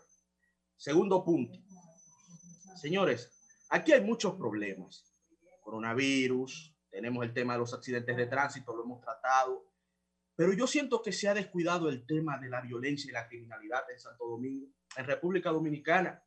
[0.76, 1.58] Segundo punto.
[2.76, 3.39] Señores,
[3.70, 5.14] aquí hay muchos problemas.
[5.62, 9.70] Coronavirus, tenemos el tema de los accidentes de tránsito, lo hemos tratado,
[10.36, 13.82] pero yo siento que se ha descuidado el tema de la violencia y la criminalidad
[13.90, 16.24] en Santo Domingo, en República Dominicana.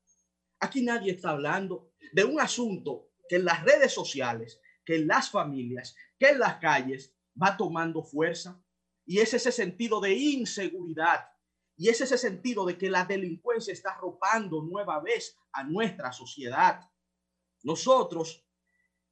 [0.60, 5.30] Aquí nadie está hablando de un asunto que en las redes sociales, que en las
[5.32, 8.64] familias, que en las calles va tomando fuerza.
[9.06, 11.26] Y es ese sentido de inseguridad
[11.76, 16.82] y es ese sentido de que la delincuencia está arropando nueva vez a nuestra sociedad.
[17.64, 18.46] Nosotros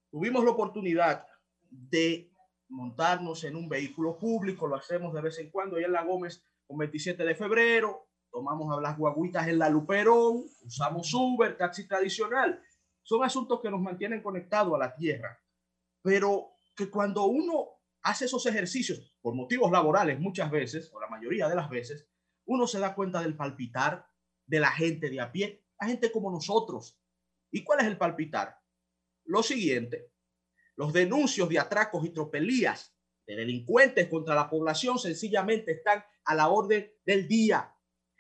[0.10, 1.26] tuvimos la oportunidad
[1.70, 2.32] de
[2.70, 6.46] montarnos en un vehículo público, lo hacemos de vez en cuando, y en La Gómez,
[6.68, 12.62] con 27 de febrero, tomamos a las guaguitas en la Luperón, usamos Uber, taxi tradicional.
[13.04, 15.40] Son asuntos que nos mantienen conectados a la tierra,
[16.02, 17.68] pero que cuando uno
[18.04, 22.08] hace esos ejercicios por motivos laborales muchas veces, o la mayoría de las veces,
[22.46, 24.08] uno se da cuenta del palpitar
[24.46, 27.01] de la gente de a pie, la gente como nosotros.
[27.52, 28.58] ¿Y cuál es el palpitar?
[29.26, 30.12] Lo siguiente,
[30.76, 32.96] los denuncios de atracos y tropelías
[33.28, 37.76] de delincuentes contra la población sencillamente están a la orden del día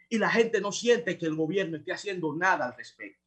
[0.09, 3.25] y la gente no siente que el gobierno esté haciendo nada al respecto.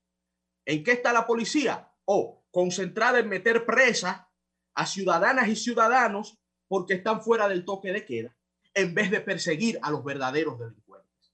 [0.66, 1.90] ¿En qué está la policía?
[2.04, 4.30] O oh, concentrada en meter presa
[4.74, 8.36] a ciudadanas y ciudadanos porque están fuera del toque de queda,
[8.74, 11.32] en vez de perseguir a los verdaderos delincuentes.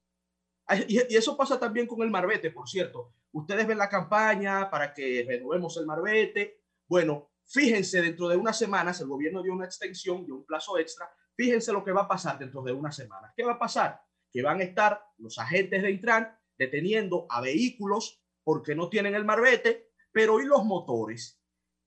[0.89, 3.13] Y eso pasa también con el Marbete, por cierto.
[3.33, 6.63] Ustedes ven la campaña para que renovemos el Marbete.
[6.87, 11.11] Bueno, fíjense, dentro de unas semanas, el gobierno dio una extensión, dio un plazo extra.
[11.35, 13.33] Fíjense lo que va a pasar dentro de unas semanas.
[13.37, 14.03] ¿Qué va a pasar?
[14.31, 19.25] Que van a estar los agentes de Intran deteniendo a vehículos porque no tienen el
[19.25, 21.41] Marbete, pero ¿y los motores?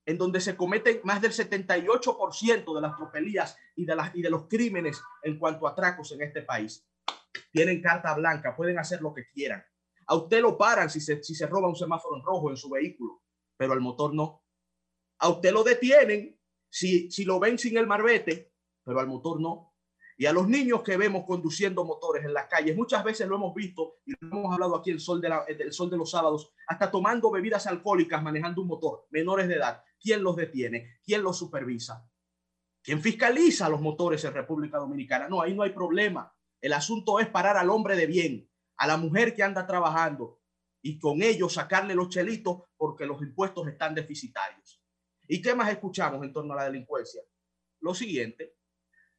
[0.06, 4.48] en donde se cometen más del 78% de las tropelías y de, y de los
[4.48, 6.86] crímenes en cuanto a atracos en este país.
[7.52, 9.64] Tienen carta blanca, pueden hacer lo que quieran.
[10.14, 12.70] A usted lo paran si se, si se roba un semáforo en rojo en su
[12.70, 13.24] vehículo,
[13.58, 14.44] pero al motor no.
[15.18, 18.54] A usted lo detienen si, si lo ven sin el marbete,
[18.84, 19.74] pero al motor no.
[20.16, 23.56] Y a los niños que vemos conduciendo motores en las calles, muchas veces lo hemos
[23.56, 26.54] visto y lo hemos hablado aquí el sol de la, el sol de los sábados,
[26.68, 29.84] hasta tomando bebidas alcohólicas manejando un motor, menores de edad.
[30.00, 31.00] ¿Quién los detiene?
[31.04, 32.08] ¿Quién los supervisa?
[32.84, 35.28] ¿Quién fiscaliza los motores en República Dominicana?
[35.28, 36.32] No, ahí no hay problema.
[36.62, 38.48] El asunto es parar al hombre de bien,
[38.84, 40.42] a la mujer que anda trabajando
[40.82, 44.84] y con ello sacarle los chelitos porque los impuestos están deficitarios.
[45.26, 47.22] ¿Y qué más escuchamos en torno a la delincuencia?
[47.80, 48.58] Lo siguiente,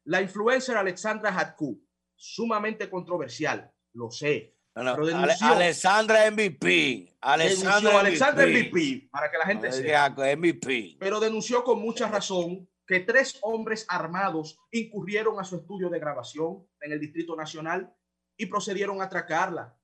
[0.03, 1.83] la influencer Alexandra Hatku,
[2.15, 7.17] sumamente controversial, lo sé, Alessandra MVP.
[7.21, 9.07] Alessandra MVP.
[9.09, 10.35] Para que la gente sepa.
[10.35, 10.97] MVP.
[10.99, 16.67] Pero denunció con mucha razón que tres hombres armados incurrieron a su estudio de grabación
[16.81, 17.91] en el Distrito Nacional
[18.37, 19.77] y procedieron a atracarla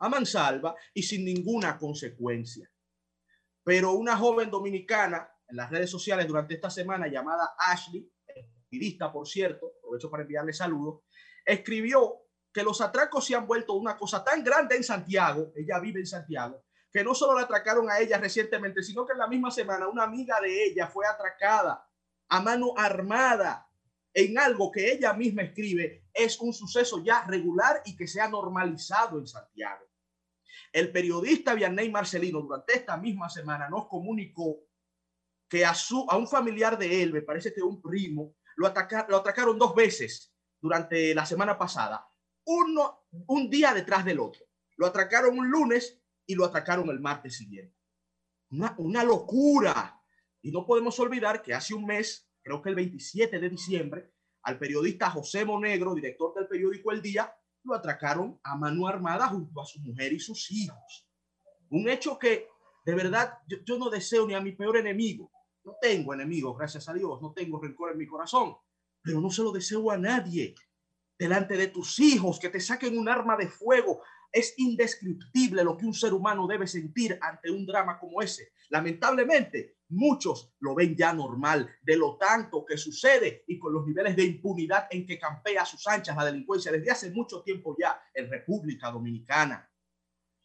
[0.00, 2.70] a mansalva y sin ninguna consecuencia.
[3.64, 8.10] Pero una joven dominicana en las redes sociales durante esta semana llamada Ashley,
[8.64, 11.02] activista por cierto, aprovecho para enviarle saludos,
[11.44, 16.00] escribió que los atracos se han vuelto una cosa tan grande en Santiago, ella vive
[16.00, 19.50] en Santiago, que no solo la atracaron a ella recientemente, sino que en la misma
[19.50, 21.86] semana una amiga de ella fue atracada
[22.28, 23.67] a mano armada
[24.14, 28.28] en algo que ella misma escribe es un suceso ya regular y que se ha
[28.28, 29.84] normalizado en Santiago.
[30.72, 34.58] El periodista Vianney Marcelino durante esta misma semana nos comunicó
[35.48, 39.06] que a, su, a un familiar de él, me parece que un primo, lo, ataca,
[39.08, 42.08] lo atacaron dos veces durante la semana pasada
[42.48, 44.42] uno, un día detrás del otro.
[44.76, 47.76] Lo atracaron un lunes y lo atracaron el martes siguiente.
[48.50, 50.00] Una, una locura.
[50.40, 54.10] Y no podemos olvidar que hace un mes, creo que el 27 de diciembre,
[54.42, 57.30] al periodista José Monegro, director del periódico El Día,
[57.62, 61.06] lo atracaron a mano armada junto a su mujer y sus hijos.
[61.68, 62.48] Un hecho que
[62.86, 65.30] de verdad yo, yo, no deseo ni a mi peor enemigo.
[65.62, 68.56] No tengo enemigos, gracias a Dios, no tengo rencor en mi corazón,
[69.02, 70.54] pero no se lo deseo a nadie
[71.18, 74.00] delante de tus hijos, que te saquen un arma de fuego.
[74.32, 78.52] Es indescriptible lo que un ser humano debe sentir ante un drama como ese.
[78.70, 84.16] Lamentablemente, muchos lo ven ya normal de lo tanto que sucede y con los niveles
[84.16, 88.00] de impunidad en que campea a sus anchas la delincuencia desde hace mucho tiempo ya
[88.14, 89.70] en República Dominicana.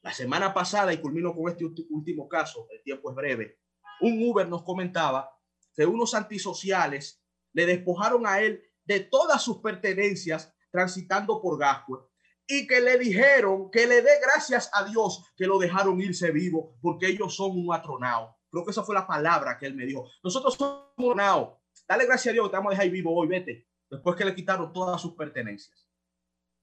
[0.02, 3.60] La semana pasada, y culmino con este último caso, el tiempo es breve,
[4.02, 5.30] un Uber nos comentaba
[5.76, 12.00] que unos antisociales le despojaron a él de todas sus pertenencias transitando por Gascue
[12.48, 16.78] y que le dijeron que le dé gracias a Dios que lo dejaron irse vivo
[16.82, 18.38] porque ellos son un atronao.
[18.54, 20.08] Creo que esa fue la palabra que él me dijo.
[20.24, 21.60] Nosotros somos atronao.
[21.88, 23.68] Dale gracias a Dios que te vamos a dejar vivo hoy, vete.
[23.90, 25.90] Después que le quitaron todas sus pertenencias.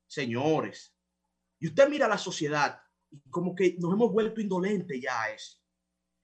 [0.07, 0.97] Señores,
[1.59, 2.81] y usted mira la sociedad
[3.11, 5.59] y como que nos hemos vuelto indolentes ya a eso.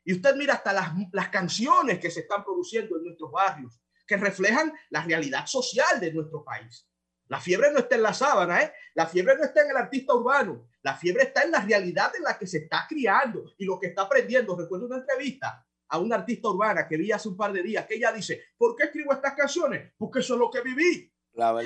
[0.05, 4.17] Y usted mira hasta las, las canciones que se están produciendo en nuestros barrios, que
[4.17, 6.89] reflejan la realidad social de nuestro país.
[7.29, 8.73] La fiebre no está en la sábana, ¿eh?
[8.95, 10.69] La fiebre no está en el artista urbano.
[10.83, 13.89] La fiebre está en la realidad en la que se está criando y lo que
[13.89, 14.57] está aprendiendo.
[14.57, 17.97] Recuerdo una entrevista a una artista urbana que vi hace un par de días que
[17.97, 19.93] ella dice, ¿por qué escribo estas canciones?
[19.99, 21.13] Porque eso es lo que viví.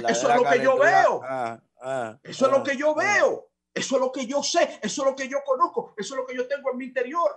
[0.09, 1.21] eso es lo que yo veo.
[1.25, 3.51] Ah, ah, eso es lo ah, que yo veo.
[3.73, 4.79] Eso es lo que yo sé.
[4.83, 5.95] Eso es lo que yo conozco.
[5.97, 7.31] Eso es lo que yo tengo en mi interior.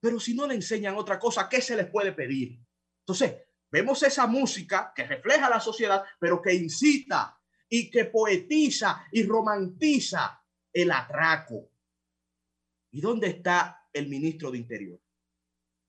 [0.00, 2.58] Pero si no le enseñan otra cosa, ¿qué se les puede pedir?
[3.00, 3.43] Entonces,
[3.74, 7.36] vemos esa música que refleja la sociedad, pero que incita
[7.68, 10.40] y que poetiza y romantiza
[10.72, 11.72] el atraco.
[12.92, 15.00] ¿Y dónde está el ministro de Interior?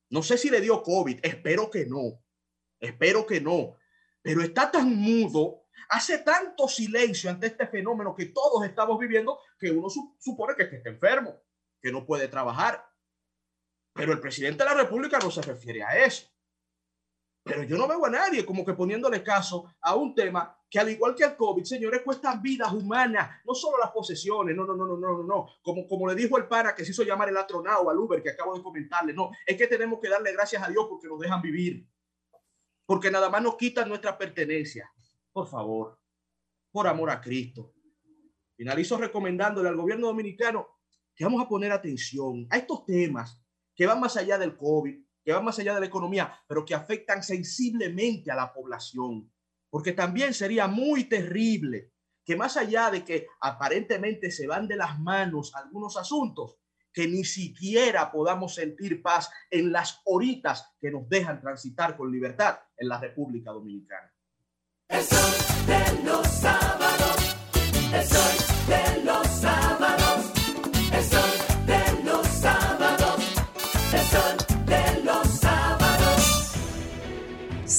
[0.10, 2.24] No sé si le dio COVID, espero que no,
[2.80, 3.78] espero que no,
[4.20, 9.70] pero está tan mudo, hace tanto silencio ante este fenómeno que todos estamos viviendo que
[9.70, 11.40] uno supone que está enfermo,
[11.80, 12.84] que no puede trabajar.
[13.94, 16.35] Pero el presidente de la República no se refiere a eso.
[17.46, 20.90] Pero yo no veo a nadie como que poniéndole caso a un tema que al
[20.90, 24.88] igual que el COVID, señores, cuestan vidas humanas, no solo las posesiones, no, no, no,
[24.88, 27.92] no, no, no, como, como le dijo el pana que se hizo llamar el astronauta
[27.92, 30.88] al Uber que acabo de comentarle, no, es que tenemos que darle gracias a Dios
[30.90, 31.88] porque nos dejan vivir,
[32.84, 34.92] porque nada más nos quitan nuestra pertenencia.
[35.32, 36.00] Por favor,
[36.72, 37.76] por amor a Cristo.
[38.56, 40.80] Finalizo recomendándole al gobierno dominicano
[41.14, 43.40] que vamos a poner atención a estos temas
[43.76, 46.76] que van más allá del COVID, que van más allá de la economía, pero que
[46.76, 49.32] afectan sensiblemente a la población.
[49.72, 51.92] Porque también sería muy terrible
[52.24, 56.58] que más allá de que aparentemente se van de las manos algunos asuntos,
[56.94, 62.60] que ni siquiera podamos sentir paz en las horitas que nos dejan transitar con libertad
[62.78, 64.14] en la República Dominicana.
[64.88, 67.36] de los sábados,
[67.92, 68.45] de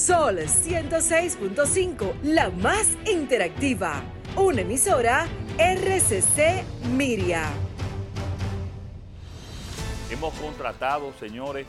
[0.07, 4.01] Sol 106.5, la más interactiva.
[4.37, 5.27] Una emisora
[5.57, 6.63] RCC
[6.95, 7.43] Miria.
[10.09, 11.67] Hemos contratado, señores,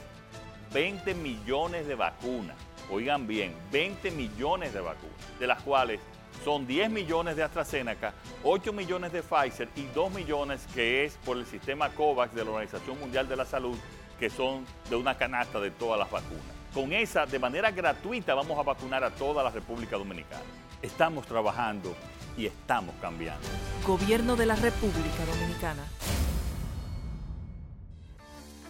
[0.72, 2.56] 20 millones de vacunas.
[2.92, 5.98] Oigan bien, 20 millones de vacunas, de las cuales
[6.44, 11.38] son 10 millones de AstraZeneca, 8 millones de Pfizer y 2 millones que es por
[11.38, 13.76] el sistema COVAX de la Organización Mundial de la Salud,
[14.20, 16.57] que son de una canasta de todas las vacunas.
[16.74, 20.42] Con esa, de manera gratuita, vamos a vacunar a toda la República Dominicana.
[20.82, 21.94] Estamos trabajando
[22.36, 23.46] y estamos cambiando.
[23.86, 25.82] Gobierno de la República Dominicana.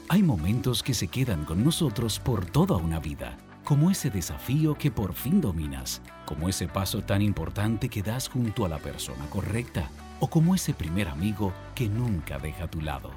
[0.09, 4.91] Hay momentos que se quedan con nosotros por toda una vida, como ese desafío que
[4.91, 9.91] por fin dominas, como ese paso tan importante que das junto a la persona correcta,
[10.21, 13.11] o como ese primer amigo que nunca deja a tu lado.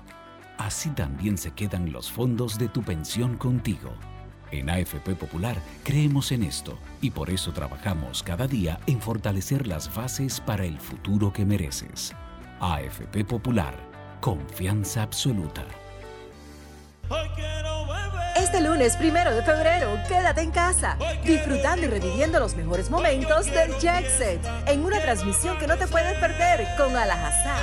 [0.57, 3.93] Así también se quedan los fondos de tu pensión contigo
[4.51, 9.93] en AFP Popular creemos en esto y por eso trabajamos cada día en fortalecer las
[9.93, 12.13] bases para el futuro que mereces.
[12.59, 13.73] AFP Popular,
[14.19, 15.65] confianza absoluta.
[18.35, 23.71] Este lunes primero de febrero, quédate en casa, disfrutando y reviviendo los mejores momentos del
[23.79, 27.57] Jet Set en una transmisión que no te puedes perder con Alajazá.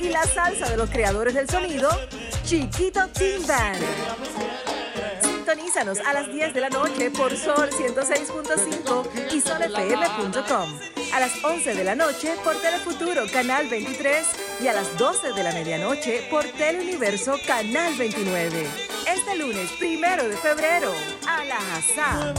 [0.00, 1.88] Y la salsa de los creadores del sonido
[2.46, 3.76] Chiquito Team Band.
[5.20, 10.78] Sintonízanos a las 10 de la noche por Sol 106.5 y solfm.com.
[11.12, 14.24] A las 11 de la noche por Telefuturo Canal 23
[14.62, 18.64] y a las 12 de la medianoche por Teleuniverso Canal 29.
[19.08, 20.94] Este lunes primero de febrero,
[21.26, 22.32] a la Hazá.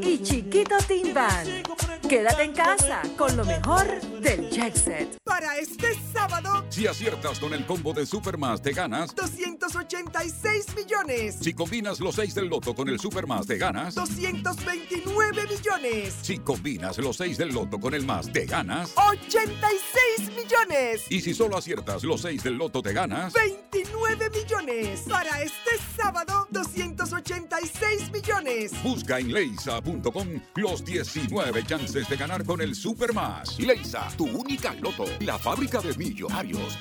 [0.00, 1.99] Y Chiquito Team Band.
[2.10, 3.86] Quédate en casa con lo mejor
[4.20, 5.16] del Jet Set.
[5.22, 11.36] Para este sábado, si aciertas con el combo de Supermas, te ganas 286 millones.
[11.40, 16.16] Si combinas los 6 del loto con el Supermas, te ganas 229 millones.
[16.20, 21.02] Si combinas los 6 del loto con el más, te ganas 86 millones.
[21.10, 25.04] Y si solo aciertas los 6 del loto, te ganas 29 millones.
[25.08, 28.72] Para este sábado, 286 millones.
[28.82, 33.58] Busca en leisa.com los 19 chances de ganar con el Supermas.
[33.58, 36.78] Leisa, tu única loto, la fábrica de millonarios.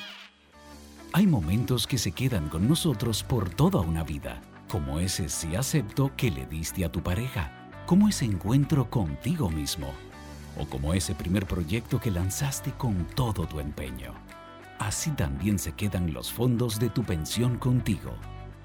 [1.14, 6.12] Hay momentos que se quedan con nosotros por toda una vida como ese sí acepto
[6.16, 7.52] que le diste a tu pareja,
[7.88, 9.92] como ese encuentro contigo mismo,
[10.58, 14.14] o como ese primer proyecto que lanzaste con todo tu empeño.
[14.78, 18.14] Así también se quedan los fondos de tu pensión contigo.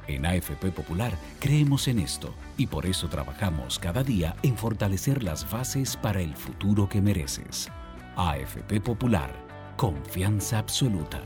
[0.07, 5.51] En AFP Popular creemos en esto y por eso trabajamos cada día en fortalecer las
[5.51, 7.71] bases para el futuro que mereces.
[8.17, 9.31] AFP Popular,
[9.77, 11.23] confianza absoluta.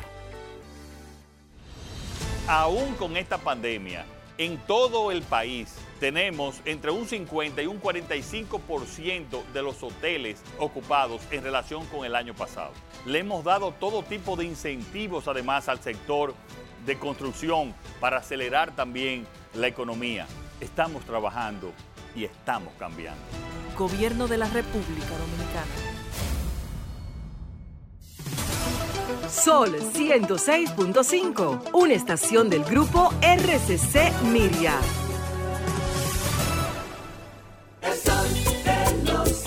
[2.46, 4.06] Aún con esta pandemia,
[4.38, 11.20] en todo el país tenemos entre un 50 y un 45% de los hoteles ocupados
[11.32, 12.70] en relación con el año pasado.
[13.05, 16.34] Le hemos dado todo tipo de incentivos además al sector
[16.89, 20.27] de construcción para acelerar también la economía.
[20.59, 21.73] Estamos trabajando
[22.16, 23.20] y estamos cambiando.
[23.77, 25.66] Gobierno de la República Dominicana.
[29.28, 34.74] Sol 106.5, una estación del grupo RCC Miria.
[37.82, 38.28] El sol
[38.65, 39.44] de los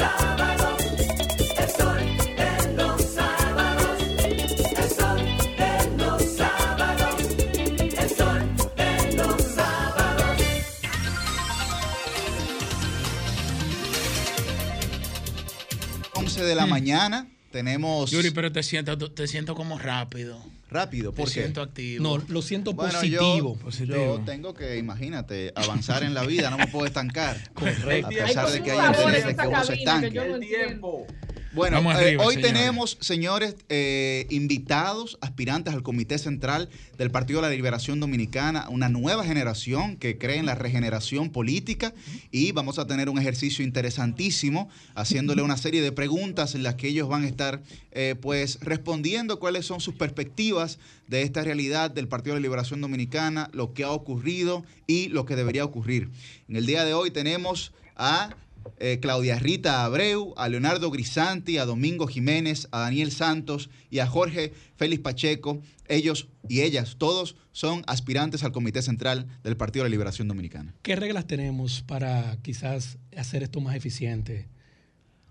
[16.41, 18.09] 11 de la mañana tenemos...
[18.11, 20.43] Yuri, pero te siento, te siento como rápido.
[20.69, 21.41] Rápido, ¿por Te qué?
[21.41, 22.01] siento activo.
[22.01, 23.38] No, lo siento Bueno, positivo.
[23.38, 23.97] yo, positivo.
[24.18, 27.38] yo tengo que, imagínate, avanzar en la vida, no me puedo estancar.
[27.53, 28.07] Correcto.
[28.07, 30.18] A pesar de que hay intereses que en uno se estanque.
[30.18, 31.05] El tiempo.
[31.53, 32.41] Bueno, eh, hoy señores.
[32.41, 38.88] tenemos, señores, eh, invitados, aspirantes al Comité Central del Partido de la Liberación Dominicana, una
[38.88, 41.94] nueva generación que cree en la regeneración política
[42.32, 46.88] y vamos a tener un ejercicio interesantísimo haciéndole una serie de preguntas en las que
[46.88, 47.61] ellos van a estar
[47.91, 50.80] eh, pues respondiendo cuáles son sus perspectivas
[51.10, 55.26] de esta realidad del Partido de la Liberación Dominicana, lo que ha ocurrido y lo
[55.26, 56.11] que debería ocurrir.
[56.48, 58.36] En el día de hoy tenemos a
[58.77, 64.07] eh, Claudia Rita Abreu, a Leonardo Grisanti, a Domingo Jiménez, a Daniel Santos y a
[64.07, 65.61] Jorge Félix Pacheco.
[65.88, 70.73] Ellos y ellas, todos son aspirantes al Comité Central del Partido de la Liberación Dominicana.
[70.81, 74.47] ¿Qué reglas tenemos para quizás hacer esto más eficiente?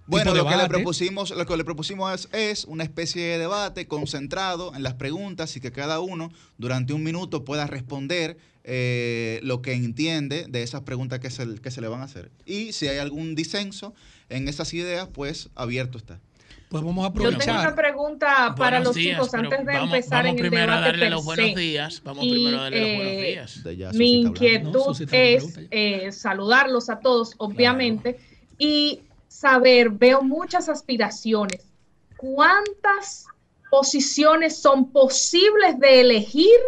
[0.07, 0.69] Bueno, lo que, le debate.
[0.75, 5.57] propusimos, lo que le propusimos es, es una especie de debate concentrado en las preguntas
[5.57, 10.83] y que cada uno durante un minuto pueda responder eh, lo que entiende de esas
[10.83, 12.31] preguntas que se, que se le van a hacer.
[12.45, 13.95] Y si hay algún disenso
[14.29, 16.19] en esas ideas, pues abierto está.
[16.69, 17.75] Pues vamos a Yo tengo una aprovechar.
[17.75, 20.77] pregunta para Buenos los días, chicos antes de vamos- empezar vamos en el primero a
[20.77, 22.03] debate darle los buenos días.
[22.05, 23.65] Vamos Y, primero a darle los eh, buenos días.
[23.65, 28.21] De ya Mi inquietud No, es eh, saludarlos a todos, obviamente,
[28.59, 29.01] y
[29.41, 31.67] saber, veo muchas aspiraciones.
[32.19, 33.25] ¿Cuántas
[33.71, 36.59] posiciones son posibles de elegir,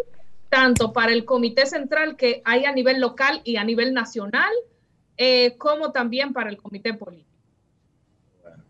[0.49, 4.51] tanto para el Comité Central que hay a nivel local y a nivel nacional,
[5.19, 7.29] eh, como también para el Comité Político?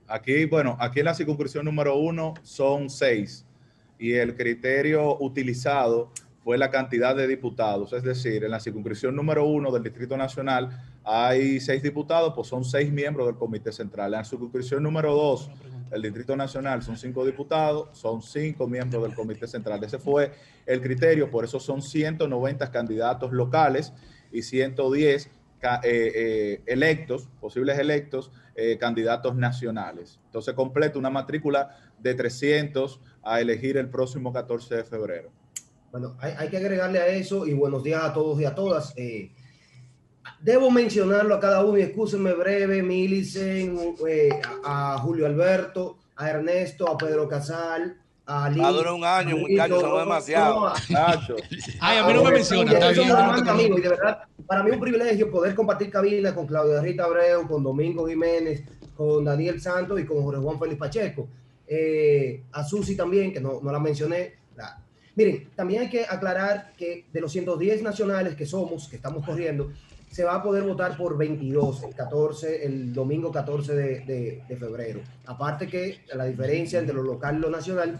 [0.09, 3.47] Aquí, bueno, aquí en la circunscripción número uno son seis
[4.01, 6.11] y el criterio utilizado
[6.44, 10.70] fue la cantidad de diputados, es decir, en la circunscripción número uno del Distrito Nacional
[11.05, 14.06] hay seis diputados, pues son seis miembros del Comité Central.
[14.12, 15.51] En la circunscripción número dos
[15.90, 19.82] del Distrito Nacional son cinco diputados, son cinco miembros del Comité Central.
[19.85, 20.32] Ese fue
[20.66, 23.93] el criterio, por eso son 190 candidatos locales
[24.32, 25.28] y 110
[25.60, 30.19] ca- eh, eh, electos, posibles electos, eh, candidatos nacionales.
[30.27, 35.31] Entonces completa una matrícula de 300 a elegir el próximo 14 de febrero.
[35.93, 38.93] Bueno, hay, hay que agregarle a eso y buenos días a todos y a todas.
[38.97, 39.31] Eh,
[40.40, 44.31] debo mencionarlo a cada uno y excúsenme breve, Milicen, eh,
[44.64, 48.60] a, a Julio Alberto, a Ernesto, a Pedro Casal, a Ali.
[48.60, 50.60] Va a durar un año, muchachos, son demasiado.
[50.60, 50.74] no, a-
[51.81, 52.73] Ay, a mí no me menciona,
[53.36, 53.74] está bien.
[53.77, 57.47] y de verdad, para mí es un privilegio poder compartir cabina con Claudia Rita Abreu,
[57.47, 58.62] con Domingo Jiménez,
[58.97, 61.28] con Daniel Santos y con Jorge Juan Félix Pacheco.
[61.66, 64.36] Eh, a Susi también, que no, no la mencioné.
[64.56, 64.78] La-
[65.14, 69.70] Miren, también hay que aclarar que de los 110 nacionales que somos, que estamos corriendo,
[70.10, 74.56] se va a poder votar por 22, el 14, el domingo 14 de, de- de
[74.56, 75.01] febrero.
[75.26, 77.98] Aparte que la diferencia entre lo local y lo nacional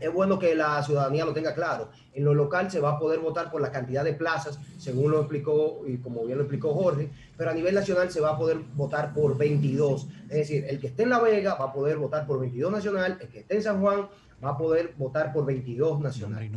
[0.00, 1.88] es bueno que la ciudadanía lo tenga claro.
[2.12, 5.20] En lo local se va a poder votar por la cantidad de plazas, según lo
[5.20, 8.58] explicó y como bien lo explicó Jorge, pero a nivel nacional se va a poder
[8.74, 10.06] votar por 22.
[10.24, 13.18] Es decir, el que esté en La Vega va a poder votar por 22 nacional,
[13.20, 14.06] el que esté en San Juan
[14.42, 16.50] va a poder votar por 22 nacional.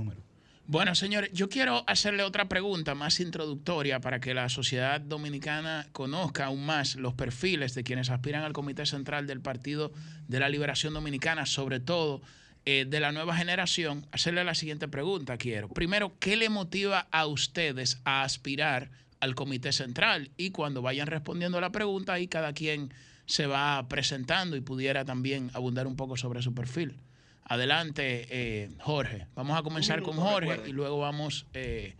[0.69, 6.47] Bueno, señores, yo quiero hacerle otra pregunta más introductoria para que la sociedad dominicana conozca
[6.47, 9.93] aún más los perfiles de quienes aspiran al Comité Central del Partido
[10.27, 12.21] de la Liberación Dominicana, sobre todo
[12.65, 14.05] eh, de la nueva generación.
[14.11, 15.69] Hacerle la siguiente pregunta, quiero.
[15.69, 18.89] Primero, ¿qué le motiva a ustedes a aspirar
[19.21, 22.93] al comité central y cuando vayan respondiendo a la pregunta, ahí cada quien
[23.25, 26.97] se va presentando y pudiera también abundar un poco sobre su perfil.
[27.49, 29.27] Adelante, eh, Jorge.
[29.35, 31.95] Vamos a comenzar con Jorge y luego vamos eh,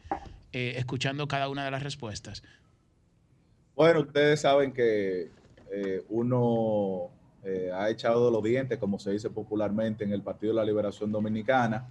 [0.52, 2.44] eh, escuchando cada una de las respuestas.
[3.76, 5.32] Bueno, ustedes saben que
[6.10, 7.12] uno
[7.74, 11.88] ha echado los dientes, como se dice popularmente, en el Partido de la Liberación Dominicana.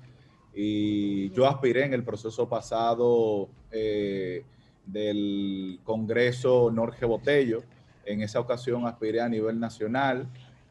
[0.54, 7.62] Y yo aspiré en el proceso pasado del Congreso Norge Botello
[8.06, 10.28] en esa ocasión aspiré a nivel nacional,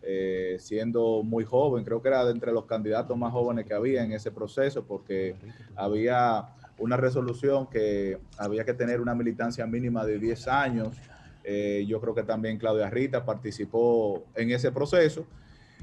[0.07, 4.03] eh, siendo muy joven, creo que era de entre los candidatos más jóvenes que había
[4.03, 5.35] en ese proceso, porque
[5.75, 6.45] había
[6.77, 10.95] una resolución que había que tener una militancia mínima de 10 años.
[11.43, 15.25] Eh, yo creo que también Claudia Rita participó en ese proceso.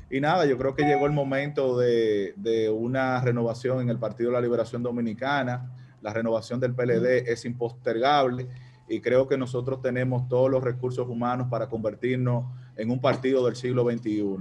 [0.09, 4.31] Y nada, yo creo que llegó el momento de, de, una renovación en el Partido
[4.31, 5.73] de la Liberación Dominicana.
[6.01, 8.47] La renovación del PLD es impostergable
[8.89, 12.45] y creo que nosotros tenemos todos los recursos humanos para convertirnos
[12.77, 14.37] en un partido del siglo XXI.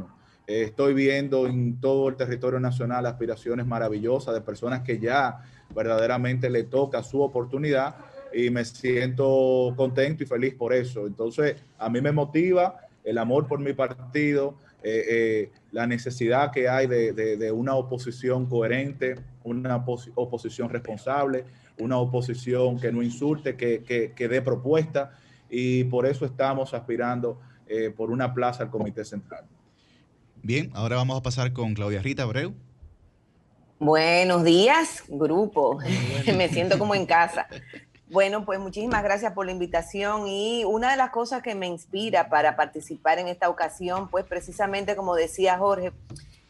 [0.48, 5.42] Eh, estoy viendo en todo el territorio nacional aspiraciones maravillosas de personas que ya
[5.74, 7.96] verdaderamente le toca su oportunidad
[8.34, 11.08] y me siento contento y feliz por eso.
[11.08, 16.68] Entonces, a mí me motiva el amor por mi partido, eh, eh, la necesidad que
[16.68, 19.78] hay de, de, una oposición coherente, una
[20.16, 21.46] oposición responsable,
[21.80, 25.12] una oposición que no insulte, que, que, dé propuesta
[25.50, 27.40] y por eso estamos aspirando
[27.74, 29.46] eh, por una plaza al Comité Central.
[30.44, 32.54] Bien, ahora vamos a pasar con Claudia Rita Abreu.
[33.80, 35.80] Buenos días, grupo.
[36.38, 37.48] Me siento como en casa.
[38.10, 42.28] Bueno, pues muchísimas gracias por la invitación y una de las cosas que me inspira
[42.28, 45.94] para participar en esta ocasión, pues precisamente como decía Jorge,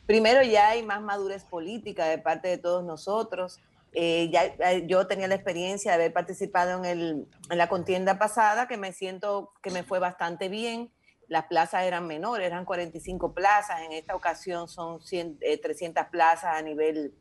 [0.08, 3.60] primero ya hay más madurez política de parte de todos nosotros.
[3.94, 8.18] Eh, ya, eh, yo tenía la experiencia de haber participado en, el, en, la contienda
[8.18, 10.90] pasada, que me siento que me fue bastante bien.
[11.32, 13.84] Las plazas eran menores, eran 45 plazas.
[13.84, 17.14] En esta ocasión son 300 eh, plazas a nivel,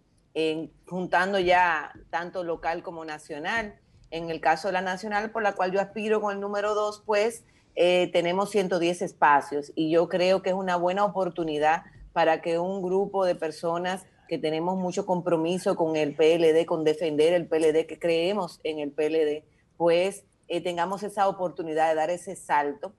[0.89, 3.79] juntando ya tanto local como nacional.
[4.11, 7.05] En el caso de la nacional, por la cual yo aspiro con el número 2,
[7.07, 7.45] pues
[7.77, 13.25] tenemos 110 espacios y yo creo que es una buena oportunidad para que un grupo
[13.25, 18.59] de personas que tenemos mucho compromiso con el PLD, con defender el PLD, que creemos
[18.65, 19.45] en el PLD,
[19.77, 22.93] pues eh, tengamos esa oportunidad de dar ese salto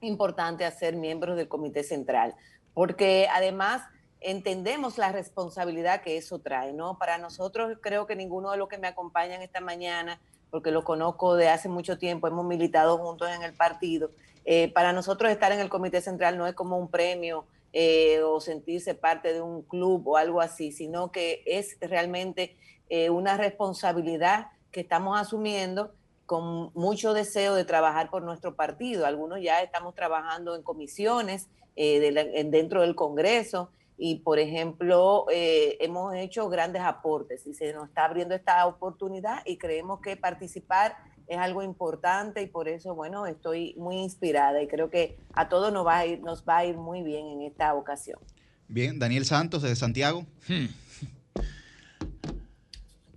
[0.00, 2.34] importante a ser miembros del Comité Central,
[2.74, 3.82] porque además
[4.20, 6.98] entendemos la responsabilidad que eso trae, ¿no?
[6.98, 10.20] Para nosotros creo que ninguno de los que me acompañan esta mañana,
[10.50, 14.10] porque lo conozco de hace mucho tiempo, hemos militado juntos en el partido,
[14.44, 18.40] eh, para nosotros estar en el Comité Central no es como un premio eh, o
[18.40, 22.56] sentirse parte de un club o algo así, sino que es realmente
[22.88, 25.92] eh, una responsabilidad que estamos asumiendo
[26.30, 29.04] con mucho deseo de trabajar por nuestro partido.
[29.04, 36.48] Algunos ya estamos trabajando en comisiones eh, dentro del Congreso y, por ejemplo, hemos hecho
[36.48, 40.94] grandes aportes y se nos está abriendo esta oportunidad y creemos que participar
[41.26, 45.72] es algo importante y por eso, bueno, estoy muy inspirada y creo que a todos
[45.72, 48.20] nos va a ir, nos va a ir muy bien en esta ocasión.
[48.68, 50.24] Bien, Daniel Santos de Santiago.
[50.46, 50.66] Hmm.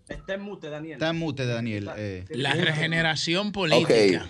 [0.07, 0.93] Está en mute, Daniel.
[0.93, 1.89] Está en mute, Daniel.
[1.97, 2.25] Eh.
[2.29, 4.27] La regeneración política.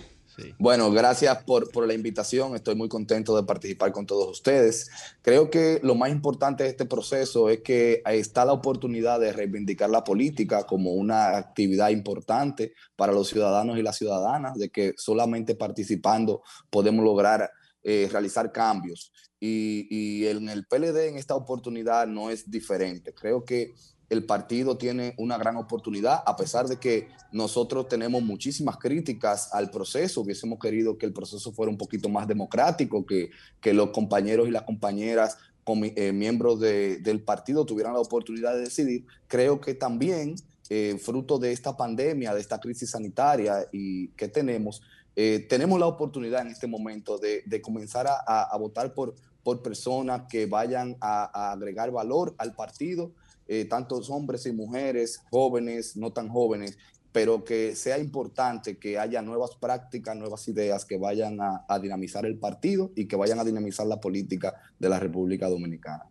[0.58, 2.54] Bueno, gracias por, por, la invitación.
[2.54, 4.90] Estoy muy contento de participar con todos ustedes.
[5.22, 9.90] Creo que lo más importante de este proceso es que está la oportunidad de reivindicar
[9.90, 15.54] la política como una actividad importante para los ciudadanos y las ciudadanas, de que solamente
[15.54, 17.50] participando podemos lograr
[17.82, 19.12] eh, realizar cambios.
[19.38, 23.12] Y, y en el PLD en esta oportunidad no es diferente.
[23.12, 23.74] Creo que
[24.14, 29.70] el partido tiene una gran oportunidad, a pesar de que nosotros tenemos muchísimas críticas al
[29.70, 33.30] proceso, hubiésemos querido que el proceso fuera un poquito más democrático, que,
[33.60, 35.36] que los compañeros y las compañeras
[35.66, 40.36] eh, miembros del partido tuvieran la oportunidad de decidir, creo que también,
[40.70, 44.82] eh, fruto de esta pandemia, de esta crisis sanitaria y que tenemos,
[45.16, 50.46] eh, tenemos la oportunidad en este momento de, comenzar a, votar por, por personas que
[50.46, 53.12] vayan a agregar valor al partido
[53.46, 56.78] eh, tantos hombres y mujeres, jóvenes, no tan jóvenes,
[57.14, 62.38] pero que sea importante que haya nuevas prácticas, nuevas ideas que vayan a, dinamizar el
[62.38, 66.06] partido y que vayan a dinamizar la política de la República Dominicana.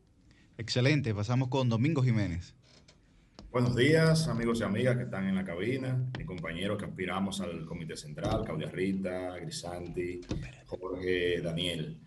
[0.57, 2.55] Excelente, pasamos con Domingo Jiménez.
[3.51, 7.65] Buenos días, amigos y amigas que están en la cabina, mi compañero que aspiramos al
[7.65, 10.21] Comité Central, Claudia Rita, Grisanti,
[10.65, 11.99] Jorge, Daniel.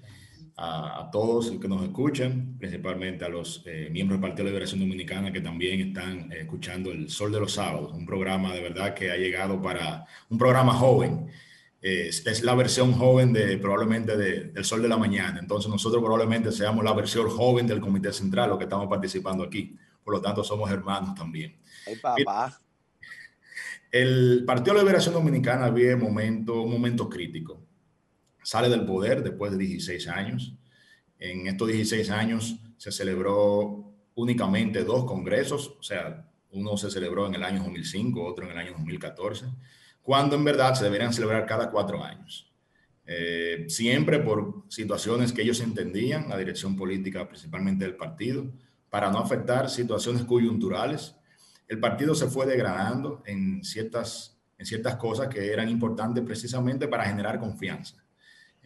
[0.56, 4.80] A, todos los que nos escuchan, principalmente a los eh, miembros del Partido de Liberación
[4.80, 8.94] Dominicana que también están eh, escuchando El Sol de los Sábados, un programa de verdad
[8.94, 11.28] que ha llegado para un programa joven.
[11.82, 15.38] es, la versión joven de probablemente de, del Sol de la Mañana.
[15.38, 19.76] Entonces nosotros probablemente seamos la versión joven del Comité Central, los que estamos participando aquí.
[20.02, 21.56] Por lo tanto, somos hermanos también.
[22.00, 22.58] papá.
[23.92, 27.65] El Partido de Liberación Dominicana vive momento, un momento crítico
[28.46, 30.54] sale del poder después de 16 años.
[31.18, 37.34] En estos 16 años se celebró únicamente dos congresos, o sea, uno se celebró en
[37.34, 39.46] el año 2005, otro en el año 2014,
[40.00, 42.54] cuando en verdad se deberían celebrar cada cuatro años.
[43.04, 48.46] Eh, siempre por situaciones que ellos entendían, la dirección política principalmente del partido,
[48.88, 51.16] para no afectar situaciones coyunturales.
[51.66, 57.06] El partido se fue degradando en ciertas, en ciertas cosas que eran importantes precisamente para
[57.06, 58.05] generar confianza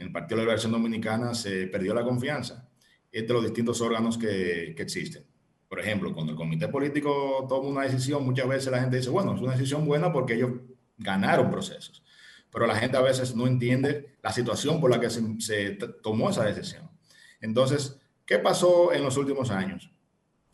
[0.01, 2.67] en el Partido de la Liberación Dominicana se perdió la confianza
[3.13, 5.25] entre los distintos órganos que, que, existen.
[5.69, 9.35] Por ejemplo, cuando el comité político toma una decisión, muchas veces la gente dice, bueno,
[9.35, 10.53] es una decisión buena porque ellos
[10.97, 12.03] ganaron procesos.
[12.51, 15.71] Pero la gente a veces no entiende la situación por la que se, se
[16.03, 16.91] tomó esa decisión.
[17.41, 19.93] Entonces, ¿qué pasó en los últimos años?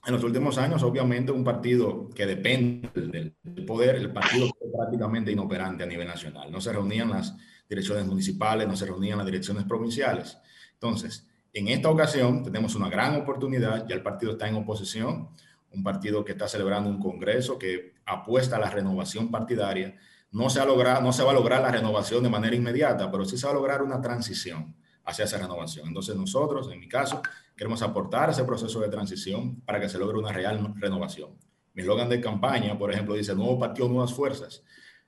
[0.06, 5.30] En los últimos años, obviamente, un partido que depende del, poder, el partido fue prácticamente
[5.30, 6.50] inoperante a nivel nacional.
[6.50, 7.36] No se reunían las
[7.68, 10.38] direcciones municipales, no se reunían las direcciones provinciales.
[10.74, 15.30] Entonces, en esta ocasión tenemos una gran oportunidad, ya el partido está en oposición,
[15.72, 19.96] un partido que está celebrando un congreso que apuesta a la renovación partidaria.
[20.30, 23.24] No se, ha logrado, no se va a lograr la renovación de manera inmediata, pero
[23.24, 24.74] sí se va a lograr una transición
[25.04, 25.88] hacia esa renovación.
[25.88, 27.22] Entonces nosotros, en mi caso,
[27.56, 31.30] queremos aportar ese proceso de transición para que se logre una real renovación.
[31.74, 34.62] Mi eslogan de campaña, por ejemplo, dice Nuevo Partido, Nuevas Fuerzas.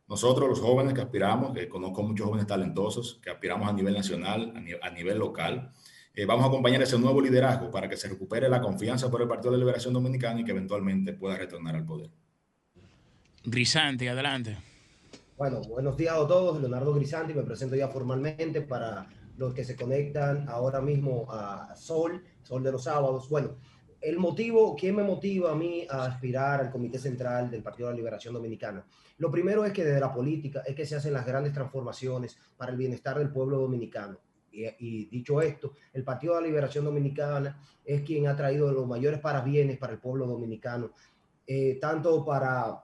[0.08, 4.54] Nosotros, los jóvenes que aspiramos, que conozco muchos jóvenes talentosos, que aspiramos a nivel nacional,
[4.82, 5.70] a, nivel, local,
[6.14, 9.28] eh, vamos a acompañar ese nuevo liderazgo para que se recupere la confianza por el
[9.28, 12.10] Partido de Liberación Dominicana y que eventualmente pueda retornar al poder.
[13.44, 14.56] Grisanti, adelante.
[15.36, 16.58] Bueno, buenos días a todos.
[16.58, 22.24] Leonardo Grisanti, me presento ya formalmente para los que se conectan ahora mismo a Sol,
[22.42, 23.28] Sol de los sábados.
[23.28, 23.56] Bueno,
[24.00, 27.94] el motivo, ¿quién me motiva a mí a aspirar al Comité Central del Partido de
[27.94, 28.84] la Liberación Dominicana?
[29.18, 32.70] Lo primero es que desde la política es que se hacen las grandes transformaciones para
[32.70, 34.18] el bienestar del pueblo dominicano.
[34.50, 39.20] Y, dicho esto, el Partido de la Liberación Dominicana es quien ha traído los mayores
[39.20, 40.92] parabienes para el pueblo dominicano,
[41.46, 42.82] eh, tanto para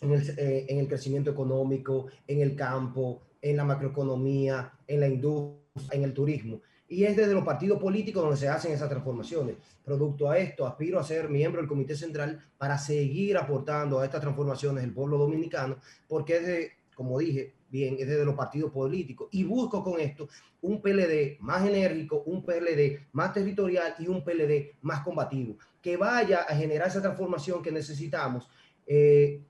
[0.00, 6.04] eh, en el crecimiento económico, en el campo, en la macroeconomía, en la industria, en
[6.04, 6.60] el turismo
[6.92, 9.56] y es desde los partidos políticos donde se hacen esas transformaciones.
[9.82, 14.20] Producto a esto, aspiro a ser miembro del Comité Central para seguir aportando a estas
[14.20, 19.28] transformaciones del pueblo dominicano, porque es de, como dije, bien, es desde los partidos políticos.
[19.30, 20.28] Y busco con esto
[20.60, 26.42] un PLD más enérgico, un PLD más territorial y un PLD más combativo, que vaya
[26.42, 28.50] a generar esa transformación que necesitamos.
[28.86, 29.40] Eh,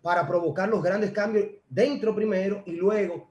[0.00, 3.28] para provocar los grandes cambios dentro primero y luego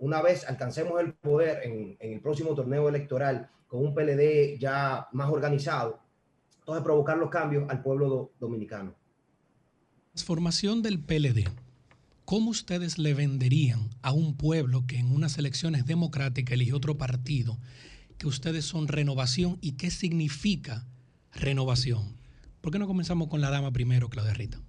[0.00, 5.30] una vez alcancemos el poder en, el próximo torneo electoral con un PLD ya más
[5.30, 6.00] organizado,
[6.58, 8.94] entonces provocar los cambios al pueblo dominicano.
[10.12, 11.44] Transformación del PLD.
[12.24, 17.58] ¿Cómo ustedes le venderían a un pueblo que en unas elecciones democráticas eligió otro partido
[18.18, 20.86] que ustedes son renovación y qué significa
[21.32, 22.16] renovación?
[22.60, 24.60] ¿Por qué no comenzamos con la dama primero, Claudia Rita?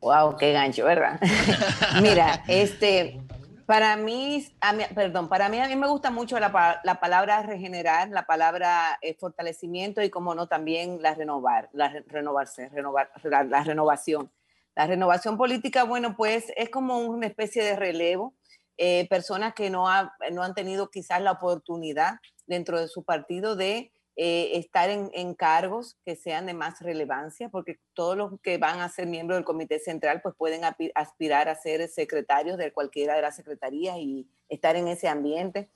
[0.00, 1.20] Wow, qué gancho, ¿verdad?
[2.02, 3.20] Mira, este,
[3.66, 4.46] para mí,
[4.94, 9.16] perdón, para mí a mí me gusta mucho la, la palabra regenerar, la palabra eh,
[9.18, 14.30] fortalecimiento y como no también la renovar, la renovarse, renovar, la, renovación.
[14.76, 18.34] La renovación política, bueno, pues es como una especie de relevo.
[18.78, 19.86] Eh, personas que no,
[20.32, 25.98] no han tenido quizás la oportunidad dentro de su partido de eh, estar en, cargos
[26.02, 29.78] que sean de más relevancia, porque todos los que van a ser miembros del Comité
[29.78, 30.62] Central pues pueden
[30.94, 35.68] aspirar a ser secretarios de cualquiera de las secretarías y estar en ese ambiente.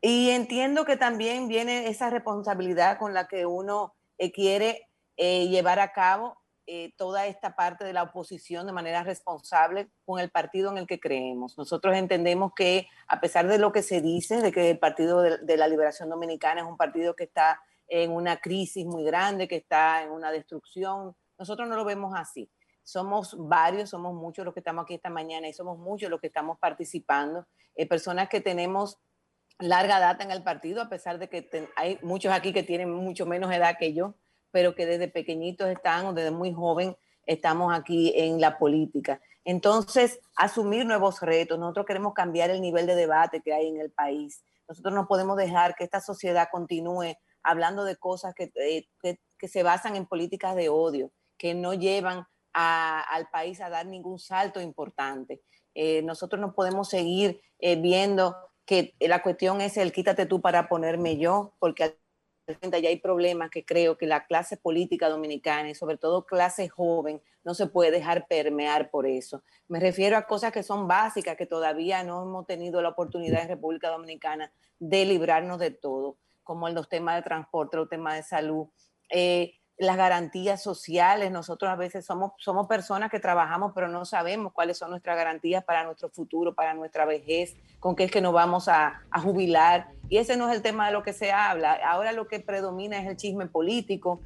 [0.00, 5.80] Y entiendo que también viene esa responsabilidad con la que uno eh, quiere eh, llevar
[5.80, 6.38] a cabo
[6.96, 11.00] toda esta parte de la oposición de manera responsable con el partido en el que
[11.00, 11.58] creemos.
[11.58, 15.56] Nosotros entendemos que a pesar de lo que se dice, de que el Partido de
[15.58, 17.60] la Liberación Dominicana es un partido que está
[17.92, 21.14] en una crisis muy grande, que está en una destrucción.
[21.38, 22.50] Nosotros no lo vemos así.
[22.82, 26.28] Somos varios, somos muchos los que estamos aquí esta mañana y somos muchos los que
[26.28, 27.46] estamos participando.
[27.74, 28.98] Eh, personas que tenemos
[29.58, 33.26] larga data en el partido, a pesar de que hay muchos aquí que tienen mucho
[33.26, 34.14] menos edad que yo,
[34.50, 36.96] pero que desde pequeñitos están o desde muy joven
[37.26, 39.20] estamos aquí en la política.
[39.44, 41.58] Entonces, asumir nuevos retos.
[41.58, 45.36] Nosotros queremos cambiar el nivel de debate que hay en el país Nosotros no podemos
[45.36, 48.86] dejar que esta sociedad continúe hablando de cosas que, eh,
[49.38, 54.18] que, se basan en políticas de odio, que no llevan al país a dar ningún
[54.18, 55.42] salto importante.
[55.74, 60.68] Eh, nosotros no podemos seguir eh, viendo que la cuestión es el quítate tú para
[60.68, 61.98] ponerme yo, porque
[62.46, 67.22] ya hay problemas que creo que la clase política dominicana y sobre todo clase joven
[67.44, 69.42] no se puede dejar permear por eso.
[69.68, 73.48] Me refiero a cosas que son básicas, que todavía no hemos tenido la oportunidad en
[73.48, 76.18] República Dominicana de librarnos de todo,
[76.52, 78.66] como los temas de transporte, los temas de salud.
[79.08, 81.30] Eh, las garantías sociales.
[81.32, 85.64] Nosotros a veces somos, somos personas que trabajamos, pero no sabemos cuáles son nuestras garantías
[85.64, 89.88] para nuestro futuro, para nuestra vejez, con qué es que nos vamos a, jubilar.
[90.10, 91.78] Y ese no es el tema de lo que se habla.
[91.86, 94.20] Ahora lo que predomina es el chisme político,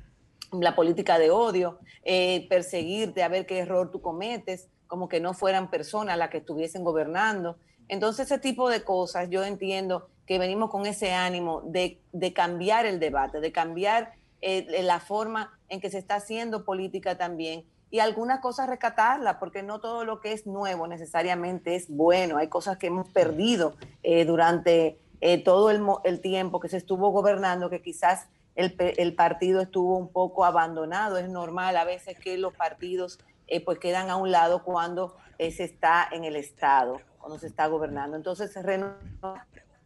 [0.50, 5.32] la política de odio, eh, perseguirte a ver qué error tú cometes, como que no
[5.32, 7.56] fueran personas las que estuviesen gobernando.
[7.88, 12.86] Entonces, ese tipo de cosas, yo entiendo que venimos con ese ánimo de, de cambiar
[12.86, 18.00] el debate, de cambiar eh, la forma en que se está haciendo política también y
[18.00, 22.36] algunas cosas rescatarlas, porque no todo lo que es nuevo necesariamente es bueno.
[22.36, 27.70] Hay cosas que hemos perdido eh, durante eh, todo el, tiempo que se estuvo gobernando,
[27.70, 31.16] que quizás el, partido estuvo un poco abandonado.
[31.16, 33.18] Es normal a veces que los partidos
[33.64, 38.16] pues quedan a un lado cuando se está en el Estado, cuando se está gobernando.
[38.16, 38.52] Entonces,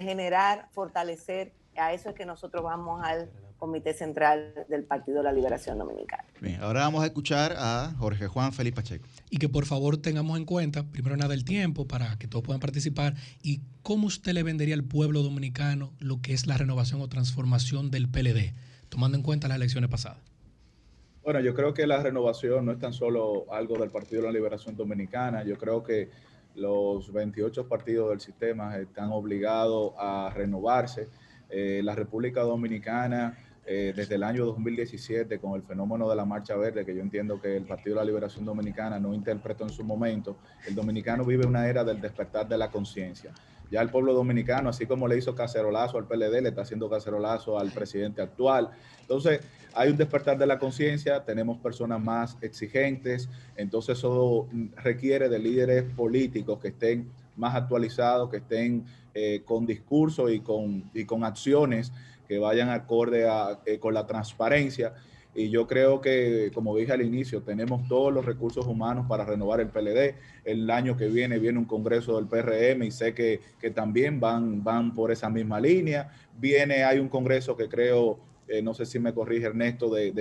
[0.01, 5.33] generar, fortalecer, a eso es que nosotros vamos al Comité Central del Partido de la
[5.33, 6.25] Liberación Dominicana.
[6.41, 9.07] Bien, ahora vamos a escuchar a Jorge Juan Felipe Pacheco.
[9.29, 12.61] Y que por favor tengamos en cuenta, primero nada, el tiempo para que todos puedan
[12.61, 17.09] participar y cómo usted le vendería al pueblo dominicano lo que es la renovación o
[17.09, 18.55] transformación del PLD,
[18.89, 20.19] tomando en cuenta las elecciones pasadas.
[21.23, 24.33] Bueno, yo creo que la renovación no es tan solo algo del Partido de la
[24.33, 26.09] Liberación Dominicana, yo creo que
[26.55, 31.09] los 28 partidos del sistema están obligados a renovarse.
[31.49, 36.57] Eh, la República Dominicana eh, desde el año 2017 con el fenómeno de la Marcha
[36.57, 39.85] Verde, que yo entiendo que el Partido de la Liberación Dominicana no interpretó en su
[39.85, 43.33] momento, el dominicano vive una era del despertar de la conciencia.
[43.71, 47.59] Ya el pueblo dominicano, así como le hizo cacerolazo al PLD, le está haciendo cacerolazo
[47.59, 48.71] al presidente actual.
[49.03, 49.41] Entonces,
[49.75, 55.85] hay un despertar de la conciencia, tenemos personas más exigentes, entonces eso requiere de líderes
[55.95, 58.85] políticos que estén más actualizados, que estén
[59.15, 61.93] eh, con discursos y con, y con acciones
[62.29, 63.27] que vayan acorde
[63.67, 64.95] eh, con la transparencia.
[65.35, 69.61] Y yo creo que, como dije al inicio, tenemos todos los recursos humanos para renovar
[69.61, 70.15] el PLD.
[70.45, 73.41] El año que viene viene un congreso del PRM y sé que,
[73.75, 76.11] también van, van por esa misma línea.
[76.39, 78.19] Viene, hay un congreso que creo,
[78.51, 80.13] eh, no sé si me corrige Ernesto, de,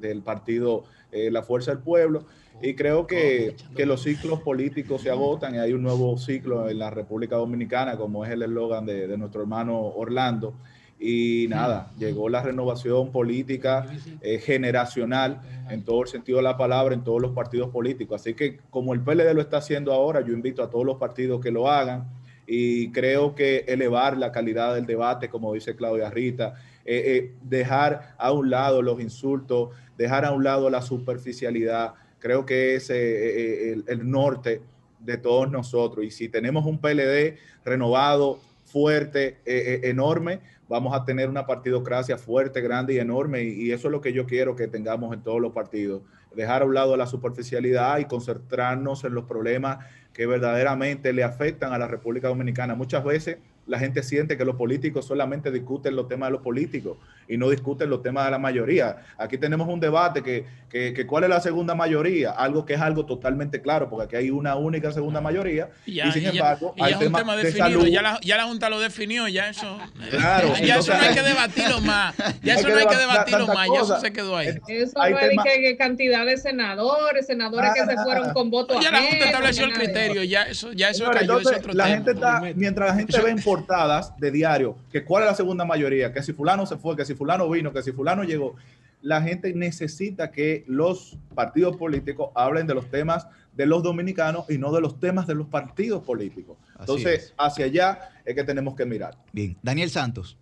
[0.00, 2.26] del partido eh, La Fuerza del Pueblo.
[2.62, 6.78] Y creo que, que, los ciclos políticos se agotan y hay un nuevo ciclo en
[6.78, 10.54] la República Dominicana, como es el eslogan de, de nuestro hermano Orlando.
[10.98, 13.86] Y nada, llegó la renovación política
[14.22, 18.20] eh, generacional en todo el sentido de la palabra, en todos los partidos políticos.
[18.20, 21.42] Así que como el PLD lo está haciendo ahora, yo invito a todos los partidos
[21.42, 22.08] que lo hagan
[22.46, 26.54] y creo que elevar la calidad del debate, como dice Claudia Rita,
[26.84, 32.44] eh, eh, dejar a un lado los insultos, dejar a un lado la superficialidad, creo
[32.46, 34.62] que es el, el norte
[35.00, 36.04] de todos nosotros.
[36.04, 42.94] Y si tenemos un PLD renovado, fuerte, enorme, vamos a tener una partidocracia fuerte, grande
[42.94, 46.02] y enorme, y, eso es lo que yo quiero que tengamos en todos los partidos.
[46.34, 51.72] Dejar a un lado la superficialidad y concentrarnos en los problemas que verdaderamente le afectan
[51.72, 52.74] a la República Dominicana.
[52.74, 56.98] Muchas veces la gente siente que los políticos solamente discuten los temas de los políticos
[57.28, 58.96] y no discuten los temas de la mayoría.
[59.18, 63.06] Aquí tenemos un debate que, que, cuál es la segunda mayoría, algo que es algo
[63.06, 67.36] totalmente claro, porque aquí hay una única segunda mayoría y, sin embargo hay temas tema
[67.36, 67.86] de salud.
[67.86, 69.78] Ya la, ya la, Junta lo definió, ya eso,
[70.10, 73.68] claro, ya eso no hay que debatirlo más, ya eso no hay que debatirlo más,
[73.72, 74.48] ya eso se quedó ahí.
[74.68, 79.26] Eso no que cantidad de senadores, senadores que se fueron con votos Ya la Junta
[79.26, 82.96] estableció el criterio, ya eso, ya eso cayó, ese otro la Gente está, mientras la
[82.96, 86.66] gente ve en portadas de diario que cuál es la segunda mayoría, que si fulano
[86.66, 88.56] se fue, que si fulano vino, que si fulano llegó,
[89.02, 94.58] la gente necesita que los partidos políticos hablen de los temas de los dominicanos y
[94.58, 96.56] no de los temas de los partidos políticos.
[96.78, 99.16] Entonces, hacia allá es que tenemos que mirar.
[99.32, 100.36] Bien, Daniel Santos.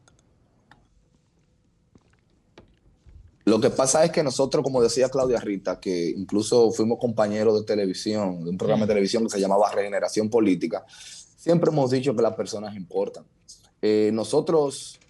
[3.44, 7.67] Lo que pasa es que nosotros, como decía Claudia Rita, que incluso fuimos compañeros de
[7.67, 10.84] televisión, de un programa de televisión que se llamaba Regeneración Política,
[11.36, 13.25] siempre hemos dicho que las personas importan.
[13.83, 15.01] Eh, nosotros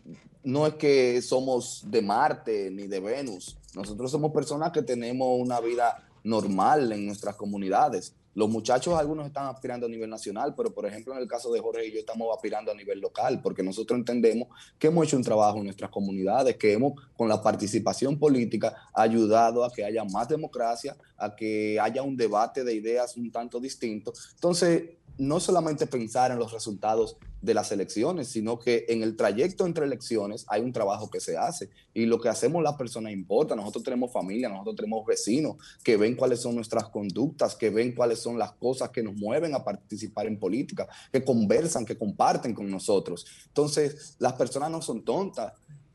[0.44, 5.60] no es que somos de Marte ni de Venus, nosotros somos personas que tenemos una
[5.60, 10.86] vida normal en nuestras comunidades Los muchachos, algunos están aspirando a nivel nacional, pero por
[10.86, 13.98] ejemplo en el caso de Jorge y yo estamos aspirando a nivel local, porque nosotros
[13.98, 14.48] entendemos
[14.78, 19.64] que hemos hecho un trabajo en nuestras comunidades, que hemos con la participación política ayudado
[19.64, 24.14] a que haya más democracia, a que haya un debate de ideas un tanto distinto.
[24.34, 24.84] Entonces,
[25.18, 29.84] no solamente pensar en los resultados de las elecciones, sino que en el trayecto entre
[29.84, 33.56] elecciones hay un trabajo que se hace y lo que hacemos las personas importa.
[33.56, 38.20] Nosotros tenemos familia, nosotros tenemos vecinos que ven cuáles son nuestras conductas, que ven cuáles
[38.20, 42.70] son las cosas que nos mueven a participar en política, que conversan, que comparten con
[42.70, 43.26] nosotros.
[43.48, 45.52] Entonces, las personas no son tontas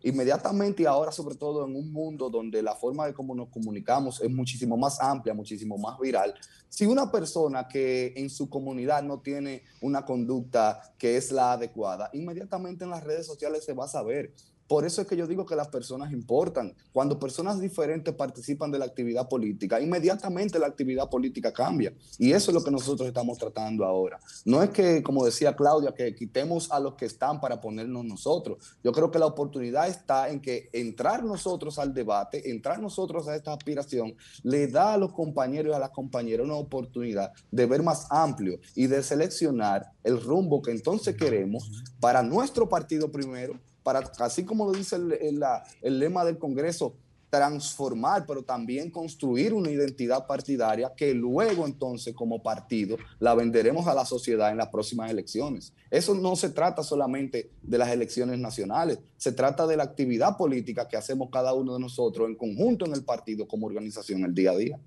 [0.08, 4.22] inmediatamente y ahora sobre todo en un mundo donde la forma de cómo nos comunicamos
[4.22, 6.34] es muchísimo más amplia, muchísimo más viral,
[6.70, 12.10] si una persona que en su comunidad no tiene una conducta que es la adecuada,
[12.14, 14.34] inmediatamente en las redes sociales se va a saber.
[14.68, 16.76] Por eso es que yo digo que las personas importan.
[16.92, 21.94] Cuando personas diferentes participan de la actividad política, inmediatamente la actividad política cambia.
[22.18, 24.20] Y eso es lo que nosotros estamos tratando ahora.
[24.46, 28.78] No es que, como decía Claudia, que quitemos a los que están para ponernos nosotros.
[28.84, 33.36] Yo creo que la oportunidad está en que entrar nosotros al debate, entrar nosotros a
[33.36, 37.84] esta aspiración, le da a los compañeros y a las compañeras una oportunidad de ver
[37.84, 44.00] más amplio y de seleccionar el rumbo que entonces queremos para nuestro partido primero para,
[44.20, 45.42] así como lo dice el,
[45.82, 46.98] el, lema del Congreso,
[47.30, 53.94] transformar, pero también construir una identidad partidaria que luego entonces como partido la venderemos a
[53.94, 55.74] la sociedad en las próximas elecciones.
[55.90, 60.90] Eso no se trata solamente de las elecciones nacionales, se trata de la actividad política
[60.90, 64.52] que hacemos cada uno de nosotros en conjunto en el partido como organización el día
[64.52, 64.80] a día.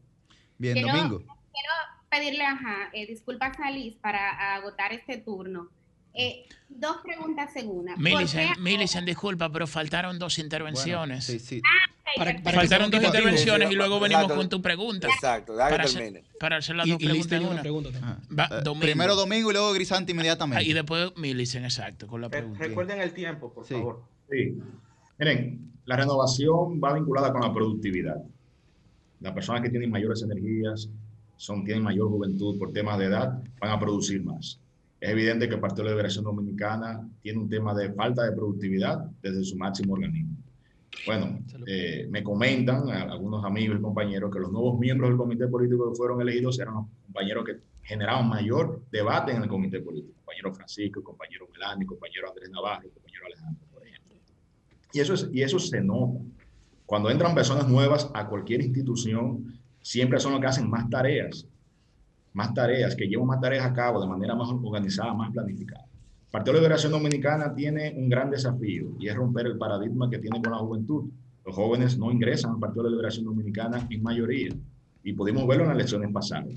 [0.58, 1.20] Bien, Domingo.
[1.20, 1.72] Quiero
[2.10, 5.70] pedirle, ajá, eh, disculpas a Liz para agotar este turno.
[6.14, 7.96] Eh, dos preguntas según una.
[7.96, 11.24] Millicent, disculpa, pero faltaron dos intervenciones.
[11.24, 11.60] sí, sí.
[12.18, 15.08] Ah, faltaron dos intervenciones y luego venimos con tu pregunta.
[15.08, 17.60] Exacto, para, hacer, para hacer las dos preguntas una.
[17.60, 20.64] Pregunta eh, Primero Domingo y luego Grisanti inmediatamente.
[20.64, 22.58] Ah, y después Millicent, exacto, con la pregunta.
[22.58, 24.02] recuerden el tiempo, por favor.
[24.30, 24.58] Sí.
[25.18, 28.22] Miren, la renovación va vinculada con la productividad.
[29.20, 30.88] Las personas que tienen mayores energías,
[31.36, 34.58] son, tienen mayor juventud por temas de edad, van a producir más
[35.00, 38.98] es evidente que el Partido de Liberación Dominicana tiene un tema de falta de productividad
[39.22, 40.36] desde su máximo organismo.
[41.06, 45.90] Bueno, eh, me comentan algunos amigos y compañeros que los nuevos miembros del comité político
[45.90, 50.12] que fueron elegidos eran los compañeros que generaban mayor debate en el comité político.
[50.18, 54.16] Compañero Francisco, compañero Melani, compañero Andrés Navarro, compañero Alejandro, por ejemplo.
[54.92, 56.20] Y eso, es, y eso se nota.
[56.84, 61.46] Cuando entran personas nuevas a cualquier institución, siempre son los que hacen más tareas
[62.32, 65.84] más tareas, que llevan más tareas a cabo de manera más organizada, más planificada.
[65.84, 70.18] El Partido de Liberación Dominicana tiene un gran desafío y es romper el paradigma que
[70.18, 71.10] tiene con la juventud.
[71.44, 74.50] Los jóvenes no ingresan al Partido de Liberación Dominicana en mayoría
[75.02, 76.54] y pudimos verlo en las elecciones pasadas.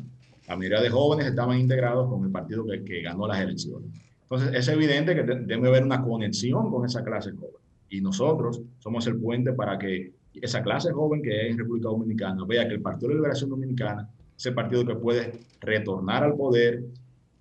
[0.47, 3.89] La mayoría de jóvenes estaban integrados con el partido que, que ganó las elecciones.
[4.23, 9.05] Entonces es evidente que debe haber una conexión con esa clase joven y nosotros somos
[9.07, 12.81] el puente para que esa clase joven que es en República Dominicana vea que el
[12.81, 16.83] Partido de Liberación Dominicana ese partido que puede retornar al poder,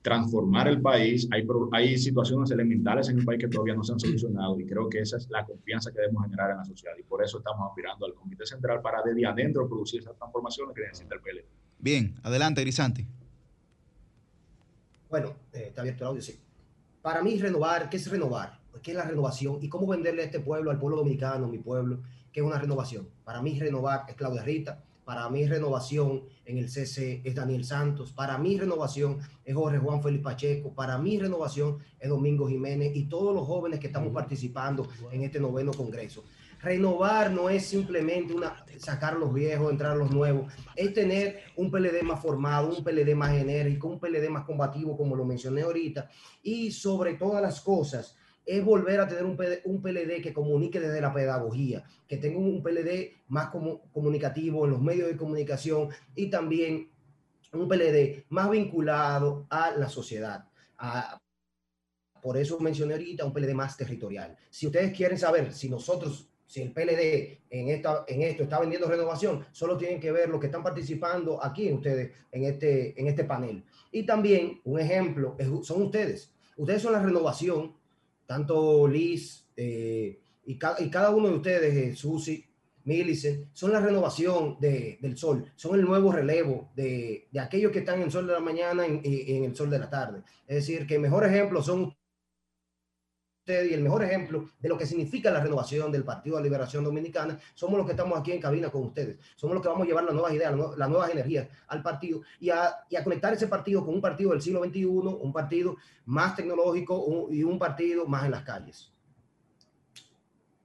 [0.02, 1.28] transformar el país.
[1.30, 4.88] Hay, hay situaciones elementales en el país que todavía no se han solucionado y creo
[4.88, 7.68] que esa es la confianza que debemos generar en la sociedad y por eso estamos
[7.68, 11.44] aspirando al Comité Central para desde adentro producir esas transformaciones que necesita el PLD.
[11.78, 13.06] Bien, adelante, Grisanti.
[15.08, 16.38] Bueno, eh, está abierto el audio, sí.
[17.02, 18.60] Para mí, renovar, ¿qué es renovar?
[18.82, 19.58] ¿Qué es la renovación?
[19.60, 21.98] ¿Y cómo venderle a este pueblo, al pueblo dominicano, mi pueblo,
[22.32, 23.08] qué es una renovación?
[23.24, 28.12] Para mí, renovar es Claudia Rita, para mí renovación en el CC es Daniel Santos.
[28.12, 30.74] Para mí renovación es Jorge Juan Félix Pacheco.
[30.74, 35.40] Para mí renovación es Domingo Jiménez y todos los jóvenes que estamos participando en este
[35.40, 36.24] noveno congreso.
[36.60, 42.02] Renovar no es simplemente una, sacar los viejos, entrar los nuevos, es tener un PLD
[42.04, 46.08] más formado, un PLD más enérgico, un PLD más combativo, como lo mencioné ahorita,
[46.40, 51.12] y sobre todas las cosas, es volver a tener un, PLD que comunique desde la
[51.12, 53.50] pedagogía, que tenga un PLD más
[53.92, 56.90] comunicativo en los medios de comunicación y también
[57.52, 60.44] un PLD más vinculado a la sociedad.
[62.20, 64.36] por eso mencioné ahorita un PLD más territorial.
[64.50, 68.88] Si ustedes quieren saber si nosotros, si el PLD en, esta, en esto está vendiendo
[68.88, 73.24] renovación, solo tienen que ver lo que están participando aquí ustedes, en este, en este
[73.24, 73.64] panel.
[73.90, 76.32] Y también un ejemplo son ustedes.
[76.56, 77.74] Ustedes son la renovación
[78.26, 82.44] tanto Liz eh, y, cada uno de ustedes, eh, Susi,
[82.84, 88.02] Millicent, son la renovación del sol, son el nuevo relevo de, aquellos que están en
[88.02, 90.22] el sol de la mañana y en, el sol de la tarde.
[90.48, 91.94] Es decir, que mejor ejemplo son
[93.46, 97.38] y el mejor ejemplo de lo que significa la renovación del Partido de Liberación Dominicana,
[97.54, 99.18] somos los que estamos aquí en cabina con ustedes.
[99.34, 102.50] Somos los que vamos a llevar las nuevas ideas, las nuevas energías al partido y
[102.50, 106.36] a, y a conectar ese partido con un partido del siglo XXI, un partido más
[106.36, 108.92] tecnológico y un partido más en las calles.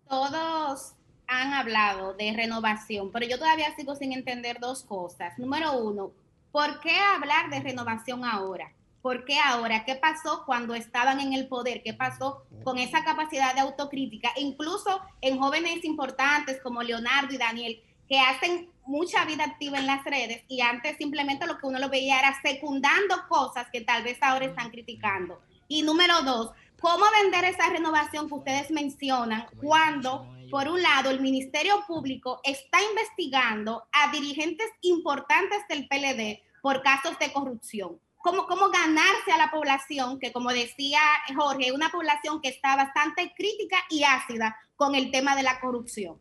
[0.07, 0.93] Todos
[1.27, 5.37] han hablado de renovación, pero yo todavía sigo sin entender dos cosas.
[5.39, 6.11] Número uno,
[6.51, 8.71] ¿por qué hablar de renovación ahora?
[9.07, 9.85] ¿Por qué ahora?
[9.85, 11.81] ¿Qué pasó cuando estaban en el poder?
[11.81, 14.33] ¿Qué pasó con esa capacidad de autocrítica?
[14.35, 20.03] Incluso en jóvenes importantes como Leonardo y Daniel, que hacen mucha vida activa en las
[20.03, 24.17] redes y antes simplemente lo que uno lo veía era secundando cosas que tal vez
[24.21, 25.39] ahora están criticando.
[25.69, 31.21] Y número dos, ¿cómo vender esa renovación que ustedes mencionan cuando, por un lado, el
[31.21, 38.01] Ministerio Público está investigando a dirigentes importantes del PLD por casos de corrupción?
[38.31, 40.99] Cómo, ganarse a la población, que como decía
[41.35, 45.59] Jorge, es una población que está bastante crítica y ácida con el tema de la
[45.59, 46.17] corrupción.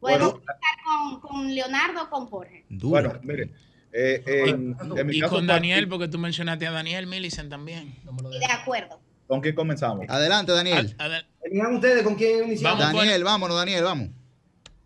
[0.00, 2.64] ¿Puedo bueno, con, Leonardo o con Jorge?
[2.68, 3.50] Bueno, mire.
[3.92, 4.56] Eh,
[5.10, 7.94] y con Daniel, porque tú mencionaste a Daniel Millicent también.
[8.04, 9.00] de acuerdo.
[9.26, 10.06] ¿Con quién comenzamos?
[10.08, 10.96] Adelante, Daniel.
[11.74, 12.80] ustedes con quién iniciamos.
[12.80, 14.08] Daniel, vámonos, Daniel, vamos.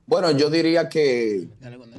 [0.09, 1.51] Bueno, yo diría que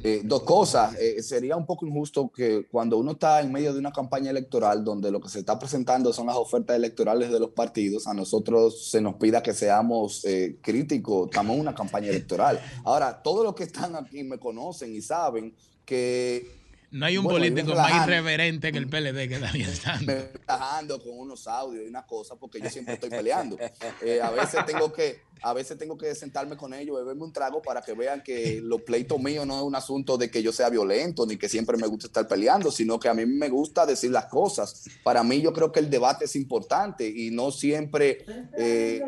[0.02, 0.96] eh, dos cosas.
[0.98, 4.82] Eh, sería un poco injusto que cuando uno está en medio de una campaña electoral
[4.82, 8.90] donde lo que se está presentando son las ofertas electorales de los partidos, a nosotros
[8.90, 11.26] se nos pida que seamos eh, críticos.
[11.26, 12.60] Estamos en una campaña electoral.
[12.82, 16.59] Ahora, todos los que están aquí me conocen y saben que
[16.90, 19.70] no hay un político más irreverente que el PLD que Daniel
[20.06, 23.56] Me Relajando con unos audios y unas cosas porque yo siempre estoy peleando.
[24.02, 27.62] Eh, a veces tengo que a veces tengo que sentarme con ellos, beberme un trago
[27.62, 30.68] para que vean que los pleitos míos no es un asunto de que yo sea
[30.68, 34.10] violento ni que siempre me gusta estar peleando, sino que a mí me gusta decir
[34.10, 34.84] las cosas.
[35.02, 38.24] Para mí yo creo que el debate es importante y no siempre,
[38.56, 39.00] eh,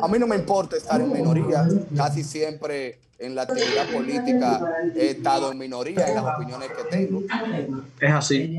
[0.00, 4.60] a mí no me importa estar en minoría, casi siempre en la actividad política
[4.96, 7.22] he estado en minoría en las opiniones que tengo.
[8.00, 8.58] Es así.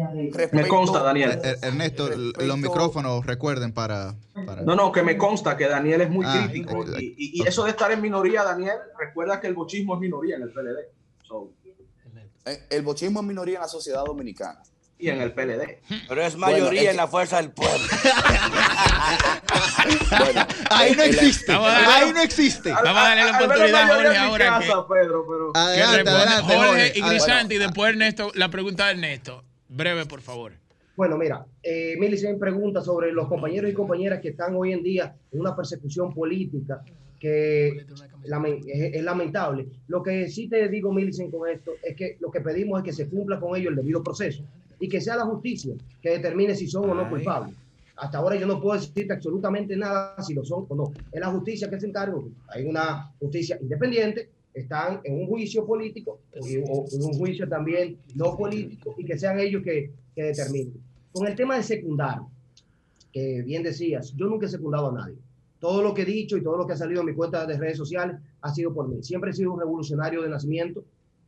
[0.51, 1.32] me consta, Daniel.
[1.32, 4.16] Er, er, Ernesto, los micrófonos recuerden para,
[4.66, 6.85] No, no, que me consta que Daniel es muy ah, crítico.
[6.98, 10.50] Y, eso de estar en minoría, Daniel, recuerda que el bochismo es minoría en el
[10.50, 10.80] PLD.
[12.69, 14.61] El bochismo es minoría en la sociedad dominicana
[14.99, 15.80] y en el PLD.
[16.07, 17.83] Pero es mayoría en la fuerza del pueblo.
[20.69, 21.51] ahí no existe.
[21.51, 22.72] ahí no existe.
[22.72, 24.59] Vamos a darle la oportunidad a Jorge ahora.
[24.59, 25.51] que, Pedro, pero...
[25.55, 29.43] adelante, adelante, Jorge, y Grisante y después Ernesto, la pregunta de Ernesto.
[29.67, 30.53] Breve, por favor.
[30.95, 35.15] Bueno, mira, eh, Millicent pregunta sobre los compañeros y compañeras que están hoy en día
[35.31, 36.83] en una persecución política
[37.19, 39.67] que es, lamentable.
[39.88, 42.93] Lo que sí te digo, Millicent, con esto es que lo que pedimos es que
[42.93, 44.43] se cumpla con ellos el debido proceso
[44.80, 47.56] y que sea la justicia que determine si son o no culpables.
[47.95, 50.92] Hasta ahora yo no puedo decirte absolutamente nada si lo son o no.
[51.11, 52.18] Es la justicia que se encarga.
[52.50, 58.35] Hay una justicia independiente, están en un juicio político o en un juicio también no
[58.35, 60.74] político y que sean ellos que, que determinen.
[61.11, 62.27] Con el tema de secundario,
[63.11, 65.16] que bien decías, yo nunca he secundado a nadie.
[65.60, 67.58] Todo lo que he dicho y todo lo que ha salido en mi cuenta de
[67.58, 69.02] redes sociales ha sido por mí.
[69.02, 70.84] Siempre he sido un revolucionario de nacimiento,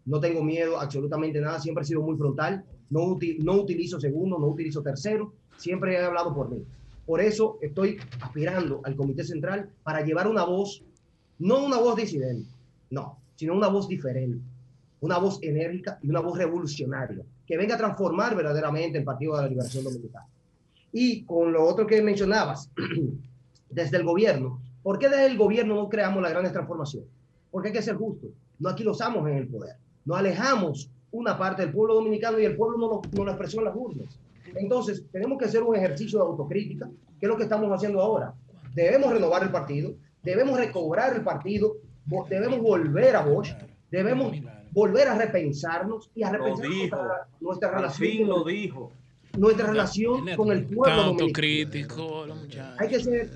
[0.06, 4.48] no tengo miedo absolutamente nada, siempre he sido muy frontal, no, no utilizo segundo, no
[4.48, 6.64] utilizo tercero, siempre he hablado por mí.
[7.06, 10.84] Por eso estoy aspirando al Comité Central para llevar una voz,
[11.40, 12.50] no una voz disidente,
[12.90, 14.44] no, sino una voz diferente,
[15.02, 19.44] una voz enérgica y una voz revolucionaria, que venga a transformar verdaderamente el Partido de
[19.44, 20.26] la Liberación Dominicana.
[20.92, 22.72] Y con lo otro que mencionabas,
[23.70, 27.10] desde el gobierno, ¿por qué desde el gobierno no creamos las grandes transformaciones?
[27.52, 31.38] Porque hay que ser justo, no aquí los amos en el poder, nos alejamos una
[31.38, 34.20] parte del pueblo dominicano y el pueblo no, no lo expresó en las urnas.
[34.56, 38.34] Entonces, tenemos que hacer un ejercicio de autocrítica, que es lo que estamos haciendo ahora.
[38.74, 41.78] Debemos renovar el partido, debemos recobrar el partido,
[42.30, 43.54] debemos volver a Bosch,
[43.90, 44.36] debemos
[44.72, 46.70] volver a repensarnos y a repensar
[47.40, 48.28] nuestra, relación.
[48.28, 48.92] lo dijo.
[49.38, 52.26] Nuestra relación con el pueblo autocrítico,
[52.78, 53.30] Hay que ser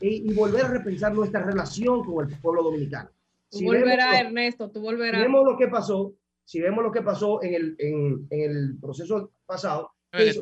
[0.00, 3.10] y, volver a repensar nuestra relación con el pueblo dominicano.
[3.50, 5.22] Tú volverás, Ernesto, tú volverás.
[5.22, 6.12] Vemos lo que pasó
[6.48, 9.90] si vemos lo que pasó en el, en, en el proceso pasado,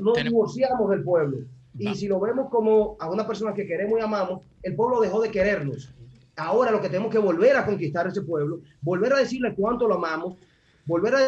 [0.01, 1.39] nos divorciamos del pueblo.
[1.76, 5.20] Y si lo vemos como a una persona que queremos y amamos, el pueblo dejó
[5.20, 5.93] de querernos.
[6.36, 9.97] Ahora lo que tenemos que volver a conquistar ese pueblo, volver a decirle cuánto lo
[9.97, 10.36] amamos,
[10.85, 11.18] volver a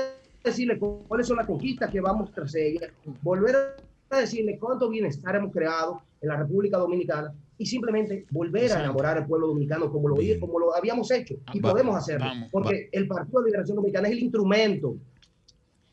[0.44, 2.88] decirle cuáles son las conquistas que vamos tras ella,
[3.22, 3.56] volver
[4.10, 9.18] a decirle cuánto bienestar hemos creado en la República Dominicana y simplemente volver a enamorar
[9.18, 12.26] al pueblo dominicano como lo, como lo habíamos hecho y podemos hacerlo.
[12.52, 14.96] porque el Partido de Liberación Dominicana es el instrumento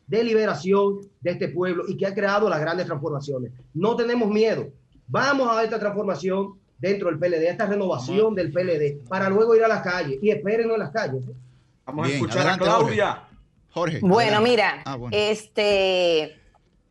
[0.08, 3.52] de liberación de este pueblo y que ha creado las grandes transformaciones.
[3.74, 4.68] No tenemos miedo.
[5.08, 9.68] Vamos a esta transformación dentro del PLD, esta renovación del PLD, para luego ir a
[9.68, 11.24] la calle y espérenos en las calles.
[11.86, 13.24] Vamos a escuchar a Claudia.
[13.72, 14.00] Jorge.
[14.02, 16.40] bueno, mira, ah, este,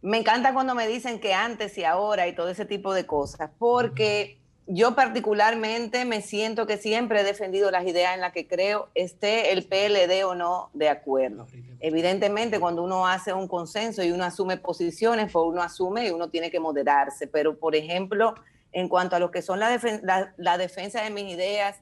[0.02, 3.50] me encanta cuando me dicen que antes y ahora y todo ese tipo de cosas,
[3.58, 8.88] porque yo particularmente me siento que siempre he defendido las ideas en las que creo,
[8.94, 11.46] esté el PLD o no de acuerdo.
[11.80, 16.30] Evidentemente, cuando uno hace un consenso y uno asume posiciones, pues uno asume y uno
[16.30, 17.26] tiene que moderarse.
[17.26, 18.34] Pero, por ejemplo,
[18.72, 21.80] en cuanto a lo que son la, defensa de mis ideas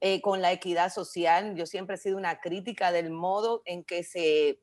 [0.00, 4.04] eh, con la equidad social, yo siempre he sido una crítica del modo en que
[4.04, 4.60] se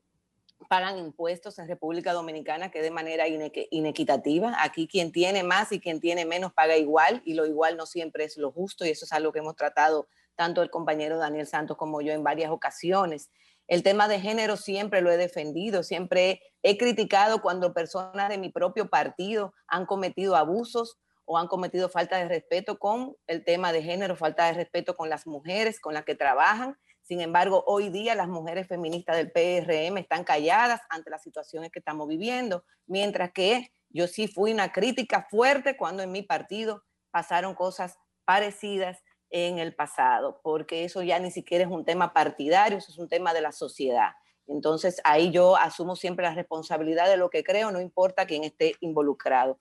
[0.68, 4.54] pagan impuestos en República Dominicana que de manera inequitativa.
[4.62, 8.24] Aquí quien tiene más y quien tiene menos paga igual y lo igual no siempre
[8.24, 11.76] es lo justo y eso es algo que hemos tratado tanto el compañero Daniel Santos
[11.76, 13.30] como yo en varias ocasiones.
[13.66, 18.50] El tema de género siempre lo he defendido, siempre he criticado cuando personas de mi
[18.50, 23.82] propio partido han cometido abusos o han cometido falta de respeto con el tema de
[23.82, 26.78] género, falta de respeto con las mujeres con las que trabajan
[27.08, 31.78] sin embargo, hoy día las mujeres feministas del PRM están calladas ante las situaciones que
[31.78, 37.54] estamos viviendo, mientras que yo sí fui una crítica fuerte cuando en mi partido pasaron
[37.54, 37.96] cosas
[38.26, 42.98] parecidas en el pasado, porque eso ya ni siquiera es un tema partidario, eso es
[42.98, 44.10] un tema de la sociedad.
[44.46, 48.74] Entonces ahí yo asumo siempre la responsabilidad de lo que creo, no importa quién esté
[48.80, 49.58] involucrado.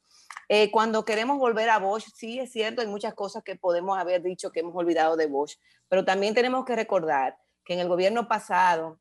[0.49, 4.21] Eh, cuando queremos volver a Bosch, sí es cierto, hay muchas cosas que podemos haber
[4.21, 5.55] dicho que hemos olvidado de Bosch,
[5.89, 8.99] pero también tenemos que recordar que en el gobierno pasado,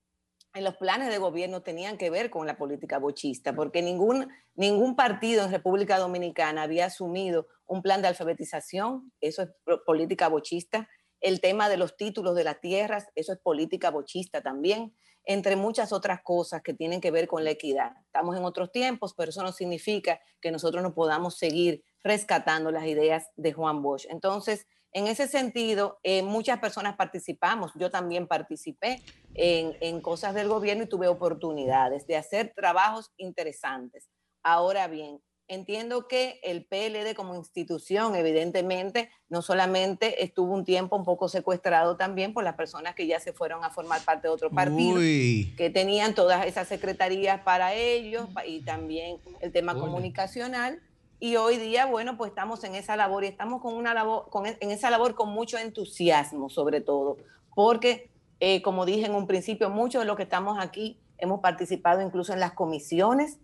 [0.55, 4.97] en los planes de gobierno tenían que ver con la política bochista, porque ningún, ningún
[4.97, 9.51] partido en República Dominicana había asumido un plan de alfabetización, eso es
[9.85, 10.89] política bochista,
[11.21, 14.97] el tema de los títulos de las tierras, eso es política bochista también,
[15.27, 17.93] entre muchas otras cosas que tienen que ver con la equidad.
[18.07, 22.87] Estamos en otros tiempos, pero eso no significa que nosotros no podamos seguir rescatando las
[22.87, 24.07] ideas de Juan Bosch.
[24.09, 27.73] Entonces, en ese sentido, eh, muchas personas participamos.
[27.75, 29.03] Yo también participé
[29.35, 34.09] en, en cosas del gobierno y tuve oportunidades de hacer trabajos interesantes.
[34.45, 41.05] Ahora bien, Entiendo que el PLD como institución, evidentemente, no solamente estuvo un tiempo un
[41.05, 44.51] poco secuestrado también por las personas que ya se fueron a formar parte de otro
[44.51, 50.83] partido, que tenían todas esas secretarías para ellos y también el tema comunicacional.
[51.21, 54.47] Y hoy día, bueno, pues estamos en esa labor y estamos con una labor, con,
[54.47, 57.19] en esa labor con mucho entusiasmo, sobre todo,
[57.55, 58.11] porque,
[58.41, 62.33] eh, como dije en un principio, muchos de los que estamos aquí hemos participado incluso
[62.33, 63.39] en las comisiones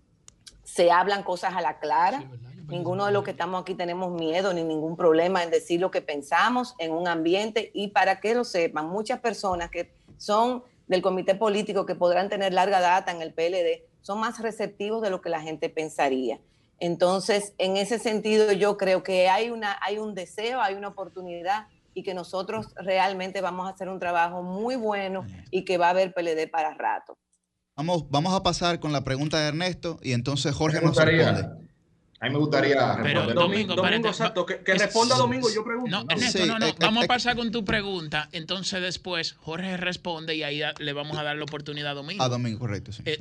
[0.65, 2.24] se hablan cosas a la clara.
[2.68, 6.00] Ninguno de los que estamos aquí tenemos miedo ni ningún problema en decir lo que
[6.00, 11.34] pensamos en un ambiente y para que lo sepan, muchas personas que son del comité
[11.34, 15.31] político que podrán tener larga data en el PLD son más receptivos de lo que
[15.31, 16.41] la gente pensaría.
[16.78, 21.68] Entonces, en ese sentido, yo creo que hay, una, hay un deseo, hay una oportunidad
[21.94, 25.91] y que nosotros realmente vamos a hacer un trabajo muy bueno y que va a
[25.91, 27.16] haber PLD para rato.
[27.83, 31.41] Vamos, vamos a pasar con la pregunta de Ernesto y entonces Jorge nos responde.
[32.20, 35.91] A mí me gustaría Pero Domingo, Domingo exacto, que, responda Domingo yo pregunto.
[35.91, 39.77] No, Ernesto, no, no, eh, vamos a eh, pasar con tu pregunta, entonces después Jorge
[39.78, 42.23] responde y ahí le vamos a dar la oportunidad a Domingo.
[42.23, 43.02] A Domingo, correcto, sí.
[43.05, 43.19] Eh,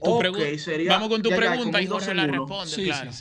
[0.88, 3.11] vamos con tu pregunta y Jorge la responde, claro.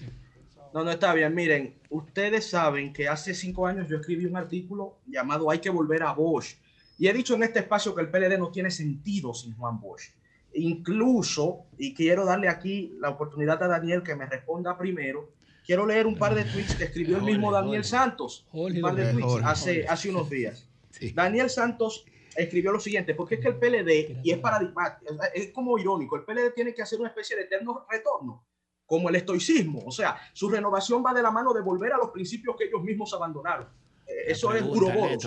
[0.75, 1.35] no, no, está bien.
[1.35, 6.03] Miren, ustedes saben que hace cinco años yo escribí un artículo llamado Hay que volver
[6.03, 6.57] a Bosch.
[6.99, 10.11] Y he dicho en este espacio que el PLD no tiene sentido sin Juan Bosch.
[10.55, 15.31] Incluso, y quiero darle aquí la oportunidad a Daniel que me responda primero,
[15.65, 19.13] quiero leer un par de tweets que escribió el mismo Daniel Santos, un par de
[19.13, 20.67] tweets hace, hace unos días.
[21.15, 22.05] Daniel Santos
[22.37, 26.23] escribió lo siguiente, porque es que el PLD, y es paradigmático, es como irónico, el
[26.23, 28.45] PLD tiene que hacer una especie de eterno retorno,
[28.87, 32.11] como el estoicismo, o sea, su renovación va de la mano de volver a los
[32.11, 33.69] principios que ellos mismos abandonaron.
[34.07, 35.25] Eh, eso es uroboros,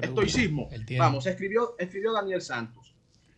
[0.00, 0.68] estoicismo.
[0.96, 2.89] Vamos, escribió, escribió Daniel Santos.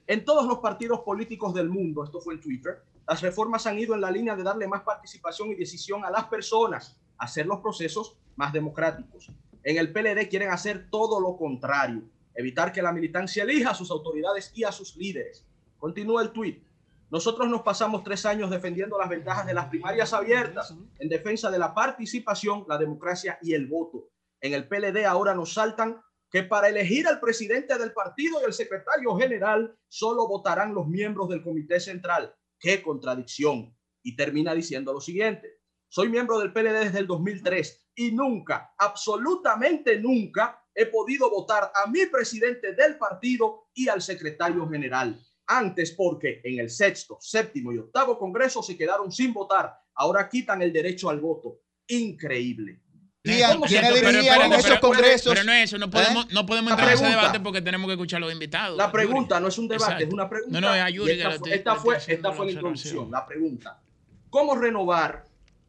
[0.06, 3.94] En todos los partidos políticos del mundo, esto fue en Twitter, las reformas han ido
[3.94, 8.16] en la línea de darle más participación y decisión a las personas, hacer los procesos
[8.36, 9.31] más democráticos.
[9.62, 12.02] En el PLD quieren hacer todo lo contrario,
[12.34, 15.47] evitar que la militancia elija a sus autoridades y a sus líderes.
[15.78, 16.64] Continúa el tuit.
[17.10, 21.58] Nosotros nos pasamos tres años defendiendo las ventajas de las primarias abiertas en defensa de
[21.58, 24.08] la participación, la democracia y el voto.
[24.40, 26.00] En el PLD ahora nos saltan
[26.33, 31.28] que para elegir al presidente del partido y el secretario general solo votarán los miembros
[31.28, 32.35] del comité central.
[32.59, 33.77] ¡Qué contradicción!
[34.02, 35.61] Y termina diciendo lo siguiente.
[35.89, 41.91] Soy miembro del PLD desde el 2003 y nunca, absolutamente nunca, he podido votar a
[41.91, 45.20] mi presidente del partido y al secretario general.
[45.47, 49.75] Antes porque en el sexto, séptimo y octavo congreso se quedaron sin votar.
[49.94, 51.61] Ahora quitan el derecho al voto.
[51.89, 52.82] Increíble.
[53.25, 55.33] ¿Y quiénes dirigían esos congresos?
[55.33, 56.28] Pero no es eso, no podemos, ¿Eh?
[56.33, 58.76] no podemos entrar en ese debate porque tenemos que escuchar a los invitados.
[58.76, 60.60] La pregunta no es un debate, es una pregunta.
[60.60, 63.81] No, no, es a Yuri esta, esta, fue, esta fue la introducción, la pregunta.
[64.28, 65.25] ¿Cómo renovar,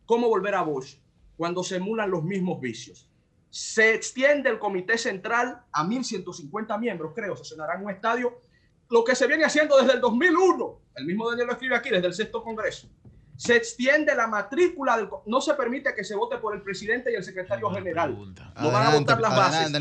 [0.06, 0.98] cómo volver a Bosch
[1.38, 3.08] cuando se emulan los mismos vicios?
[3.52, 8.42] Se extiende el comité central a 1.150 miembros, creo, se cenará en un estadio,
[8.90, 10.80] lo que se viene haciendo desde el 2001.
[10.96, 12.90] El mismo Daniel lo escribe aquí, desde el sexto congreso
[13.36, 17.16] se extiende la matrícula, del, no se permite que se vote por el presidente y
[17.16, 18.16] el secretario general.
[18.62, 19.72] No van a votar las bases.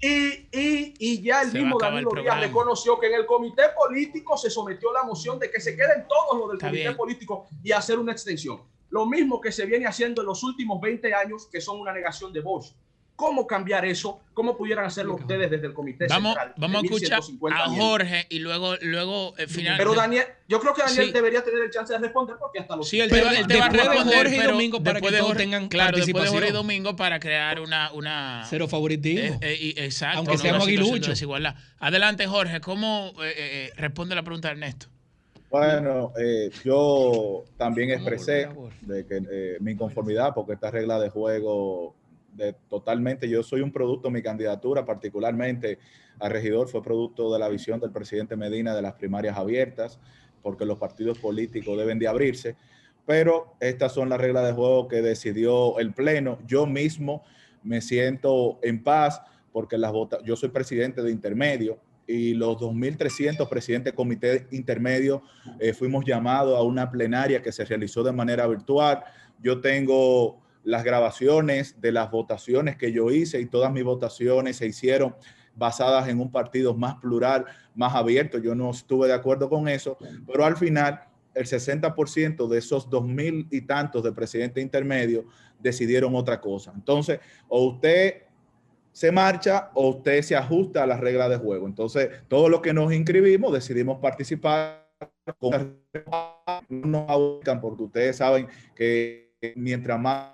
[0.00, 4.50] Y, y, y, ya el mismo Danilo Díaz reconoció que en el comité político se
[4.50, 8.12] sometió la moción de que se queden todos los del comité político y hacer una
[8.12, 8.62] extensión.
[8.90, 12.32] Lo mismo que se viene haciendo en los últimos 20 años, que son una negación
[12.32, 12.76] de voz.
[13.16, 14.20] ¿Cómo cambiar eso?
[14.32, 16.54] ¿Cómo pudieran hacerlo ustedes desde el comité vamos, central?
[16.56, 17.20] Vamos a escuchar
[17.52, 19.76] a Jorge y luego, luego eh, final.
[19.78, 22.88] Pero Daniel, yo creo que Daniel debería tener el chance de responder porque hasta los.
[22.88, 25.36] Sí, él te, va, él te va a responder Jorge y Domingo para que todos
[25.36, 27.92] tengan claro, después de Jorge y Domingo para crear una.
[27.92, 29.38] una Cero favoritismo.
[29.40, 30.18] Eh, eh, exacto.
[30.18, 31.22] Aunque seamos aguiluchos.
[31.78, 33.14] Adelante, Jorge, ¿cómo
[33.76, 34.86] responde la pregunta de Ernesto?
[35.50, 36.12] Bueno,
[36.64, 38.48] yo también expresé
[38.80, 41.94] de que mi inconformidad porque esta regla de juego
[42.68, 45.78] totalmente, yo soy un producto, mi candidatura particularmente
[46.18, 49.98] a regidor fue producto de la visión del presidente Medina de las primarias abiertas,
[50.42, 52.56] porque los partidos políticos deben de abrirse,
[53.06, 56.38] pero estas son las reglas de juego que decidió el Pleno.
[56.46, 57.22] Yo mismo
[57.62, 59.22] me siento en paz
[59.52, 59.92] porque las
[60.24, 65.22] yo soy presidente de intermedio y los 2.300 presidentes de comité intermedio
[65.58, 69.02] eh, fuimos llamados a una plenaria que se realizó de manera virtual.
[69.40, 74.66] Yo tengo las grabaciones de las votaciones que yo hice y todas mis votaciones se
[74.66, 75.14] hicieron
[75.54, 77.44] basadas en un partido más plural,
[77.74, 78.38] más abierto.
[78.38, 81.00] Yo no estuve de acuerdo con eso, pero al final
[81.34, 85.26] el 60% de esos dos mil y tantos de presidente intermedio
[85.58, 86.72] decidieron otra cosa.
[86.74, 88.22] Entonces, o usted
[88.92, 91.66] se marcha o usted se ajusta a las reglas de juego.
[91.66, 94.88] Entonces, todos los que nos inscribimos decidimos participar
[95.38, 95.80] con
[97.60, 100.33] porque ustedes saben que mientras más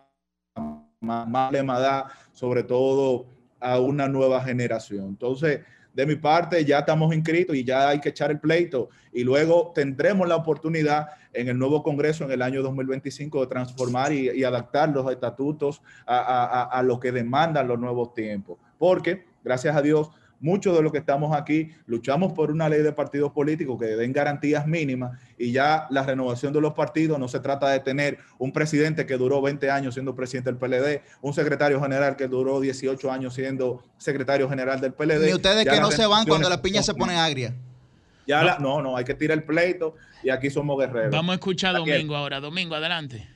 [1.00, 3.26] más, más da, sobre todo
[3.58, 5.06] a una nueva generación.
[5.08, 5.60] Entonces,
[5.92, 9.72] de mi parte, ya estamos inscritos y ya hay que echar el pleito y luego
[9.74, 14.90] tendremos la oportunidad en el nuevo Congreso en el año 2025 de transformar y, adaptar
[14.90, 18.58] los estatutos a, lo que demandan los nuevos tiempos.
[18.78, 22.92] Porque, gracias a Dios, muchos de los que estamos aquí luchamos por una ley de
[22.92, 27.40] partidos políticos que den garantías mínimas y ya la renovación de los partidos no se
[27.40, 31.80] trata de tener un presidente que duró 20 años siendo presidente del PLD, un secretario
[31.80, 35.28] general que duró 18 años siendo secretario general del PLD.
[35.28, 37.54] Y ustedes que no se van cuando la piña se pone agria.
[38.26, 41.10] Ya no, no, hay que tirar el pleito y aquí somos guerreros.
[41.10, 42.40] Vamos a escuchar a Domingo ahora.
[42.40, 43.28] Domingo, adelante.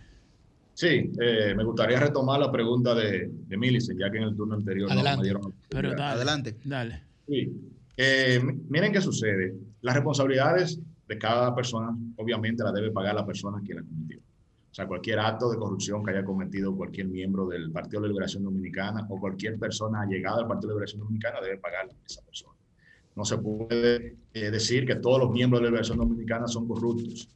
[0.75, 4.93] Sí, eh, me gustaría retomar la pregunta de, de ya que en el turno anterior
[4.93, 5.55] no me dieron.
[5.69, 6.57] Pero adelante.
[6.65, 7.03] Dale.
[7.29, 7.53] Sí.
[7.97, 9.55] Eh, miren qué sucede.
[9.83, 14.19] Las responsabilidades de cada persona, obviamente, las debe pagar la persona que la cometió.
[14.19, 18.43] O sea, cualquier acto de corrupción que haya cometido cualquier miembro del Partido de Liberación
[18.43, 22.55] Dominicana o cualquier persona llegada al Partido de Liberación Dominicana debe pagar esa persona.
[23.15, 27.29] No se puede eh, decir que todos los miembros de la Liberación Dominicana son corruptos.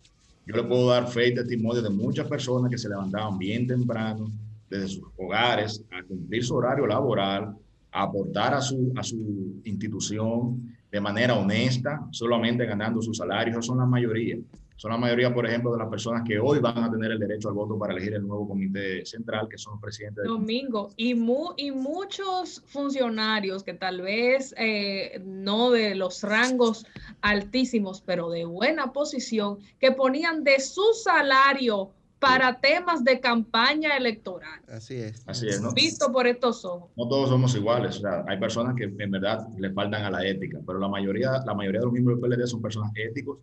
[0.48, 4.30] Yo le puedo dar fe y testimonio de muchas personas que se levantaban bien temprano
[4.70, 7.54] desde sus hogares a cumplir su horario laboral,
[7.92, 13.52] a aportar a su, a su institución de manera honesta, solamente ganando su salario.
[13.52, 14.38] Esas son la mayoría.
[14.78, 17.48] Son la mayoría, por ejemplo, de las personas que hoy van a tener el derecho
[17.48, 20.24] al voto para elegir el nuevo comité central, que son los presidentes.
[20.24, 26.86] Domingo, y, mu y muchos funcionarios que tal vez eh, no de los rangos
[27.22, 31.90] altísimos, pero de buena posición, que ponían de su salario
[32.20, 34.60] para temas de campaña electoral.
[34.68, 35.24] Así es.
[35.26, 35.72] Así es, ¿no?
[35.72, 36.88] Visto por estos ojos.
[36.96, 37.96] No todos somos iguales.
[37.96, 41.42] O sea, hay personas que en verdad le faltan a la ética, pero la mayoría,
[41.44, 43.38] la mayoría de los miembros del PLD son personas éticos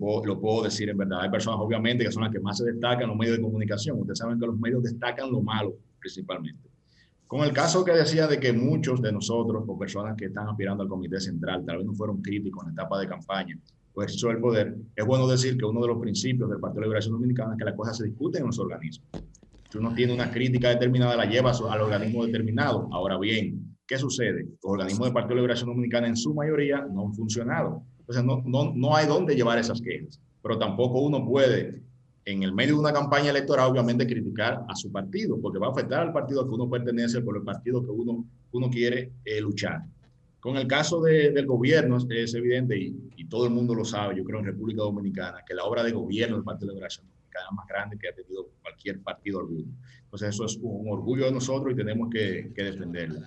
[0.00, 1.20] lo puedo decir en verdad.
[1.20, 3.98] Hay personas, obviamente, que son las que más se destacan en los medios de comunicación.
[4.00, 6.68] Ustedes saben que los medios destacan lo malo, principalmente.
[7.26, 10.82] Con el caso que decía de que muchos de nosotros, o personas que están aspirando
[10.82, 13.58] al Comité Central, tal vez no fueron críticos en etapa de campaña
[13.92, 16.86] o ejercicio del poder, es bueno decir que uno de los principios del Partido de
[16.86, 19.08] Liberación Dominicana es que las cosas se discuten en los organismos.
[19.70, 22.88] Si uno tiene una crítica determinada, la lleva al organismo determinado.
[22.92, 24.44] Ahora bien, ¿qué sucede?
[24.62, 27.84] Los organismos del Partido de Liberación Dominicana en su mayoría no han funcionado.
[28.10, 31.80] Entonces, no, no, no hay dónde llevar esas quejas, pero tampoco uno puede,
[32.24, 35.70] en el medio de una campaña electoral, obviamente criticar a su partido, porque va a
[35.70, 39.84] afectar al partido que uno pertenece por el partido que uno, uno quiere eh, luchar.
[40.40, 44.16] Con el caso de, del gobierno es, evidente y, y, todo el mundo lo sabe,
[44.16, 47.50] yo creo en República Dominicana, que la obra de gobierno del Partido de Liberación dominicana
[47.52, 49.68] más grande que ha tenido cualquier partido alguno.
[50.02, 53.20] Entonces eso es un orgullo de nosotros y tenemos que, que defenderlo.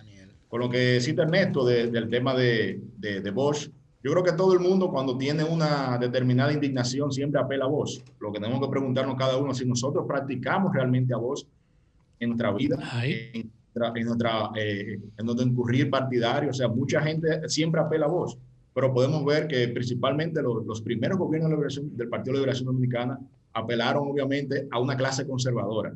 [0.49, 3.69] Con lo que cita Ernesto del tema de, de, de Bosch,
[4.03, 8.03] yo creo que todo el mundo cuando tiene una determinada indignación siempre apela a vos.
[8.19, 11.47] Lo que tenemos que preguntarnos cada uno si nosotros practicamos realmente a vos
[12.19, 13.49] en nuestra vida, en,
[13.95, 16.49] en, nuestra, eh, en donde incurrir partidario.
[16.49, 18.37] O sea, mucha gente siempre apela a vos,
[18.73, 23.17] pero podemos ver que principalmente los, los primeros gobiernos de del Partido de Liberación Dominicana
[23.53, 25.93] apelaron obviamente a una clase conservadora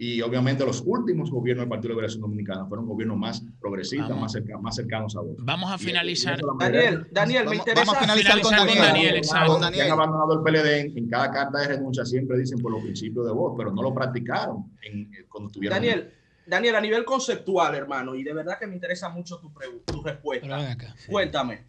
[0.00, 4.30] y obviamente los últimos gobiernos del Partido de Liberación Dominicana fueron gobiernos más progresistas, más,
[4.30, 5.34] cerca, más, cercanos a vos.
[5.40, 6.38] Vamos a finalizar.
[6.56, 7.84] Daniel, Daniel, me interesa.
[7.84, 8.76] Vamos a finalizar, con Daniel.
[8.76, 9.52] Con Daniel, exacto.
[9.52, 9.86] Con Daniel.
[9.86, 13.26] Han abandonado el PLD en, en, cada carta de renuncia, siempre dicen por los principios
[13.26, 15.76] de voz, pero no lo practicaron en, cuando tuvieron.
[15.76, 16.12] Daniel,
[16.46, 19.52] Daniel, a nivel conceptual, hermano, y de verdad que me interesa mucho tu,
[19.84, 20.70] tu respuesta.
[20.70, 21.10] Acá, sí.
[21.10, 21.64] Cuéntame,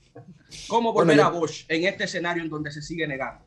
[0.68, 3.44] ¿cómo volver bueno, yo, a Bosch en este escenario en donde se sigue negando?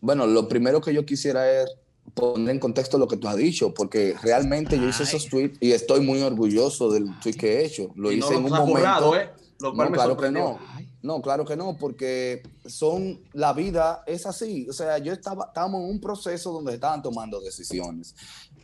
[0.00, 1.76] Bueno, lo primero que yo quisiera es
[2.14, 4.82] poner en contexto lo que tú has dicho, porque realmente Ay.
[4.82, 7.90] yo hice esos tweets y estoy muy orgulloso del tweet que he hecho.
[7.94, 8.72] Lo y hice no en un momento.
[8.72, 9.30] Currado, ¿eh?
[9.60, 10.58] no, claro que no.
[11.02, 14.68] No, claro que no, porque son la vida es así.
[14.68, 18.14] O sea, yo estaba estábamos en un proceso donde estaban tomando decisiones.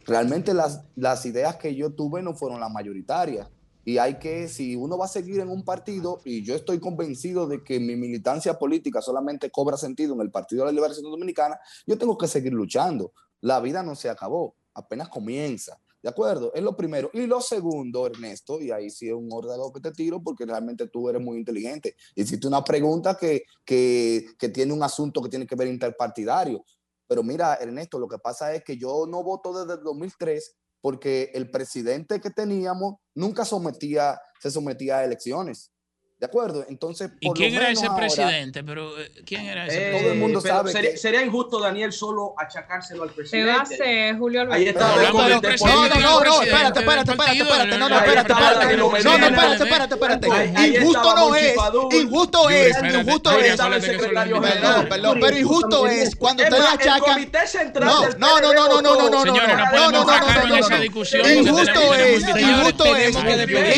[0.07, 3.49] Realmente las, las ideas que yo tuve no fueron las mayoritarias.
[3.85, 7.47] Y hay que, si uno va a seguir en un partido, y yo estoy convencido
[7.47, 11.59] de que mi militancia política solamente cobra sentido en el Partido de la Liberación Dominicana,
[11.87, 15.81] yo tengo que seguir luchando la vida no se acabó, apenas comienza.
[16.01, 16.53] ¿De acuerdo?
[16.55, 17.11] Es lo primero.
[17.13, 20.87] Y lo segundo, Ernesto, y ahí sí es un orden que te tiro porque realmente
[20.87, 21.97] tú eres muy inteligente.
[22.15, 26.65] Hiciste una pregunta que, que, que tiene un asunto que tiene que ver interpartidario.
[27.09, 31.33] Pero mira, Ernesto, lo que pasa es que yo no voto desde el 2003 porque
[31.35, 35.73] el presidente que teníamos nunca sometía, se sometía a elecciones.
[36.19, 36.65] ¿De acuerdo?
[36.69, 38.65] Entonces, ¿y quién era ese ahora, presidente?
[38.65, 38.91] Pero,
[39.25, 39.91] ¿quién era ese?
[39.91, 40.73] Eh, todo el mundo sabe.
[40.73, 40.97] Sería, que...
[40.97, 43.47] sería, injusto, Daniel, solo achacárselo al presidente.
[43.49, 44.57] Se va a hacer, Julio Alberto.
[44.57, 44.97] Ahí está.
[44.97, 47.79] No, no, no, no, espérate, espérate, espérate, espérate.
[47.79, 48.77] No, no, espérate, espérate.
[48.77, 50.77] No, no, espérate, espérate, espérate.
[50.77, 51.55] Injusto no es.
[51.93, 52.77] Injusto es.
[52.83, 53.57] Injusto es.
[53.57, 55.19] Perdón, perdón.
[55.21, 57.31] Pero injusto es cuando ustedes achacan.
[57.79, 59.37] No, no, no, no, no, no, no, no.
[59.37, 60.85] No, no, no, no.
[60.85, 62.25] Injusto es.
[62.41, 63.15] Injusto es.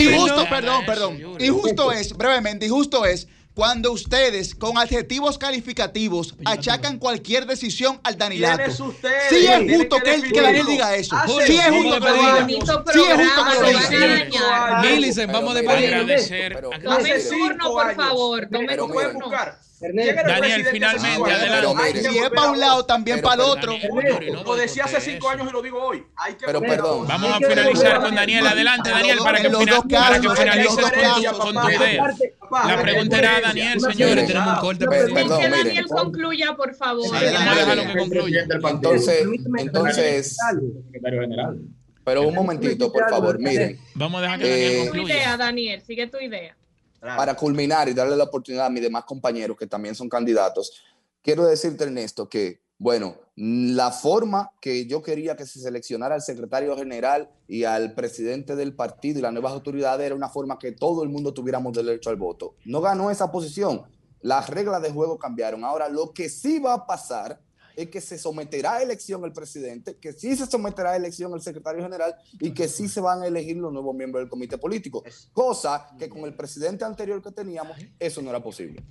[0.01, 1.37] Injusto, perdón, perdón.
[1.39, 8.71] Injusto es, brevemente, injusto es cuando ustedes con adjetivos calificativos achacan cualquier decisión al Danilato.
[9.29, 11.17] Sí es justo que, que, Daniel diga eso.
[11.47, 12.47] Sí es justo que lo diga.
[12.47, 14.81] Sí es justo que lo diga.
[14.83, 16.61] Milicen, vamos de agradecer.
[16.61, 18.49] Tome turno, por favor.
[18.51, 19.31] Tome turno.
[19.81, 22.03] Daniel, finalmente, adelante.
[22.03, 23.73] Si es para un lado, también para el otro.
[24.45, 26.05] Lo decía hace cinco años y lo digo hoy.
[26.17, 27.07] Hay que pero perdón.
[27.09, 28.47] Vamos a finalizar con Daniel.
[28.47, 30.93] Adelante, Daniel, para que, final, para que finalices
[31.39, 32.15] con, con tu idea.
[32.67, 34.27] La pregunta era Daniel, señores.
[34.27, 34.87] Tenemos un corte.
[34.87, 37.11] Que Daniel concluya, por favor.
[37.11, 38.47] Déjalo que concluya.
[38.51, 39.27] Entonces,
[39.59, 40.37] entonces.
[42.03, 43.79] Pero un momentito, por favor, miren.
[43.95, 45.03] Vamos a dejar que Daniel concluya.
[45.03, 46.57] Tu idea, Daniel, sigue tu idea.
[47.01, 50.83] Para culminar y darle la oportunidad a mis demás compañeros que también son candidatos,
[51.23, 56.77] quiero decirte, Ernesto, que, bueno, la forma que yo quería que se seleccionara al secretario
[56.77, 61.03] general y al presidente del partido y las nuevas autoridades era una forma que todo
[61.03, 62.55] el mundo tuviéramos derecho al voto.
[62.65, 63.83] No ganó esa posición.
[64.21, 65.65] Las reglas de juego cambiaron.
[65.65, 67.41] Ahora, lo que sí va a pasar
[67.77, 71.41] es que se someterá a elección el presidente, que sí se someterá a elección el
[71.41, 75.03] secretario general y que sí se van a elegir los nuevos miembros del comité político.
[75.33, 78.83] Cosa que con el presidente anterior que teníamos, eso no era posible.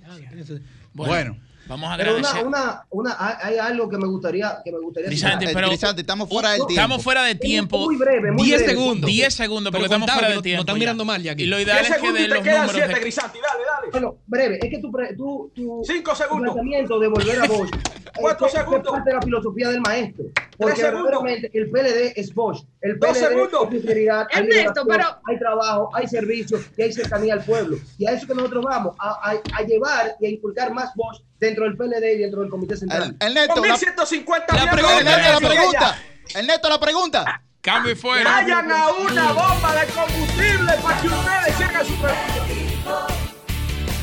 [0.94, 1.36] Bueno.
[1.66, 2.26] Vamos a agradecer.
[2.32, 6.00] Pero una, una, una, hay algo que me gustaría, que me gustaría Crisanti, pero Crisanti,
[6.00, 6.72] estamos fuera del tiempo.
[6.72, 7.78] Estamos fuera de tiempo.
[7.78, 8.72] Muy breve, muy 10 breve.
[8.72, 9.10] segundos.
[9.10, 10.56] 10 segundos, porque estamos fuera de tiempo.
[10.56, 11.44] Nos están mirando mal ya aquí.
[11.44, 12.72] Y lo ideal es que de los números.
[12.72, 13.00] Siete, de...
[13.00, 13.90] Crisanti, dale, dale.
[13.92, 16.48] Bueno, breve, es que tu, tu, tu, Cinco segundos.
[16.48, 17.70] tu planteamiento de volver a Bosch
[18.16, 18.84] Cuatro es, segundos.
[18.84, 20.24] es parte de la filosofía del maestro.
[20.58, 22.64] Porque verdaderamente el PLD es Bosch.
[22.80, 23.62] El PLD Dos segundos.
[23.64, 25.04] es sinceridad, hay, Ernesto, pero...
[25.24, 27.76] hay trabajo, hay servicio y hay cercanía al pueblo.
[27.96, 31.22] Y a eso que nosotros vamos, a, a, a llevar y a inculcar más Bosch
[31.40, 33.16] dentro del PLD y dentro del Comité Central.
[33.18, 35.98] El, el neto, Con la, 1150 la pregunta, el neto, la pregunta.
[36.34, 37.42] El neto, la pregunta.
[37.62, 38.30] Cambio y fuera.
[38.30, 43.06] Vayan a una bomba de combustible para que ustedes lleguen a su pregunta.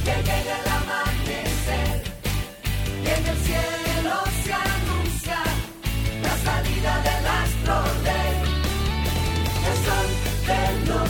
[0.03, 2.03] Que llegue el amanecer
[3.03, 5.39] y en el cielo se anuncia
[6.21, 8.35] la salida del astro rey.
[9.67, 10.09] El sol
[10.47, 11.09] de los